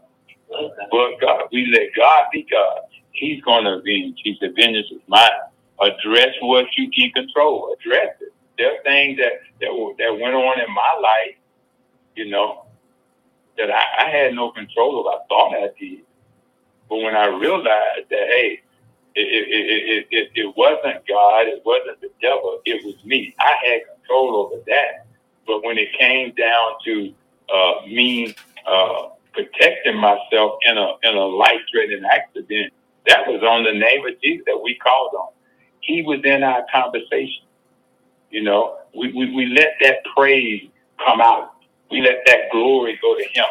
But 0.92 1.20
God, 1.22 1.44
we 1.52 1.68
let 1.68 1.90
God 1.96 2.26
be 2.32 2.46
God. 2.52 2.82
He's 3.12 3.42
going 3.44 3.66
to 3.66 3.74
avenge. 3.74 4.20
He 4.24 4.38
said, 4.40 4.56
vengeance 4.56 4.88
is 4.92 5.02
mine. 5.08 5.30
Address 5.82 6.36
what 6.42 6.66
you 6.78 6.90
can 6.92 7.12
control. 7.12 7.76
Address 7.80 8.16
it. 8.22 8.34
There 8.58 8.72
are 8.72 8.84
things 8.84 9.18
that, 9.18 9.34
that, 9.62 9.96
that 10.00 10.20
went 10.20 10.36
on 10.36 10.60
in 10.60 10.74
my 10.74 11.00
life, 11.02 11.36
you 12.16 12.30
know, 12.30 12.66
that 13.58 13.72
I, 13.72 14.06
I 14.08 14.10
had 14.10 14.36
no 14.36 14.52
control 14.52 15.02
of. 15.02 15.08
I 15.08 15.26
thought 15.30 15.56
I 15.56 15.70
did. 15.80 16.02
But 16.90 16.98
when 16.98 17.16
I 17.16 17.28
realized 17.28 18.10
that, 18.10 18.28
hey, 18.30 18.62
it, 19.16 19.22
it, 19.22 19.48
it, 19.52 20.08
it, 20.12 20.32
it 20.36 20.58
wasn't 20.58 21.08
God, 21.08 21.48
it 21.48 21.64
wasn't 21.66 22.02
the 22.02 22.10
devil, 22.22 22.62
it 22.66 22.86
was 22.86 22.96
me. 23.06 23.36
I 23.40 23.54
had 23.66 23.82
control 23.98 24.36
over 24.38 24.64
that. 24.68 25.08
But 25.48 25.64
when 25.64 25.78
it 25.78 25.89
came 26.00 26.34
down 26.36 26.74
to 26.86 27.14
uh, 27.54 27.88
me 27.88 28.36
uh, 28.68 29.10
protecting 29.34 29.98
myself 29.98 30.54
in 30.64 30.78
a 30.78 30.94
in 31.04 31.16
a 31.18 31.26
life 31.26 31.62
threatening 31.72 32.04
accident, 32.12 32.74
that 33.08 33.28
was 33.28 33.44
on 33.44 33.64
the 33.66 33.74
name 33.74 34.06
of 34.08 34.22
Jesus 34.24 34.46
that 34.48 34.62
we 34.64 34.76
called 34.78 35.14
on. 35.16 35.30
He 35.82 36.04
was 36.04 36.22
in 36.26 36.44
our 36.44 36.66
conversation. 36.74 37.44
You 38.32 38.44
know, 38.44 38.78
we, 38.96 39.14
we, 39.14 39.34
we 39.36 39.48
let 39.48 39.74
that 39.82 39.98
praise 40.18 40.70
come 41.06 41.22
out. 41.22 41.54
We 41.92 42.02
let 42.02 42.20
that 42.28 42.52
glory 42.52 43.00
go 43.02 43.16
to 43.18 43.24
him. 43.24 43.46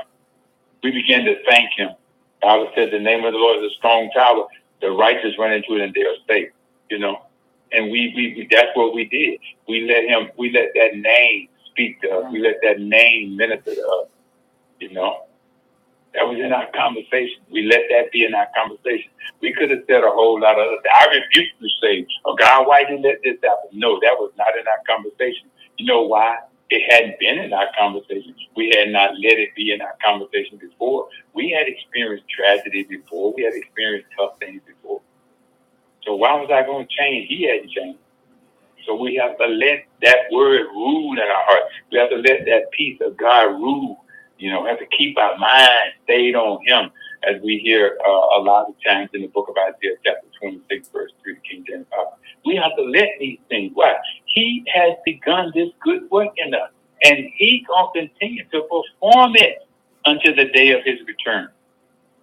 We 0.84 0.92
began 0.92 1.24
to 1.24 1.36
thank 1.50 1.70
him. 1.76 1.90
Bible 2.42 2.70
said 2.76 2.90
the 2.92 3.00
name 3.00 3.24
of 3.24 3.32
the 3.32 3.38
Lord 3.38 3.64
is 3.64 3.72
a 3.72 3.76
strong 3.76 4.10
tower. 4.14 4.46
The 4.82 4.90
righteous 4.92 5.38
run 5.38 5.52
into 5.52 5.76
it 5.76 5.82
and 5.82 5.94
they 5.94 6.02
are 6.02 6.16
safe. 6.28 6.50
You 6.90 7.00
know, 7.00 7.22
and 7.72 7.90
we, 7.90 8.12
we, 8.16 8.34
we 8.36 8.48
that's 8.50 8.70
what 8.74 8.94
we 8.94 9.06
did. 9.06 9.40
We 9.68 9.82
let 9.88 10.04
him. 10.04 10.30
We 10.38 10.52
let 10.52 10.70
that 10.74 10.96
name 10.96 11.48
speak 11.80 12.02
to 12.02 12.10
us. 12.10 12.32
We 12.32 12.40
let 12.40 12.56
that 12.62 12.80
name 12.80 13.36
minister 13.36 13.74
to 13.74 13.82
us. 14.02 14.08
You 14.80 14.92
know, 14.92 15.24
that 16.14 16.26
was 16.26 16.38
in 16.38 16.52
our 16.52 16.68
conversation. 16.72 17.42
We 17.52 17.64
let 17.66 17.82
that 17.90 18.12
be 18.12 18.24
in 18.24 18.34
our 18.34 18.48
conversation. 18.56 19.10
We 19.42 19.54
could 19.54 19.70
have 19.70 19.84
said 19.88 20.04
a 20.04 20.10
whole 20.10 20.40
lot 20.40 20.58
of 20.58 20.66
other 20.68 20.78
things. 20.82 20.94
I 21.00 21.06
refuse 21.06 21.52
to 21.60 21.68
say, 21.82 22.06
oh 22.26 22.36
God, 22.36 22.66
why 22.66 22.84
did 22.84 23.00
you 23.00 23.08
let 23.08 23.20
this 23.24 23.38
happen? 23.42 23.70
No, 23.78 24.00
that 24.00 24.16
was 24.18 24.32
not 24.38 24.48
in 24.58 24.66
our 24.68 24.82
conversation. 24.88 25.48
You 25.78 25.86
know 25.86 26.02
why? 26.02 26.38
It 26.70 26.82
hadn't 26.90 27.20
been 27.20 27.38
in 27.38 27.52
our 27.52 27.68
conversation. 27.78 28.34
We 28.56 28.74
had 28.76 28.90
not 28.90 29.12
let 29.14 29.38
it 29.38 29.54
be 29.56 29.72
in 29.72 29.82
our 29.82 29.96
conversation 30.04 30.58
before. 30.58 31.08
We 31.34 31.50
had 31.50 31.68
experienced 31.68 32.26
tragedy 32.28 32.84
before. 32.84 33.34
We 33.34 33.44
had 33.44 33.54
experienced 33.54 34.08
tough 34.18 34.38
things 34.40 34.62
before. 34.66 35.00
So 36.06 36.16
why 36.16 36.34
was 36.34 36.50
I 36.52 36.64
going 36.66 36.86
to 36.86 36.92
change? 36.98 37.28
He 37.28 37.48
hadn't 37.48 37.70
changed. 37.72 38.00
So 38.86 38.96
we 38.96 39.16
have 39.16 39.38
to 39.38 39.46
let 39.46 39.86
that 40.02 40.18
word 40.32 40.66
rule 40.74 41.12
in 41.14 41.20
our 41.20 41.44
heart. 41.46 41.64
We 41.92 41.98
have 41.98 42.10
to 42.10 42.16
let 42.16 42.46
that 42.46 42.70
peace 42.72 42.98
of 43.02 43.16
God 43.16 43.44
rule 43.60 43.98
you 44.38 44.50
know, 44.50 44.62
we 44.62 44.70
have 44.70 44.78
to 44.80 44.86
keep 44.96 45.18
our 45.18 45.38
mind 45.38 45.94
stayed 46.04 46.34
on 46.34 46.60
Him, 46.66 46.90
as 47.28 47.40
we 47.42 47.58
hear 47.58 47.98
uh, 48.06 48.10
a 48.10 48.40
lot 48.42 48.68
of 48.68 48.74
times 48.86 49.10
in 49.14 49.22
the 49.22 49.28
book 49.28 49.48
of 49.48 49.56
Isaiah, 49.56 49.96
chapter 50.04 50.26
26, 50.40 50.88
verse 50.90 51.12
3, 51.22 51.36
King 51.48 51.64
James 51.68 51.86
Bible. 51.90 52.18
We 52.46 52.56
have 52.56 52.76
to 52.76 52.82
let 52.82 53.08
these 53.20 53.38
things. 53.48 53.72
Why? 53.74 53.94
He 54.26 54.64
has 54.74 54.94
begun 55.04 55.52
this 55.54 55.70
good 55.82 56.10
work 56.10 56.30
in 56.38 56.54
us, 56.54 56.70
and 57.04 57.18
He's 57.36 57.64
going 57.66 57.88
to 57.94 58.00
continue 58.08 58.44
to 58.52 58.62
perform 58.62 59.32
it 59.36 59.66
until 60.06 60.36
the 60.36 60.46
day 60.52 60.72
of 60.72 60.80
his 60.84 60.98
return, 61.06 61.48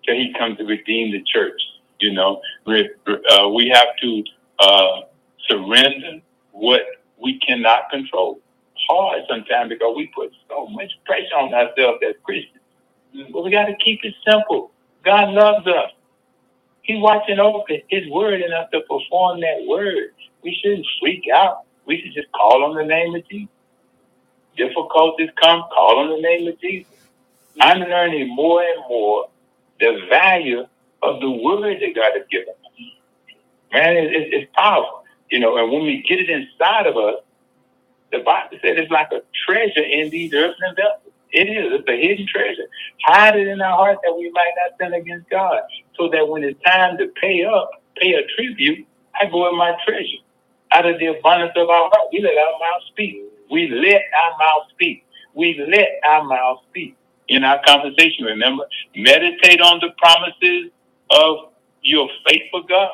till 0.06 0.16
he 0.16 0.34
comes 0.38 0.58
to 0.60 0.66
redeem 0.66 1.12
the 1.12 1.24
church. 1.24 1.60
You 2.00 2.14
know, 2.14 2.42
we, 2.66 2.90
uh, 3.08 3.50
we 3.50 3.70
have 3.74 3.88
to 4.02 4.24
uh, 4.60 5.02
surrender 5.50 6.22
what 6.52 6.82
we 7.22 7.40
cannot 7.40 7.90
control. 7.92 8.40
Hard 8.90 9.24
sometimes 9.30 9.70
because 9.70 9.96
we 9.96 10.08
put 10.16 10.32
so 10.50 10.68
much 10.68 10.92
pressure 11.06 11.36
on 11.36 11.54
ourselves 11.54 12.00
as 12.08 12.16
Christians. 12.24 12.64
Mm. 13.16 13.32
But 13.32 13.44
we 13.44 13.52
got 13.52 13.66
to 13.66 13.76
keep 13.84 14.02
it 14.04 14.14
simple. 14.28 14.72
God 15.04 15.30
loves 15.30 15.68
us. 15.68 15.92
He's 16.84 17.02
watching 17.02 17.40
over 17.40 17.64
His 17.90 18.10
word 18.10 18.42
and 18.42 18.54
us 18.54 18.70
to 18.74 18.82
perform 18.82 19.42
that 19.42 19.66
word. 19.68 20.12
We 20.44 20.58
shouldn't 20.62 20.88
freak 21.02 21.24
out. 21.34 21.64
We 21.86 22.02
should 22.02 22.14
just 22.14 22.32
call 22.32 22.64
on 22.64 22.76
the 22.76 22.86
name 22.86 23.16
of 23.16 23.28
Jesus. 23.30 23.50
Difficulties 24.58 25.30
come, 25.42 25.64
call 25.74 26.00
on 26.00 26.10
the 26.10 26.22
name 26.22 26.48
of 26.48 26.60
Jesus. 26.60 26.92
Mm. 27.58 27.62
I'm 27.62 27.80
learning 27.90 28.36
more 28.36 28.62
and 28.64 28.80
more 28.90 29.30
the 29.80 30.06
value 30.10 30.66
of 31.04 31.22
the 31.22 31.30
word 31.30 31.78
that 31.82 31.96
God 31.96 32.14
has 32.16 32.26
given 32.32 32.50
us. 32.50 32.56
Man, 33.74 33.98
it, 33.98 34.14
it, 34.16 34.34
it's 34.34 34.52
powerful. 34.56 35.04
You 35.30 35.40
know, 35.40 35.58
and 35.58 35.72
when 35.72 35.84
we 35.84 36.04
get 36.08 36.20
it 36.20 36.30
inside 36.30 36.88
of 36.88 36.98
us, 36.98 37.16
the 38.12 38.20
Bible 38.20 38.58
said 38.62 38.78
it's 38.80 38.92
like 38.92 39.10
a 39.12 39.22
treasure 39.46 39.84
in 39.84 40.10
these 40.10 40.34
earthen 40.34 40.76
vessels. 40.76 41.14
It 41.32 41.50
is. 41.50 41.74
It's 41.80 41.90
a 41.90 42.02
hidden 42.02 42.28
treasure. 42.28 42.68
Hide 43.06 43.38
it 43.38 43.48
in 43.48 43.62
our 43.62 43.76
heart 43.78 44.00
that 44.04 44.16
we 44.18 44.32
might 44.32 44.52
not 44.58 44.78
sin 44.80 44.94
against 45.00 45.30
God. 45.30 45.60
So 45.98 46.10
that 46.10 46.28
when 46.28 46.44
it's 46.44 46.62
time 46.64 46.98
to 47.00 47.08
pay 47.22 47.44
up, 47.46 47.72
pay 47.98 48.14
a 48.14 48.24
tribute, 48.36 48.88
I 49.20 49.26
go 49.30 49.44
with 49.50 49.58
my 49.58 49.76
treasure. 49.86 50.24
Out 50.72 50.86
of 50.86 51.00
the 51.00 51.08
abundance 51.08 51.54
of 51.58 51.70
our 51.70 51.90
heart, 51.92 52.10
we 52.14 52.22
let 52.22 52.38
our 52.38 52.60
mouth 52.60 52.84
speak. 52.90 53.24
We 53.52 53.70
let 53.70 54.02
our 54.24 54.32
mouth 54.38 54.70
speak. 54.72 55.06
We 55.36 55.66
let 55.70 55.90
our 56.10 56.24
mouth 56.24 56.60
speak. 56.70 56.96
In 57.30 57.44
our 57.44 57.62
conversation, 57.66 58.26
remember, 58.26 58.66
meditate 58.96 59.62
on 59.62 59.80
the 59.82 59.90
promises 59.98 60.72
of 61.12 61.52
your 61.84 62.10
faithful 62.28 62.64
God. 62.64 62.92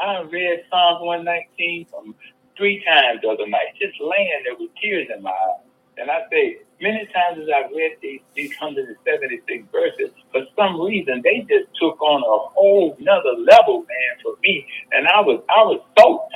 I 0.00 0.22
read 0.22 0.64
Psalms 0.70 1.00
119 1.02 1.86
three 2.56 2.84
times 2.84 3.20
the 3.22 3.28
other 3.28 3.46
night, 3.46 3.74
just 3.80 4.00
laying 4.00 4.42
there 4.44 4.56
with 4.58 4.70
tears 4.80 5.08
in 5.14 5.22
my 5.22 5.30
eyes. 5.30 5.66
And 5.98 6.10
I 6.10 6.24
say, 6.30 6.58
many 6.80 7.06
times 7.12 7.38
as 7.42 7.48
I've 7.48 7.70
read 7.70 7.98
these, 8.02 8.20
these 8.34 8.50
176 8.60 9.64
verses, 9.72 10.10
for 10.32 10.42
some 10.56 10.80
reason, 10.80 11.22
they 11.24 11.40
just 11.48 11.68
took 11.80 12.00
on 12.02 12.22
a 12.22 12.38
whole 12.54 12.96
nother 13.00 13.36
level, 13.38 13.80
man, 13.80 14.12
for 14.22 14.34
me. 14.42 14.66
And 14.92 15.08
I 15.08 15.20
was, 15.20 15.42
I 15.50 15.62
was 15.64 15.80
soaked. 15.98 16.34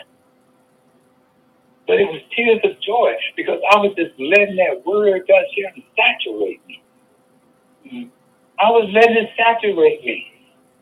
But 1.86 2.00
it 2.00 2.06
was 2.06 2.20
tears 2.34 2.60
of 2.64 2.80
joy 2.82 3.14
because 3.36 3.60
I 3.72 3.78
was 3.78 3.94
just 3.96 4.12
letting 4.18 4.56
that 4.56 4.84
word 4.86 5.22
God 5.28 5.44
share 5.56 5.72
saturate 5.96 6.60
me. 6.66 6.82
Mm. 7.86 8.10
I 8.58 8.70
was 8.70 8.90
letting 8.92 9.16
it 9.16 9.30
saturate 9.36 10.04
me. 10.04 10.32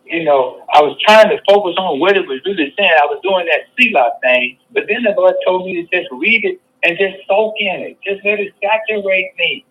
You 0.07 0.25
know, 0.25 0.65
I 0.75 0.83
was 0.83 0.99
trying 1.03 1.31
to 1.31 1.39
focus 1.49 1.77
on 1.79 2.01
what 2.01 2.17
it 2.17 2.27
was 2.29 2.41
really 2.47 2.75
saying. 2.79 2.93
I 3.03 3.07
was 3.07 3.21
doing 3.23 3.47
that 3.47 3.69
Selah 3.79 4.13
thing, 4.23 4.59
but 4.73 4.85
then 4.89 5.05
the 5.05 5.15
Lord 5.17 5.35
told 5.47 5.67
me 5.67 5.75
to 5.77 5.85
just 5.97 6.11
read 6.13 6.45
it 6.45 6.61
and 6.85 6.99
just 6.99 7.27
soak 7.29 7.55
in 7.59 7.81
it. 7.83 7.99
Just 8.05 8.25
let 8.25 8.41
it 8.41 8.55
saturate 8.63 9.33
me. 9.39 9.65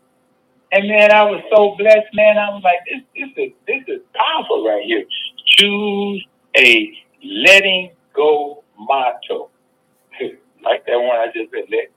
And 0.71 0.87
man, 0.89 1.11
I 1.11 1.23
was 1.23 1.43
so 1.55 1.75
blessed, 1.77 2.13
man. 2.13 2.37
I 2.37 2.49
was 2.49 2.63
like, 2.63 2.79
this, 2.89 3.03
this 3.15 3.31
is 3.45 3.53
this 3.67 3.83
is 3.87 4.01
powerful 4.15 4.65
right 4.67 4.83
here. 4.85 5.05
Choose 5.57 6.25
a 6.57 6.93
letting 7.23 7.91
go 8.15 8.63
motto. 8.77 9.49
like 10.63 10.85
that 10.87 10.97
one 10.97 11.17
I 11.17 11.27
just 11.35 11.51
said, 11.51 11.65
let 11.71 11.91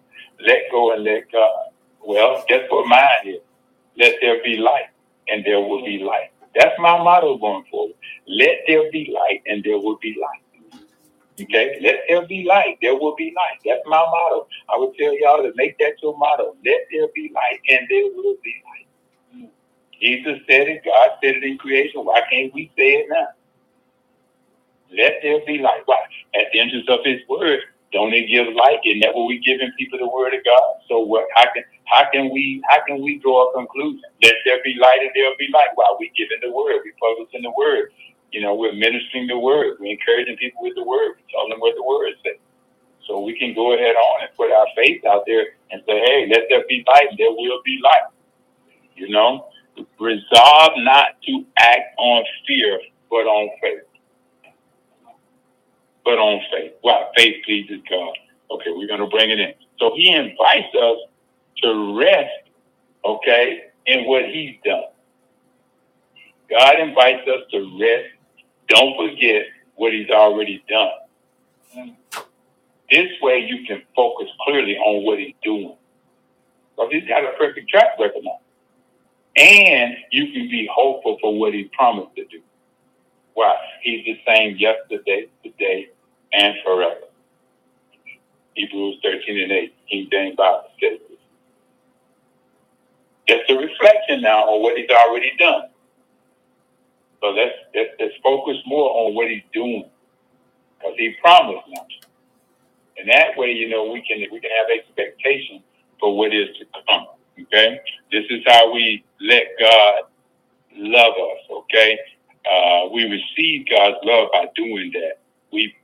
let 0.46 0.58
go 0.70 0.92
and 0.92 1.04
let 1.04 1.32
God. 1.32 1.72
Well, 2.06 2.44
guess 2.48 2.62
what 2.70 2.88
mine 2.88 3.26
is? 3.26 3.40
Let 3.98 4.16
there 4.20 4.42
be 4.44 4.56
light, 4.56 4.90
and 5.28 5.44
there 5.44 5.60
will 5.60 5.84
be 5.84 5.98
light. 5.98 6.30
That's 6.56 6.78
my 6.80 6.98
motto 6.98 7.38
going 7.38 7.64
forward. 7.70 7.96
Let 8.28 8.58
there 8.68 8.90
be 8.92 9.14
light, 9.14 9.42
and 9.46 9.64
there 9.64 9.78
will 9.78 9.98
be 10.02 10.16
light. 10.20 10.42
Okay, 11.40 11.78
let 11.82 11.96
there 12.08 12.26
be 12.26 12.44
light. 12.48 12.78
There 12.82 12.96
will 12.96 13.16
be 13.16 13.34
light. 13.36 13.60
That's 13.66 13.82
my 13.86 13.98
motto. 13.98 14.48
I 14.72 14.78
would 14.78 14.94
tell 14.98 15.18
y'all 15.20 15.42
to 15.42 15.52
make 15.56 15.78
that 15.78 15.94
your 16.02 16.16
motto. 16.18 16.56
Let 16.64 16.82
there 16.92 17.08
be 17.14 17.32
light, 17.34 17.60
and 17.68 17.88
there 17.90 18.04
will 18.14 18.36
be 18.44 18.54
light. 18.66 18.88
Jesus 20.00 20.40
said 20.48 20.68
it. 20.68 20.82
God 20.84 21.10
said 21.22 21.36
it 21.36 21.44
in 21.44 21.58
creation. 21.58 22.02
Why 22.04 22.22
can't 22.30 22.54
we 22.54 22.72
say 22.76 22.90
it 23.02 23.06
now? 23.10 23.28
Let 24.96 25.14
there 25.22 25.40
be 25.46 25.58
light. 25.58 25.82
Why? 25.86 25.98
At 26.34 26.48
the 26.52 26.60
entrance 26.60 26.86
of 26.88 27.00
His 27.04 27.20
Word, 27.28 27.60
don't 27.96 28.12
give 28.12 28.52
light? 28.54 28.84
Isn't 28.84 29.00
that 29.02 29.16
what 29.16 29.26
we 29.26 29.40
giving 29.40 29.72
people 29.80 29.98
the 29.98 30.08
Word 30.08 30.36
of 30.36 30.44
God? 30.44 30.84
So 30.88 31.00
what? 31.00 31.26
How 31.34 31.48
can 31.56 31.64
how 31.88 32.04
can 32.12 32.30
we 32.32 32.62
how 32.70 32.84
can 32.86 33.02
we 33.02 33.18
draw 33.18 33.50
a 33.50 33.54
conclusion? 33.56 34.04
Let 34.22 34.36
there 34.44 34.60
be 34.64 34.76
light, 34.80 35.00
and 35.02 35.12
there 35.16 35.26
will 35.32 35.40
be 35.40 35.48
light. 35.52 35.72
Why 35.76 35.88
we 36.00 36.12
giving 36.16 36.38
the 36.44 36.52
Word? 36.52 36.84
We 36.84 36.92
publishing 37.00 37.42
the 37.42 37.54
Word. 37.56 37.90
You 38.32 38.42
know, 38.42 38.54
we're 38.56 38.74
ministering 38.74 39.28
the 39.28 39.38
word. 39.38 39.78
We're 39.80 39.92
encouraging 39.92 40.36
people 40.38 40.62
with 40.62 40.74
the 40.76 40.84
word. 40.84 41.16
We're 41.16 41.30
telling 41.32 41.50
them 41.50 41.60
what 41.60 41.74
the 41.76 41.84
word 41.84 42.14
says. 42.24 42.40
So 43.08 43.20
we 43.20 43.38
can 43.38 43.54
go 43.54 43.74
ahead 43.74 43.96
on 43.96 44.22
and 44.22 44.30
put 44.36 44.52
our 44.52 44.66
faith 44.76 45.04
out 45.06 45.24
there 45.26 45.46
and 45.70 45.82
say, 45.86 46.00
hey, 46.00 46.28
let 46.30 46.44
there 46.50 46.64
be 46.68 46.84
light. 46.88 47.08
There 47.18 47.32
will 47.32 47.60
be 47.64 47.80
light. 47.82 48.10
You 48.96 49.10
know, 49.10 49.48
resolve 50.00 50.72
not 50.78 51.08
to 51.26 51.44
act 51.58 51.94
on 51.98 52.24
fear, 52.46 52.80
but 53.10 53.26
on 53.26 53.50
faith. 53.62 53.80
But 56.06 56.18
on 56.18 56.40
faith. 56.52 56.74
Why? 56.82 57.06
Faith 57.16 57.44
pleases 57.44 57.82
God. 57.90 58.14
Okay, 58.52 58.70
we're 58.70 58.88
going 58.88 59.00
to 59.00 59.08
bring 59.08 59.30
it 59.30 59.40
in. 59.40 59.54
So 59.80 59.92
he 59.96 60.14
invites 60.14 60.74
us 60.74 60.98
to 61.64 61.98
rest, 62.00 62.48
okay, 63.04 63.64
in 63.86 64.06
what 64.06 64.24
he's 64.26 64.56
done. 64.64 64.84
God 66.48 66.80
invites 66.80 67.28
us 67.28 67.42
to 67.50 67.78
rest 67.80 68.06
don't 68.68 68.96
forget 68.96 69.46
what 69.76 69.92
he's 69.92 70.10
already 70.10 70.64
done. 70.68 71.90
This 72.90 73.08
way 73.22 73.40
you 73.40 73.66
can 73.66 73.82
focus 73.94 74.28
clearly 74.44 74.76
on 74.76 75.04
what 75.04 75.18
he's 75.18 75.34
doing. 75.42 75.76
Because 76.76 76.92
he's 76.92 77.08
got 77.08 77.24
a 77.24 77.32
perfect 77.38 77.68
track 77.68 77.98
record 78.00 78.22
now. 78.24 78.40
And 79.36 79.96
you 80.12 80.32
can 80.32 80.48
be 80.48 80.68
hopeful 80.72 81.18
for 81.20 81.38
what 81.38 81.52
he 81.54 81.64
promised 81.76 82.16
to 82.16 82.24
do. 82.26 82.40
Why? 83.34 83.54
He's 83.82 84.04
the 84.04 84.18
same 84.26 84.56
yesterday, 84.56 85.28
today, 85.42 85.90
and 86.36 86.56
forever. 86.64 87.00
Hebrews 88.54 88.98
13 89.02 89.40
and 89.42 89.52
8, 89.52 89.74
King 89.90 90.08
James 90.12 90.36
Bible 90.36 90.64
says 90.80 91.00
this. 91.08 91.18
Just 93.28 93.50
a 93.50 93.54
reflection 93.56 94.22
now 94.22 94.44
on 94.46 94.62
what 94.62 94.78
he's 94.78 94.90
already 94.90 95.32
done. 95.38 95.64
So 97.22 97.28
let's, 97.30 97.54
let's, 97.74 97.90
let's 98.00 98.14
focus 98.22 98.56
more 98.66 98.90
on 99.08 99.14
what 99.14 99.30
he's 99.30 99.42
doing 99.52 99.84
because 100.78 100.94
he 100.98 101.14
promised 101.22 101.66
now. 101.70 101.86
And 102.98 103.08
that 103.10 103.36
way, 103.36 103.52
you 103.52 103.68
know, 103.68 103.90
we 103.92 104.02
can 104.02 104.20
we 104.32 104.40
can 104.40 104.50
have 104.50 104.68
expectation 104.78 105.62
for 106.00 106.16
what 106.16 106.34
is 106.34 106.48
to 106.58 106.66
come. 106.88 107.06
Okay, 107.40 107.80
this 108.12 108.24
is 108.30 108.42
how 108.46 108.72
we 108.72 109.04
let 109.20 109.44
God 109.60 109.94
love 110.76 111.14
us. 111.14 111.40
Okay, 111.50 111.98
uh, 112.50 112.88
we 112.92 113.04
receive 113.04 113.66
God's 113.70 113.98
love 114.04 114.28
by 114.32 114.46
doing 114.56 114.92
that. 114.94 115.20
We 115.52 115.74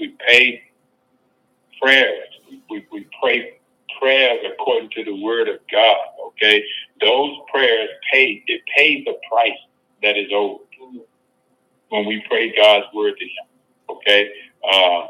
we 0.00 0.08
we 0.08 0.16
pay 0.28 0.62
prayers. 1.82 2.28
We, 2.70 2.86
we 2.92 3.06
pray 3.22 3.58
prayers 4.00 4.40
according 4.52 4.90
to 4.92 5.04
the 5.04 5.22
word 5.22 5.48
of 5.48 5.58
God. 5.72 5.98
Okay, 6.28 6.64
those 7.00 7.32
prayers 7.52 7.90
pay. 8.12 8.42
It 8.48 8.62
pays 8.76 9.04
the 9.06 9.14
price 9.30 9.58
that 10.02 10.16
is 10.18 10.28
owed 10.34 10.60
when 11.90 12.06
we 12.06 12.24
pray 12.28 12.54
God's 12.56 12.86
word 12.94 13.14
to 13.18 13.24
Him. 13.26 13.46
Okay, 13.90 14.30
uh, 14.64 15.08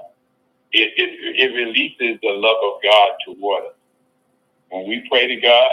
it, 0.73 0.93
it 0.97 1.37
it 1.53 1.55
releases 1.57 2.21
the 2.23 2.31
love 2.31 2.59
of 2.65 2.83
God 2.83 3.09
toward 3.27 3.65
us. 3.67 3.75
When 4.71 4.89
we 4.89 5.07
pray 5.11 5.29
to 5.29 5.37
God 5.41 5.71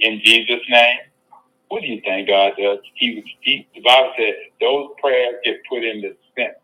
in 0.00 0.20
Jesus' 0.24 0.60
name, 0.70 0.98
what 1.68 1.82
do 1.82 1.88
you 1.88 2.00
think 2.02 2.28
God 2.28 2.54
does? 2.58 2.78
He, 2.94 3.24
he 3.42 3.68
the 3.74 3.82
Bible 3.82 4.12
said 4.18 4.34
those 4.60 4.90
prayers 5.00 5.36
get 5.44 5.56
put 5.70 5.84
in 5.84 6.02
the 6.02 6.16
center. 6.36 6.56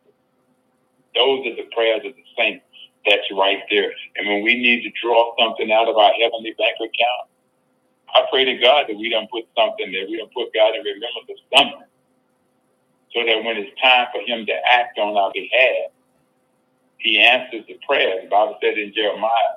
Those 1.14 1.46
are 1.46 1.56
the 1.56 1.68
prayers 1.74 2.02
of 2.04 2.14
the 2.14 2.24
saints. 2.38 2.64
That's 3.06 3.26
right 3.32 3.62
there. 3.70 3.92
And 4.16 4.28
when 4.28 4.42
we 4.44 4.54
need 4.54 4.82
to 4.82 4.90
draw 5.02 5.34
something 5.38 5.72
out 5.72 5.88
of 5.88 5.96
our 5.96 6.12
heavenly 6.14 6.54
bank 6.58 6.76
account, 6.76 7.30
I 8.14 8.26
pray 8.30 8.44
to 8.44 8.58
God 8.58 8.86
that 8.88 8.96
we 8.96 9.08
don't 9.10 9.30
put 9.30 9.44
something 9.56 9.92
there. 9.92 10.06
We 10.06 10.18
don't 10.18 10.32
put 10.34 10.52
God 10.54 10.74
in 10.74 10.82
remembrance 10.84 11.30
of 11.30 11.38
something. 11.56 11.88
So 13.14 13.24
that 13.26 13.44
when 13.44 13.56
it's 13.56 13.72
time 13.82 14.08
for 14.12 14.22
him 14.22 14.46
to 14.46 14.54
act 14.70 14.98
on 14.98 15.16
our 15.16 15.32
behalf, 15.34 15.92
he 16.98 17.18
answers 17.20 17.64
the 17.68 17.78
prayer. 17.86 18.22
The 18.22 18.28
Bible 18.28 18.58
said 18.62 18.78
in 18.78 18.92
Jeremiah, 18.94 19.56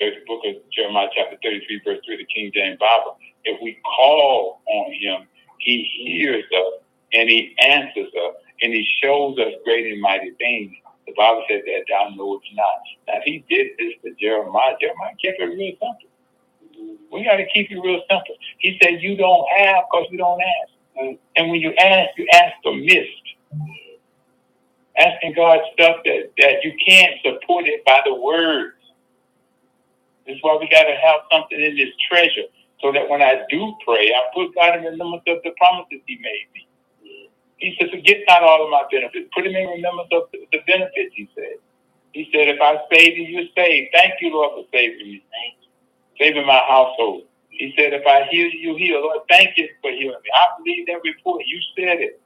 the 0.00 0.12
book 0.26 0.42
of 0.46 0.56
Jeremiah 0.72 1.08
chapter 1.16 1.36
33, 1.42 1.82
verse 1.84 2.00
3, 2.06 2.16
the 2.18 2.26
King 2.26 2.52
James 2.54 2.78
Bible, 2.78 3.18
if 3.44 3.60
we 3.62 3.78
call 3.96 4.60
on 4.66 4.92
him, 4.92 5.26
he 5.58 5.90
hears 6.04 6.44
us 6.44 6.82
and 7.14 7.28
he 7.28 7.56
answers 7.60 8.08
us 8.08 8.34
and 8.62 8.72
he 8.72 8.86
shows 9.02 9.38
us 9.38 9.54
great 9.64 9.92
and 9.92 10.00
mighty 10.00 10.32
things. 10.38 10.72
The 11.06 11.14
Bible 11.16 11.44
said 11.48 11.62
that 11.64 11.84
thou 11.88 12.10
knowest 12.14 12.46
not. 12.54 12.82
Now, 13.06 13.20
he 13.24 13.44
did 13.48 13.68
this 13.78 13.94
to 14.04 14.14
Jeremiah, 14.20 14.74
Jeremiah 14.80 15.14
kept 15.24 15.40
it 15.40 15.44
real 15.44 15.72
simple. 15.72 16.10
We 17.12 17.24
got 17.24 17.36
to 17.36 17.46
keep 17.52 17.70
it 17.70 17.80
real 17.80 18.02
simple. 18.10 18.36
He 18.58 18.78
said, 18.82 19.02
You 19.02 19.16
don't 19.16 19.46
have 19.56 19.84
because 19.90 20.08
you 20.10 20.18
don't 20.18 20.40
ask. 20.40 21.18
And 21.36 21.50
when 21.50 21.60
you 21.60 21.72
ask, 21.74 22.10
you 22.18 22.26
ask 22.32 22.54
amiss. 22.66 23.06
Asking 24.98 25.34
God 25.34 25.60
stuff 25.74 25.98
that, 26.04 26.32
that 26.38 26.64
you 26.64 26.72
can't 26.86 27.16
support 27.24 27.66
it 27.68 27.84
by 27.84 28.00
the 28.04 28.14
words. 28.14 28.74
That's 30.26 30.38
why 30.42 30.58
we 30.60 30.68
got 30.68 30.84
to 30.84 30.96
have 30.96 31.20
something 31.32 31.60
in 31.60 31.76
this 31.76 31.90
treasure 32.10 32.50
so 32.82 32.92
that 32.92 33.08
when 33.08 33.22
I 33.22 33.42
do 33.50 33.74
pray, 33.86 34.12
I 34.12 34.22
put 34.34 34.54
God 34.54 34.78
in 34.78 34.84
remembrance 34.84 35.24
of 35.28 35.38
the 35.44 35.52
promises 35.58 36.00
He 36.06 36.16
made 36.16 36.48
me. 36.54 36.67
He 37.58 37.76
said, 37.80 37.90
Forget 37.90 38.18
not 38.28 38.44
all 38.44 38.64
of 38.64 38.70
my 38.70 38.84
benefits. 38.92 39.30
Put 39.34 39.46
Him 39.46 39.56
in 39.56 39.68
remembrance 39.68 40.10
of 40.12 40.24
the, 40.32 40.40
the 40.52 40.60
benefits, 40.66 41.14
He 41.16 41.30
said. 41.36 41.58
He 42.14 42.28
said, 42.32 42.48
If 42.48 42.60
I 42.62 42.78
save 42.92 43.18
you, 43.18 43.24
you're 43.24 43.50
saved. 43.56 43.90
Thank 43.94 44.14
you, 44.22 44.32
Lord, 44.32 44.52
for 44.54 44.64
saving 44.72 44.98
me. 45.06 45.24
Saving 46.20 46.46
my 46.46 46.62
household. 46.68 47.24
He 47.50 47.74
said, 47.78 47.94
If 47.94 48.06
I 48.06 48.24
heal 48.30 48.48
you, 48.50 48.72
you 48.72 48.76
heal. 48.76 49.02
Lord, 49.02 49.20
thank 49.30 49.56
you 49.58 49.68
for 49.82 49.90
healing 49.92 50.20
me. 50.22 50.30
I 50.34 50.58
believe 50.58 50.86
that 50.88 51.00
report. 51.04 51.42
You 51.46 51.60
said 51.76 52.00
it. 52.00 52.20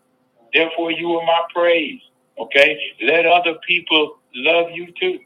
Therefore, 0.54 0.92
you 0.92 1.12
are 1.18 1.26
my 1.26 1.42
praise. 1.54 2.00
Okay? 2.38 2.78
Let 3.02 3.26
other 3.26 3.56
people 3.66 4.18
love 4.34 4.68
you 4.74 4.88
too. 5.00 5.20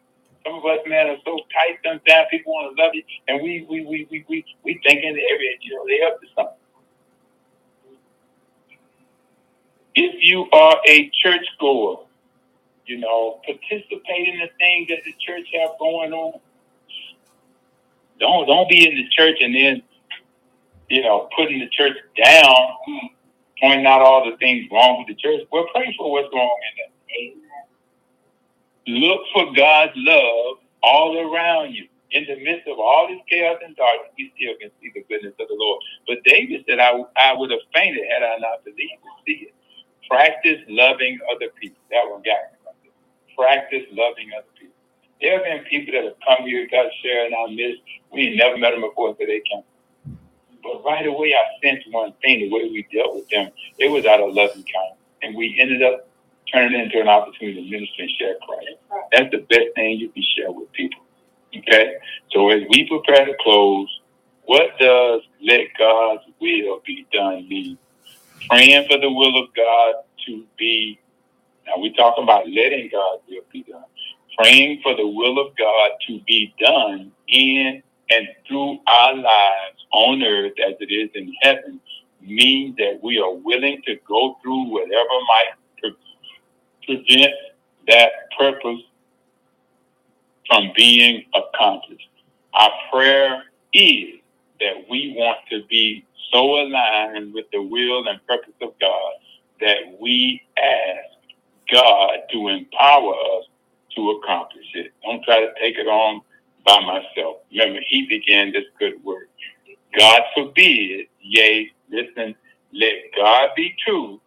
Some 0.46 0.56
of 0.56 0.66
us, 0.66 0.80
man, 0.88 1.08
are 1.08 1.18
so 1.24 1.38
tight 1.54 1.78
sometimes. 1.84 2.28
People 2.30 2.54
want 2.54 2.76
to 2.76 2.82
love 2.82 2.92
you, 2.94 3.04
and 3.28 3.42
we 3.42 3.66
we 3.70 3.86
we 3.86 4.08
we 4.10 4.24
we, 4.28 4.44
we 4.64 4.80
thinking 4.84 5.10
every 5.10 5.58
you 5.62 5.76
know 5.76 5.86
they 5.86 6.02
up 6.06 6.20
to 6.20 6.26
something. 6.34 6.65
If 9.96 10.16
you 10.22 10.48
are 10.52 10.76
a 10.88 11.10
churchgoer, 11.24 12.06
you 12.86 12.98
know, 12.98 13.40
participate 13.46 14.28
in 14.28 14.40
the 14.40 14.50
things 14.58 14.88
that 14.88 15.00
the 15.04 15.14
church 15.26 15.48
have 15.54 15.72
going 15.80 16.12
on. 16.12 16.40
Don't 18.20 18.46
don't 18.46 18.68
be 18.70 18.86
in 18.88 18.96
the 18.96 19.08
church 19.16 19.38
and 19.40 19.54
then, 19.54 19.82
you 20.88 21.02
know, 21.02 21.28
putting 21.36 21.60
the 21.60 21.68
church 21.70 21.96
down, 22.22 22.68
pointing 23.60 23.86
out 23.86 24.02
all 24.02 24.30
the 24.30 24.36
things 24.38 24.66
wrong 24.72 24.98
with 25.06 25.08
the 25.16 25.20
church. 25.20 25.46
Well, 25.52 25.66
pray 25.74 25.94
for 25.98 26.12
what's 26.12 26.28
wrong 26.34 26.58
in 26.72 26.84
it. 26.84 26.92
Look 28.88 29.22
for 29.32 29.52
God's 29.54 29.92
love 29.96 30.58
all 30.82 31.18
around 31.18 31.74
you. 31.74 31.88
In 32.12 32.26
the 32.26 32.36
midst 32.44 32.68
of 32.68 32.78
all 32.78 33.08
this 33.08 33.20
chaos 33.30 33.58
and 33.64 33.76
darkness, 33.76 34.12
we 34.18 34.32
still 34.36 34.54
can 34.60 34.70
see 34.80 34.92
the 34.94 35.04
goodness 35.08 35.34
of 35.40 35.48
the 35.48 35.56
Lord. 35.58 35.82
But 36.06 36.18
David 36.24 36.64
said, 36.68 36.78
I, 36.78 36.92
I 37.16 37.34
would 37.34 37.50
have 37.50 37.60
fainted 37.74 38.04
had 38.10 38.22
I 38.22 38.38
not 38.38 38.64
believed 38.64 39.00
to 39.02 39.10
see 39.26 39.48
it. 39.48 39.54
Practice 40.08 40.60
loving 40.68 41.18
other 41.34 41.48
people. 41.60 41.78
That 41.90 42.10
one 42.10 42.22
got 42.22 42.52
me. 42.52 42.90
Practice 43.36 43.84
loving 43.92 44.30
other 44.36 44.46
people. 44.58 44.74
There 45.20 45.34
have 45.34 45.44
been 45.44 45.64
people 45.70 45.94
that 45.94 46.04
have 46.04 46.20
come 46.26 46.46
here, 46.46 46.68
got 46.70 46.86
sharing 47.02 47.34
our 47.34 47.48
midst. 47.48 47.82
We 48.12 48.28
ain't 48.28 48.36
never 48.36 48.56
met 48.58 48.72
them 48.72 48.82
before 48.82 49.10
until 49.10 49.26
they 49.26 49.42
came. 49.50 49.62
But 50.62 50.84
right 50.84 51.06
away, 51.06 51.34
I 51.34 51.44
sensed 51.66 51.90
one 51.92 52.12
thing, 52.22 52.40
the 52.40 52.50
way 52.50 52.68
we 52.70 52.86
dealt 52.92 53.14
with 53.14 53.28
them, 53.28 53.50
it 53.78 53.90
was 53.90 54.04
out 54.06 54.20
of 54.20 54.34
loving 54.34 54.64
kindness. 54.64 54.98
And 55.22 55.36
we 55.36 55.56
ended 55.60 55.82
up 55.82 56.08
turning 56.52 56.78
it 56.78 56.84
into 56.84 57.00
an 57.00 57.08
opportunity 57.08 57.64
to 57.64 57.70
minister 57.70 58.02
and 58.02 58.10
share 58.18 58.36
Christ. 58.46 58.78
That's 59.12 59.30
the 59.30 59.38
best 59.48 59.74
thing 59.74 59.98
you 59.98 60.10
can 60.10 60.22
share 60.36 60.50
with 60.52 60.70
people. 60.72 61.00
Okay? 61.56 61.94
So 62.32 62.50
as 62.50 62.62
we 62.70 62.88
prepare 62.88 63.26
to 63.26 63.34
close, 63.40 63.88
what 64.44 64.78
does 64.78 65.22
let 65.42 65.68
God's 65.78 66.22
will 66.40 66.82
be 66.86 67.06
done 67.12 67.48
mean? 67.48 67.78
Praying 68.50 68.86
for 68.90 68.98
the 68.98 69.10
will 69.10 69.42
of 69.42 69.48
God 69.56 69.94
to 70.26 70.44
be, 70.58 71.00
now 71.66 71.74
we're 71.78 71.92
talking 71.94 72.24
about 72.24 72.48
letting 72.48 72.90
God's 72.92 73.22
will 73.28 73.42
be 73.52 73.64
done. 73.64 73.84
Praying 74.38 74.80
for 74.82 74.96
the 74.96 75.06
will 75.06 75.38
of 75.40 75.56
God 75.56 75.90
to 76.08 76.20
be 76.26 76.54
done 76.60 77.12
in 77.28 77.82
and 78.10 78.28
through 78.48 78.78
our 78.88 79.14
lives 79.16 79.86
on 79.92 80.22
earth 80.22 80.54
as 80.66 80.74
it 80.80 80.92
is 80.92 81.10
in 81.14 81.34
heaven 81.42 81.80
means 82.22 82.76
that 82.76 83.00
we 83.02 83.18
are 83.20 83.34
willing 83.34 83.82
to 83.86 83.96
go 84.08 84.36
through 84.42 84.70
whatever 84.70 85.08
might 85.28 85.92
prevent 86.86 87.32
that 87.88 88.10
purpose 88.38 88.80
from 90.48 90.72
being 90.76 91.24
accomplished. 91.34 92.08
Our 92.54 92.70
prayer 92.92 93.44
is 93.74 94.20
that 94.60 94.86
we 94.90 95.14
want 95.16 95.38
to 95.50 95.62
be 95.70 96.04
so 96.32 96.60
aligned 96.60 97.34
with 97.34 97.46
the 97.52 97.62
will 97.62 98.08
and 98.08 98.24
purpose 98.26 98.54
of 98.62 98.74
God 98.80 99.12
that 99.60 99.98
we 100.00 100.42
ask 100.58 101.72
God 101.72 102.10
to 102.32 102.48
empower 102.48 103.14
us 103.38 103.46
to 103.96 104.10
accomplish 104.12 104.66
it. 104.74 104.92
Don't 105.04 105.24
try 105.24 105.40
to 105.40 105.52
take 105.60 105.76
it 105.78 105.88
on 105.88 106.22
by 106.66 106.80
myself. 106.80 107.38
Remember, 107.52 107.80
He 107.88 108.06
began 108.08 108.52
this 108.52 108.64
good 108.78 109.02
work. 109.04 109.28
God 109.98 110.22
forbid, 110.34 111.06
yea, 111.22 111.70
listen, 111.90 112.34
let 112.72 112.94
God 113.16 113.50
be 113.56 113.74
true, 113.86 114.20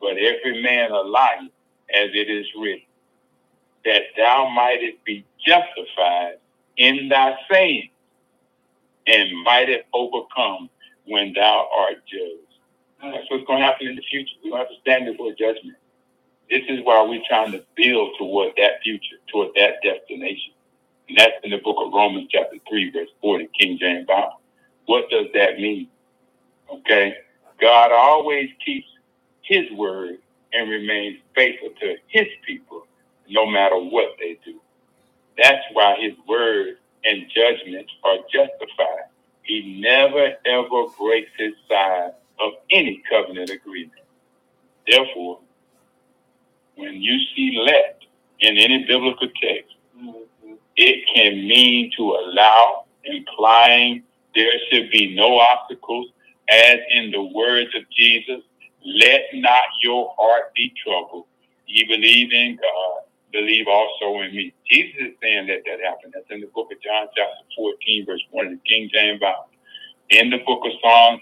but 0.00 0.18
every 0.18 0.62
man 0.62 0.90
a 0.92 1.00
liar 1.02 1.48
as 1.94 2.10
it 2.14 2.30
is 2.30 2.46
written, 2.58 2.82
that 3.84 4.02
thou 4.16 4.48
mightest 4.50 5.04
be 5.04 5.24
justified 5.46 6.36
in 6.76 7.08
thy 7.08 7.36
saying, 7.50 7.90
and 9.08 9.42
mightest 9.44 9.84
overcome 9.94 10.68
when 11.06 11.32
thou 11.32 11.68
art 11.78 11.96
judged. 12.06 12.44
That's 13.02 13.30
what's 13.30 13.46
going 13.46 13.60
to 13.60 13.64
happen 13.64 13.88
in 13.88 13.96
the 13.96 14.02
future. 14.10 14.34
We're 14.44 14.50
going 14.50 14.64
to 14.64 14.68
have 14.68 14.74
to 14.76 14.80
stand 14.80 15.06
before 15.06 15.32
judgment. 15.32 15.78
This 16.50 16.62
is 16.68 16.80
why 16.82 17.02
we're 17.02 17.22
trying 17.28 17.52
to 17.52 17.64
build 17.76 18.14
toward 18.18 18.52
that 18.56 18.82
future, 18.82 19.16
toward 19.32 19.48
that 19.56 19.76
destination. 19.82 20.54
And 21.08 21.16
that's 21.16 21.34
in 21.42 21.50
the 21.50 21.58
book 21.58 21.76
of 21.78 21.92
Romans, 21.92 22.28
chapter 22.30 22.56
3, 22.68 22.90
verse 22.90 23.08
40, 23.22 23.48
King 23.58 23.78
James 23.80 24.06
Bible. 24.06 24.40
What 24.86 25.10
does 25.10 25.26
that 25.34 25.58
mean? 25.58 25.88
Okay? 26.70 27.14
God 27.60 27.92
always 27.92 28.50
keeps 28.64 28.86
his 29.42 29.70
word 29.72 30.18
and 30.52 30.70
remains 30.70 31.18
faithful 31.34 31.70
to 31.80 31.96
his 32.08 32.26
people 32.46 32.86
no 33.28 33.46
matter 33.46 33.76
what 33.76 34.16
they 34.18 34.38
do. 34.44 34.60
That's 35.42 35.62
why 35.72 35.96
his 36.00 36.14
word 36.26 36.78
and 37.04 37.26
judgments 37.34 37.92
are 38.04 38.18
justified. 38.32 39.08
He 39.42 39.80
never 39.80 40.34
ever 40.44 40.82
breaks 40.98 41.30
his 41.38 41.54
side 41.68 42.12
of 42.40 42.52
any 42.70 43.02
covenant 43.08 43.50
agreement. 43.50 44.02
Therefore, 44.86 45.40
when 46.76 47.00
you 47.02 47.18
see 47.34 47.58
let 47.60 48.00
in 48.40 48.56
any 48.56 48.84
biblical 48.84 49.28
text, 49.42 49.74
mm-hmm. 49.98 50.54
it 50.76 51.04
can 51.14 51.34
mean 51.48 51.90
to 51.96 52.02
allow, 52.02 52.84
implying 53.04 54.02
there 54.34 54.52
should 54.70 54.90
be 54.90 55.14
no 55.14 55.38
obstacles, 55.38 56.06
as 56.50 56.76
in 56.90 57.10
the 57.10 57.22
words 57.22 57.74
of 57.74 57.82
Jesus, 57.90 58.42
let 58.84 59.22
not 59.34 59.64
your 59.82 60.14
heart 60.18 60.52
be 60.54 60.72
troubled. 60.84 61.26
You 61.66 61.86
believe 61.88 62.32
in 62.32 62.56
God, 62.56 63.02
believe 63.32 63.66
also 63.68 64.20
in 64.22 64.34
me. 64.34 64.54
Jesus 64.70 64.94
is 65.00 65.14
saying 65.22 65.46
that 65.48 65.62
that 65.66 65.80
happened. 65.84 66.14
That's 66.14 66.26
in 66.30 66.40
the 66.40 66.48
book 66.48 66.68
of 66.72 66.80
John, 66.82 67.08
chapter 67.16 67.44
14, 67.56 68.06
verse 68.06 68.22
1 68.30 68.46
of 68.46 68.52
the 68.52 68.60
King 68.68 68.90
James 68.92 69.20
Bible. 69.20 69.48
In 70.10 70.30
the 70.30 70.38
book 70.46 70.62
of 70.64 70.72
Psalms, 70.82 71.20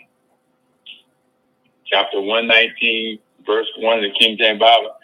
chapter 1.87 2.21
119, 2.21 3.19
verse 3.47 3.67
1 3.79 3.99
of 3.99 4.03
the 4.05 4.19
King 4.19 4.37
James 4.39 4.61
Bible, 4.61 4.95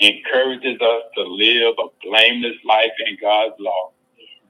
encourages 0.00 0.80
us 0.80 1.02
to 1.16 1.22
live 1.22 1.74
a 1.78 1.88
blameless 2.02 2.56
life 2.64 2.92
in 3.06 3.16
God's 3.20 3.54
law. 3.58 3.92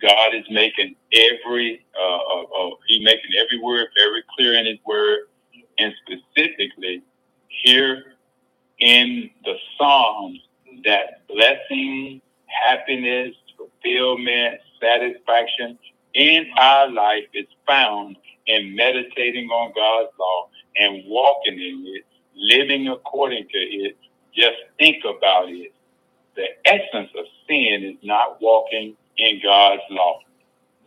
God 0.03 0.35
is 0.35 0.45
making 0.51 0.95
every, 1.13 1.85
uh, 1.99 2.17
uh, 2.17 2.43
uh, 2.43 2.71
He's 2.89 3.05
making 3.05 3.31
every 3.45 3.61
word 3.61 3.87
very 3.97 4.23
clear 4.37 4.55
in 4.59 4.67
His 4.67 4.79
word, 4.87 5.29
and 5.79 5.93
specifically 6.05 7.03
here 7.49 8.05
in 8.81 9.31
the 9.45 9.55
Psalms 9.79 10.41
that 10.87 11.27
blessing, 11.29 12.23
happiness, 12.47 13.35
fulfillment, 13.59 14.61
satisfaction 14.81 15.79
in 16.15 16.47
our 16.57 16.91
life 16.91 17.25
is 17.35 17.47
found 17.67 18.17
in 18.47 18.75
meditating 18.75 19.49
on 19.51 19.73
God's 19.75 20.13
law 20.19 20.49
and 20.77 21.03
walking 21.07 21.55
in 21.55 21.85
it, 21.97 22.05
living 22.35 22.89
according 22.89 23.47
to 23.49 23.59
it. 23.59 23.97
Just 24.35 24.57
think 24.79 25.05
about 25.05 25.49
it. 25.49 25.73
The 26.37 26.47
essence 26.65 27.11
of 27.19 27.25
sin 27.49 27.83
is 27.83 27.97
not 28.03 28.41
walking 28.41 28.97
in 29.19 29.41
God's 29.43 29.83
law, 29.91 30.21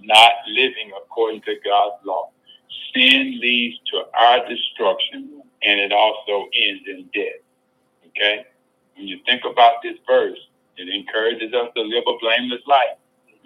not 0.01 0.31
living 0.47 0.91
according 0.97 1.41
to 1.41 1.55
God's 1.65 2.05
law. 2.05 2.29
Sin 2.93 3.39
leads 3.39 3.77
to 3.91 4.03
our 4.17 4.47
destruction 4.47 5.41
and 5.61 5.79
it 5.79 5.91
also 5.91 6.47
ends 6.55 6.83
in 6.87 7.09
death. 7.13 7.41
Okay? 8.07 8.45
When 8.99 9.07
you 9.07 9.19
think 9.25 9.43
about 9.49 9.75
this 9.81 9.97
verse, 10.05 10.37
it 10.75 10.93
encourages 10.93 11.53
us 11.53 11.69
to 11.73 11.81
live 11.81 12.03
a 12.05 12.17
blameless 12.19 12.59
life. 12.67 12.97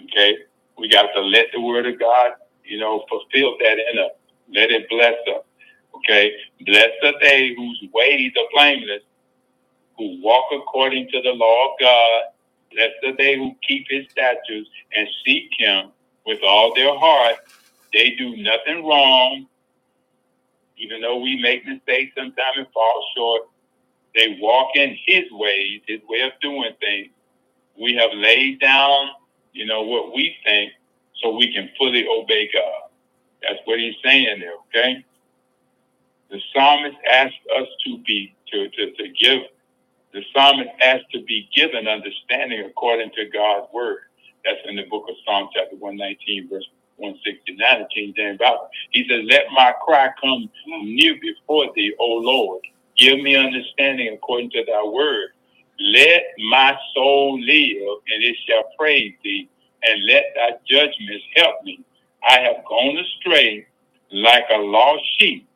Okay? 0.06 0.36
We 0.80 0.90
got 0.90 1.14
to 1.14 1.22
let 1.22 1.46
the 1.54 1.62
word 1.62 1.86
of 1.86 2.00
God, 2.00 2.32
you 2.66 2.80
know, 2.80 3.06
fulfill 3.08 3.56
that 3.60 3.78
in 3.78 4.00
us. 4.00 4.12
Let 4.52 4.72
it 4.72 4.90
bless 4.90 5.14
us. 5.28 5.44
Okay? 5.98 6.32
Blessed 6.66 7.04
are 7.04 7.14
they 7.22 7.54
whose 7.56 7.84
ways 7.94 8.32
are 8.36 8.48
blameless, 8.52 9.04
who 9.96 10.20
walk 10.24 10.46
according 10.52 11.10
to 11.10 11.22
the 11.22 11.34
law 11.34 11.72
of 11.72 11.80
God. 11.80 12.22
Blessed 12.72 12.96
are 13.06 13.16
they 13.16 13.38
who 13.38 13.56
keep 13.68 13.86
his 13.88 14.08
statutes 14.10 14.72
and 14.96 15.08
seek 15.24 15.50
him 15.60 15.92
with 16.26 16.40
all 16.44 16.74
their 16.74 16.98
heart. 16.98 17.36
They 17.94 18.16
do 18.18 18.38
nothing 18.38 18.84
wrong, 18.84 19.46
even 20.78 21.00
though 21.00 21.20
we 21.20 21.40
make 21.40 21.64
mistakes 21.68 22.16
sometimes 22.18 22.58
and 22.58 22.68
fall 22.74 23.06
short. 23.16 23.44
They 24.16 24.38
walk 24.42 24.72
in 24.76 24.98
His 25.08 25.26
ways, 25.32 25.82
His 25.88 26.02
way 26.10 26.22
of 26.22 26.34
doing 26.42 26.72
things. 26.82 27.10
We 27.80 27.96
have 27.96 28.12
laid 28.16 28.60
down, 28.62 29.10
you 29.54 29.66
know, 29.66 29.84
what 29.84 30.14
we 30.16 30.36
think 30.46 30.74
so 31.22 31.36
we 31.38 31.54
can 31.54 31.70
fully 31.78 32.06
obey 32.08 32.50
God. 32.54 32.90
That's 33.44 33.60
what 33.66 33.80
He's 33.80 33.96
saying 34.04 34.40
there, 34.42 34.54
okay? 34.70 35.06
The 36.32 36.40
psalmist 36.54 36.98
asked 37.12 37.36
us 37.60 37.68
to 37.86 38.00
be, 38.06 38.36
to, 38.52 38.70
to, 38.70 38.92
to 38.94 39.10
give, 39.10 39.42
the 40.14 40.24
psalmist 40.36 40.70
asked 40.84 41.12
to 41.14 41.24
be 41.24 41.50
given 41.56 41.88
understanding 41.88 42.66
according 42.66 43.12
to 43.12 43.26
God's 43.30 43.68
word. 43.74 44.00
That's 44.46 44.60
in 44.66 44.78
the 44.78 44.86
book 44.90 45.06
of 45.10 45.16
Psalm 45.26 45.50
chapter 45.56 45.76
119, 45.78 46.50
verse 46.50 46.66
169 46.98 47.82
of 47.82 47.88
King 47.94 48.14
James 48.18 48.40
Bible. 48.40 48.70
He 48.92 49.08
says, 49.10 49.24
Let 49.30 49.46
my 49.54 49.74
cry 49.86 50.10
come 50.22 50.50
near 50.84 51.16
before 51.22 51.68
thee, 51.76 51.94
O 52.00 52.06
Lord. 52.06 52.62
Give 52.98 53.20
me 53.22 53.36
understanding 53.36 54.14
according 54.14 54.52
to 54.52 54.66
thy 54.66 54.84
word. 54.86 55.30
Let 55.80 56.24
my 56.52 56.78
soul 56.96 57.40
live, 57.42 58.00
and 58.14 58.24
it 58.24 58.38
shall 58.48 58.64
praise 58.80 59.14
thee, 59.24 59.50
and 59.84 60.06
let 60.08 60.26
thy 60.36 60.52
judgments 60.70 61.26
help 61.36 61.64
me. 61.64 61.82
I 62.30 62.40
have 62.42 62.66
gone 62.68 62.98
astray 63.00 63.68
like 64.12 64.46
a 64.54 64.58
lost 64.60 65.04
sheep. 65.20 65.50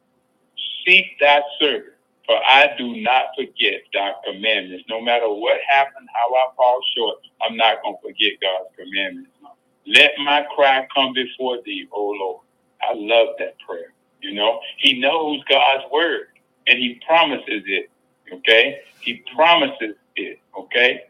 Seek 0.86 1.20
thy 1.20 1.42
servant, 1.60 1.94
for 2.26 2.36
I 2.38 2.72
do 2.78 3.02
not 3.02 3.26
forget 3.38 3.82
thy 3.94 4.14
commandments. 4.26 4.86
No 4.90 5.02
matter 5.02 5.30
what 5.30 5.60
happened, 5.70 6.10
how 6.14 6.36
I 6.36 6.56
fall 6.58 6.80
short, 6.98 7.18
I'm 7.42 7.58
not 7.58 7.84
going 7.84 7.96
to 7.98 8.02
forget 8.10 8.40
God's 8.42 8.70
commandments. 8.78 9.32
Let 9.88 10.12
my 10.24 10.46
cry 10.56 10.88
come 10.96 11.14
before 11.14 11.60
thee, 11.66 11.88
O 11.94 12.10
Lord. 12.20 12.42
I 12.82 12.94
love 12.96 13.36
that 13.40 13.56
prayer. 13.68 13.94
You 14.22 14.36
know, 14.36 14.60
he 14.80 15.00
knows 15.00 15.42
God's 15.50 15.86
word 15.92 16.28
and 16.68 16.80
he 16.80 16.99
promises 17.05 17.63
it. 17.65 17.89
Okay. 18.32 18.80
He 19.01 19.24
promises 19.36 19.95
it. 20.15 20.39
Okay. 20.57 21.01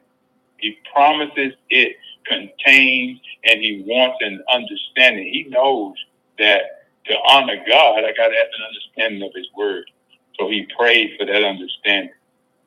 He 0.58 0.78
promises 0.94 1.54
it 1.70 1.96
contains 2.26 3.20
and 3.44 3.62
he 3.62 3.84
wants 3.88 4.18
an 4.22 4.44
understanding. 4.52 5.26
He 5.32 5.46
knows 5.50 5.96
that 6.40 6.62
to 7.06 7.16
honor 7.30 7.56
God, 7.68 8.00
I 8.00 8.14
got 8.16 8.28
to 8.28 8.36
have 8.36 8.50
an 8.58 8.66
understanding 8.68 9.24
of 9.24 9.34
his 9.34 9.48
word. 9.56 9.90
So 10.38 10.50
he 10.50 10.68
prayed 10.78 11.12
for 11.18 11.26
that 11.26 11.44
understanding. 11.44 12.12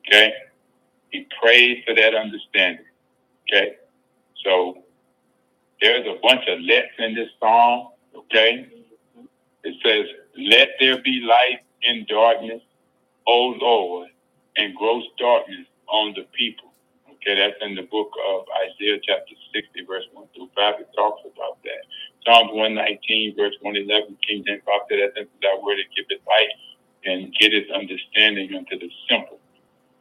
Okay. 0.07 0.33
He 1.09 1.27
prayed 1.41 1.83
for 1.85 1.93
that 1.95 2.15
understanding. 2.15 2.85
Okay. 3.49 3.75
So 4.43 4.83
there's 5.81 6.05
a 6.05 6.19
bunch 6.21 6.41
of 6.47 6.59
lets 6.61 6.93
in 6.99 7.15
this 7.15 7.29
song, 7.39 7.91
okay? 8.15 8.67
It 9.63 9.75
says, 9.83 10.05
Let 10.37 10.69
there 10.79 11.01
be 11.01 11.21
light 11.27 11.61
in 11.83 12.05
darkness, 12.07 12.61
O 13.27 13.55
Lord, 13.59 14.09
and 14.57 14.75
gross 14.75 15.03
darkness 15.17 15.67
on 15.87 16.13
the 16.15 16.25
people. 16.37 16.71
Okay, 17.09 17.35
that's 17.37 17.57
in 17.61 17.75
the 17.75 17.83
book 17.83 18.11
of 18.29 18.45
Isaiah 18.65 18.99
chapter 19.03 19.35
60, 19.53 19.85
verse 19.85 20.05
1 20.13 20.25
through 20.33 20.49
5. 20.55 20.81
It 20.81 20.89
talks 20.95 21.21
about 21.21 21.61
that. 21.63 21.85
Psalms 22.25 22.51
119, 22.53 23.35
verse 23.35 23.53
111, 23.61 24.17
King 24.27 24.43
James 24.45 24.63
Bible 24.65 24.85
said 24.89 24.99
that 25.15 25.27
thy 25.41 25.55
word 25.61 25.77
to 25.77 25.85
give 25.95 26.05
it 26.09 26.21
light 26.27 26.49
and 27.05 27.33
get 27.39 27.53
its 27.53 27.69
understanding 27.71 28.55
unto 28.55 28.77
the 28.77 28.89
simple. 29.09 29.39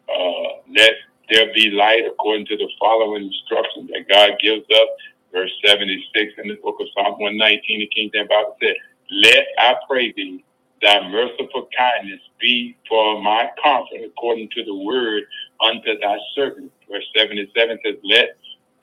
Uh, 0.08 0.64
let 0.74 0.92
there 1.30 1.52
be 1.54 1.70
light 1.70 2.04
according 2.06 2.46
to 2.46 2.56
the 2.56 2.68
following 2.78 3.24
instructions 3.24 3.90
that 3.92 4.08
God 4.08 4.36
gives 4.40 4.64
us 4.64 4.88
verse 5.32 5.52
76 5.64 6.34
in 6.38 6.48
the 6.48 6.56
book 6.56 6.76
of 6.80 6.86
Psalm 6.94 7.18
119, 7.18 7.80
the 7.80 7.86
King 7.94 8.10
James 8.12 8.28
Bible 8.28 8.56
said, 8.60 8.74
Let, 9.10 9.46
I 9.58 9.74
pray 9.88 10.12
thee, 10.12 10.44
thy 10.82 11.08
merciful 11.08 11.68
kindness 11.76 12.20
be 12.40 12.76
for 12.88 13.22
my 13.22 13.50
comfort 13.62 14.04
according 14.06 14.48
to 14.56 14.64
the 14.64 14.74
word 14.74 15.24
unto 15.60 15.98
thy 16.00 16.18
servant. 16.34 16.72
Verse 16.90 17.06
77 17.16 17.78
says, 17.84 17.96
Let 18.04 18.38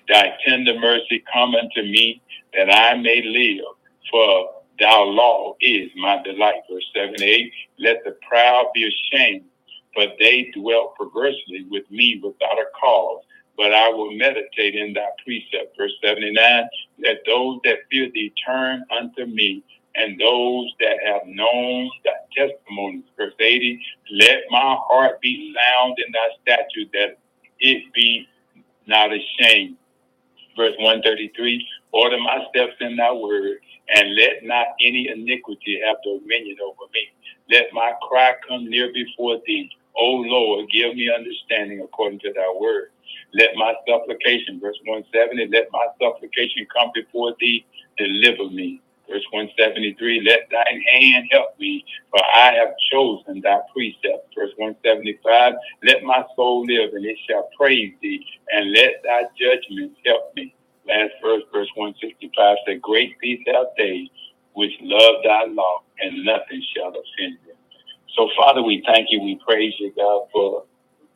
thy 0.09 0.33
tender 0.47 0.79
mercy 0.79 1.23
come 1.31 1.55
unto 1.55 1.83
me 1.83 2.21
that 2.53 2.71
I 2.73 2.95
may 2.95 3.23
live, 3.23 3.65
for 4.11 4.51
thy 4.79 4.97
law 5.03 5.55
is 5.61 5.91
my 5.97 6.21
delight. 6.23 6.61
Verse 6.71 6.85
78, 6.95 7.51
Let 7.79 8.03
the 8.05 8.17
proud 8.27 8.67
be 8.73 8.89
ashamed, 8.89 9.45
for 9.93 10.05
they 10.19 10.51
dwell 10.55 10.93
perversely 10.99 11.65
with 11.69 11.89
me 11.91 12.21
without 12.23 12.59
a 12.59 12.65
cause 12.79 13.23
but 13.57 13.73
I 13.73 13.89
will 13.89 14.11
meditate 14.13 14.75
in 14.75 14.93
thy 14.93 15.07
precept. 15.25 15.77
Verse 15.77 15.93
79, 16.03 16.63
let 17.03 17.17
those 17.25 17.59
that 17.65 17.79
fear 17.91 18.09
thee 18.13 18.33
turn 18.45 18.83
unto 18.97 19.25
me, 19.25 19.63
and 19.97 20.19
those 20.19 20.71
that 20.79 20.97
have 21.05 21.23
known 21.27 21.89
thy 22.05 22.11
testimonies. 22.35 23.05
Verse 23.17 23.33
80, 23.39 23.81
let 24.13 24.39
my 24.51 24.77
heart 24.87 25.21
be 25.21 25.55
sound 25.55 25.97
in 26.05 26.11
thy 26.13 26.29
statute, 26.43 26.91
that 26.93 27.17
it 27.59 27.83
be 27.93 28.27
not 28.87 29.11
ashamed. 29.11 29.77
Verse 30.57 30.75
133, 30.79 31.65
order 31.93 32.17
my 32.19 32.45
steps 32.49 32.73
in 32.81 32.97
thy 32.97 33.11
word, 33.13 33.59
and 33.95 34.15
let 34.15 34.43
not 34.43 34.67
any 34.83 35.09
iniquity 35.09 35.81
have 35.85 35.97
dominion 36.03 36.57
over 36.63 36.89
me. 36.93 37.09
Let 37.51 37.73
my 37.73 37.93
cry 38.07 38.35
come 38.47 38.69
near 38.69 38.91
before 38.93 39.39
thee. 39.45 39.69
O 39.97 40.05
Lord, 40.11 40.69
give 40.71 40.95
me 40.95 41.11
understanding 41.13 41.81
according 41.81 42.19
to 42.19 42.33
thy 42.33 42.53
word. 42.59 42.91
Let 43.33 43.51
my 43.55 43.73
supplication, 43.87 44.59
verse 44.59 44.77
170, 44.85 45.49
let 45.51 45.67
my 45.71 45.87
supplication 46.01 46.67
come 46.73 46.91
before 46.93 47.35
thee, 47.39 47.65
deliver 47.97 48.49
me. 48.49 48.81
Verse 49.09 49.25
173, 49.31 50.21
let 50.27 50.49
thine 50.51 50.81
hand 50.91 51.27
help 51.31 51.59
me, 51.59 51.85
for 52.11 52.21
I 52.23 52.53
have 52.55 52.75
chosen 52.91 53.41
thy 53.41 53.59
precept. 53.73 54.33
Verse 54.35 54.51
175, 54.57 55.53
let 55.83 56.03
my 56.03 56.23
soul 56.35 56.65
live, 56.65 56.93
and 56.93 57.05
it 57.05 57.17
shall 57.29 57.49
praise 57.59 57.93
thee, 58.01 58.25
and 58.51 58.71
let 58.73 59.03
thy 59.03 59.23
judgments 59.39 59.99
help 60.05 60.35
me. 60.35 60.55
Last 60.87 61.13
verse, 61.23 61.43
verse 61.53 61.69
165 61.75 62.57
said, 62.67 62.81
Great 62.81 63.19
peace 63.19 63.41
have 63.47 63.67
they 63.77 64.09
which 64.53 64.73
love 64.81 65.23
thy 65.23 65.45
law, 65.47 65.83
and 65.99 66.25
nothing 66.25 66.63
shall 66.75 66.89
offend 66.89 67.37
them. 67.47 67.57
So, 68.17 68.29
Father, 68.37 68.63
we 68.63 68.83
thank 68.87 69.07
you, 69.11 69.21
we 69.21 69.39
praise 69.47 69.73
you, 69.79 69.93
God, 69.95 70.27
for 70.33 70.65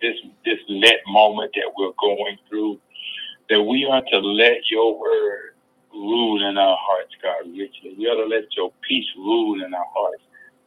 this 0.02 0.16
this 0.46 0.60
let 0.70 1.00
moment 1.08 1.52
that 1.56 1.72
we're 1.78 1.94
going 2.00 2.38
through, 2.50 2.80
that 3.50 3.62
we 3.64 3.86
are 3.92 4.04
to 4.12 4.20
let 4.20 4.70
your 4.72 5.00
word 5.00 5.51
rule 5.94 6.48
in 6.50 6.58
our 6.58 6.78
hearts, 6.80 7.14
God, 7.22 7.48
richly. 7.52 7.96
We 7.98 8.08
are 8.08 8.16
to 8.16 8.26
let 8.26 8.46
your 8.58 8.74
peace 8.88 9.08
rule 9.18 9.64
in 9.64 9.74
our 9.74 9.88
hearts, 9.96 10.24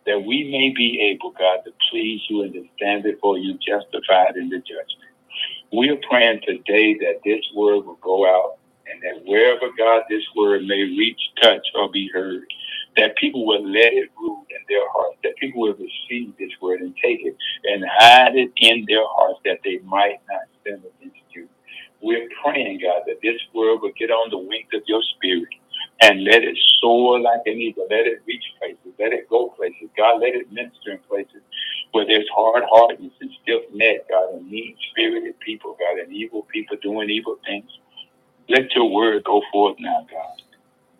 that 0.07 0.20
we 0.20 0.51
may 0.51 0.72
be 0.77 1.12
able, 1.12 1.33
God, 1.33 1.61
to 1.64 1.72
please 1.91 2.22
you 2.31 2.43
and 2.43 2.53
to 2.55 2.64
stand 2.77 3.05
before 3.05 3.39
you 3.39 3.59
justified 3.66 4.37
in 4.37 4.49
the 4.51 4.59
judgment. 4.59 4.89
We 5.72 5.91
are 5.91 5.99
praying 6.09 6.43
today 6.47 6.95
that 7.01 7.20
this 7.25 7.43
word 7.55 7.87
will 7.87 7.99
go 8.03 8.27
out 8.27 8.59
and 8.87 9.03
that 9.03 9.25
wherever, 9.29 9.66
God, 9.79 10.05
this 10.09 10.25
word 10.37 10.62
may 10.64 10.83
reach, 10.83 11.20
touch, 11.43 11.66
or 11.75 11.91
be 11.91 12.09
heard, 12.14 12.45
that 12.97 13.16
people 13.18 13.47
will 13.47 13.66
let 13.68 13.93
it 13.93 14.11
rule 14.18 14.47
in 14.51 14.59
their 14.68 14.89
hearts, 14.93 15.18
that 15.25 15.37
people 15.41 15.62
will 15.62 15.75
receive 15.75 16.35
this 16.39 16.53
word 16.62 16.81
and 16.81 16.95
take 17.03 17.20
it 17.25 17.37
and 17.64 17.85
hide 17.99 18.37
it 18.37 18.53
in 18.59 18.85
their 18.89 19.05
hearts 19.07 19.41
that 19.45 19.59
they 19.64 19.79
might 19.85 20.20
not 20.31 20.43
sin 20.64 20.83
against 21.01 21.18
you. 21.35 21.49
We're 22.05 22.29
praying, 22.45 22.81
God, 22.83 23.03
that 23.09 23.21
this 23.23 23.41
word 23.55 23.81
will 23.83 23.95
get 23.99 24.13
on 24.13 24.31
the 24.31 24.39
wings 24.39 24.69
of 24.75 24.83
your 24.89 25.03
spirit 25.17 25.49
and 26.03 26.25
let 26.25 26.45
it 26.45 26.59
soar 26.83 27.21
like 27.21 27.43
an 27.47 27.55
eagle. 27.61 27.89
Let 27.91 28.07
it 28.07 28.23
reach 28.27 28.45
places. 28.61 28.95
Let 29.01 29.15
it 29.15 29.31
go 29.31 29.51
places. 29.57 29.91
God, 29.99 30.21
let 30.21 30.37
it 30.37 30.53
minister 30.53 30.93
in 30.93 31.01
places 31.09 31.43
where 31.93 32.07
there's 32.07 32.29
hard 32.37 32.65
hardness 32.71 33.13
and 33.23 33.31
stiff 33.43 33.63
neck, 33.75 34.09
God, 34.11 34.35
and 34.37 34.51
mean 34.51 34.77
spirited 34.93 35.41
people, 35.41 35.77
God, 35.81 36.01
and 36.01 36.13
evil 36.15 36.47
people 36.53 36.79
doing 36.83 37.11
evil 37.11 37.39
things. 37.47 37.71
Let 38.49 38.73
your 38.77 38.91
word 38.91 39.25
go 39.25 39.43
forth 39.53 39.77
now, 39.81 40.07
God 40.11 40.27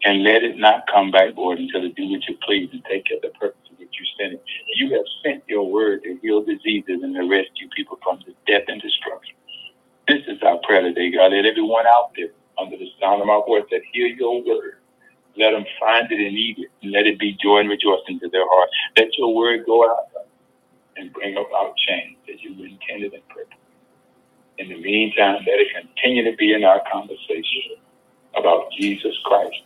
and 0.05 0.25
let 0.25 0.45
it 0.45 0.59
not 0.59 0.85
come 0.93 1.11
back, 1.11 1.37
Lord, 1.37 1.59
until 1.59 1.85
it 1.85 1.97
do 1.97 2.11
what 2.11 2.23
you 2.29 2.37
please 2.47 2.71
and 2.73 2.85
take 2.87 3.07
care 3.07 3.19
of 3.19 3.23
the 3.25 3.31
purpose 3.39 3.61
of 3.73 3.81
you 3.81 4.07
sent 4.19 4.35
it. 4.35 4.45
You 4.77 4.93
have 4.95 5.07
sent 5.25 5.45
your 5.49 5.71
word 5.71 6.03
to 6.05 6.19
heal 6.23 6.43
diseases 6.45 7.03
and 7.03 7.15
to 7.17 7.23
rescue 7.29 7.69
people 7.77 7.99
from 8.03 8.21
the 8.27 8.35
death 8.47 8.65
and 8.69 8.81
destruction. 8.83 9.35
This 10.09 10.23
is 10.29 10.39
our 10.43 10.59
prayer 10.65 10.83
today, 10.83 11.11
God. 11.13 11.33
Uh, 11.33 11.37
let 11.37 11.47
everyone 11.47 11.87
out 11.87 12.13
there 12.17 12.29
under 12.59 12.77
the 12.77 12.89
sound 13.01 13.23
of 13.23 13.29
my 13.29 13.41
voice 13.47 13.65
that 13.71 13.83
hear 13.93 14.09
your 14.09 14.43
word. 14.45 14.79
Let 15.39 15.53
them 15.53 15.65
find 15.81 16.11
it 16.13 16.21
and 16.21 16.37
eat 16.37 16.59
it, 16.59 16.71
and 16.83 16.93
let 16.93 17.07
it 17.07 17.19
be 17.19 17.39
joy 17.43 17.61
and 17.61 17.71
rejoicing 17.71 18.21
to 18.21 18.29
their 18.31 18.47
heart. 18.49 18.71
Let 18.99 19.09
your 19.19 19.35
word 19.35 19.67
go 19.67 19.89
out 19.89 20.09
and 20.97 21.13
bring 21.13 21.35
about 21.37 21.77
change 21.89 22.19
as 22.33 22.43
you 22.43 22.53
intended 22.65 23.15
and 23.15 23.29
purpose. 23.29 23.59
In 24.59 24.69
the 24.71 24.81
meantime, 24.81 25.39
let 25.47 25.61
it 25.61 25.69
continue 25.75 26.31
to 26.31 26.37
be 26.37 26.55
in 26.55 26.65
our 26.65 26.83
conversation 26.93 27.79
about 28.37 28.71
Jesus 28.79 29.15
Christ 29.25 29.57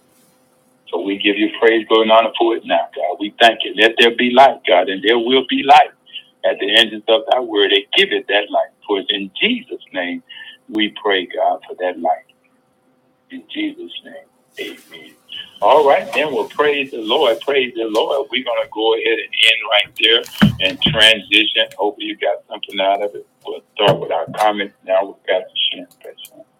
so 0.91 1.01
we 1.03 1.19
give 1.19 1.37
you 1.39 1.51
praise, 1.61 1.87
glory, 1.89 2.05
and 2.05 2.13
honor 2.13 2.33
for 2.39 2.57
it 2.57 2.65
now, 2.67 2.89
God. 2.97 3.19
We 3.21 3.35
thank 3.41 3.61
you. 3.65 3.75
Let 3.77 3.95
there 4.01 4.17
be 4.17 4.33
light, 4.33 4.61
God, 4.69 4.89
and 4.89 5.03
there 5.05 5.19
will 5.19 5.47
be 5.49 5.63
light 5.65 5.93
at 6.45 6.59
the 6.61 6.75
entrance 6.77 7.05
of 7.09 7.23
thy 7.33 7.41
word. 7.41 7.73
And 7.73 7.85
give 7.97 8.13
it 8.13 8.27
that 8.29 8.51
light. 8.51 8.71
For 8.87 9.01
it's 9.01 9.11
in 9.13 9.31
Jesus' 9.41 9.85
name 9.93 10.23
we 10.71 10.95
pray, 11.03 11.27
God, 11.27 11.61
for 11.69 11.77
that 11.81 12.01
light. 12.01 12.27
In 13.31 13.45
Jesus' 13.53 13.93
name, 14.05 14.79
amen. 14.93 15.13
All 15.63 15.89
right, 15.89 16.13
then 16.15 16.33
we'll 16.33 16.49
praise 16.49 16.93
the 16.93 16.99
Lord. 17.03 17.41
Praise 17.41 17.75
the 17.75 17.85
Lord. 17.87 18.29
We're 18.31 18.45
going 18.45 18.63
to 18.63 18.71
go 18.73 18.95
ahead 18.95 19.19
and 19.19 19.35
end 19.47 19.61
right 19.73 19.99
there 20.01 20.69
and 20.69 20.83
transition. 20.83 21.69
Hopefully, 21.79 22.07
you 22.07 22.17
got 22.19 22.45
something 22.49 22.81
out 22.81 23.03
of 23.03 23.15
it. 23.17 23.27
We'll 23.47 23.63
start 23.75 24.01
with 24.01 24.13
our 24.13 24.27
comments 24.37 24.75
now 24.87 25.05
we've 25.07 25.27
got 25.27 25.43
Pastor 26.01 26.27
Shan. 26.37 26.58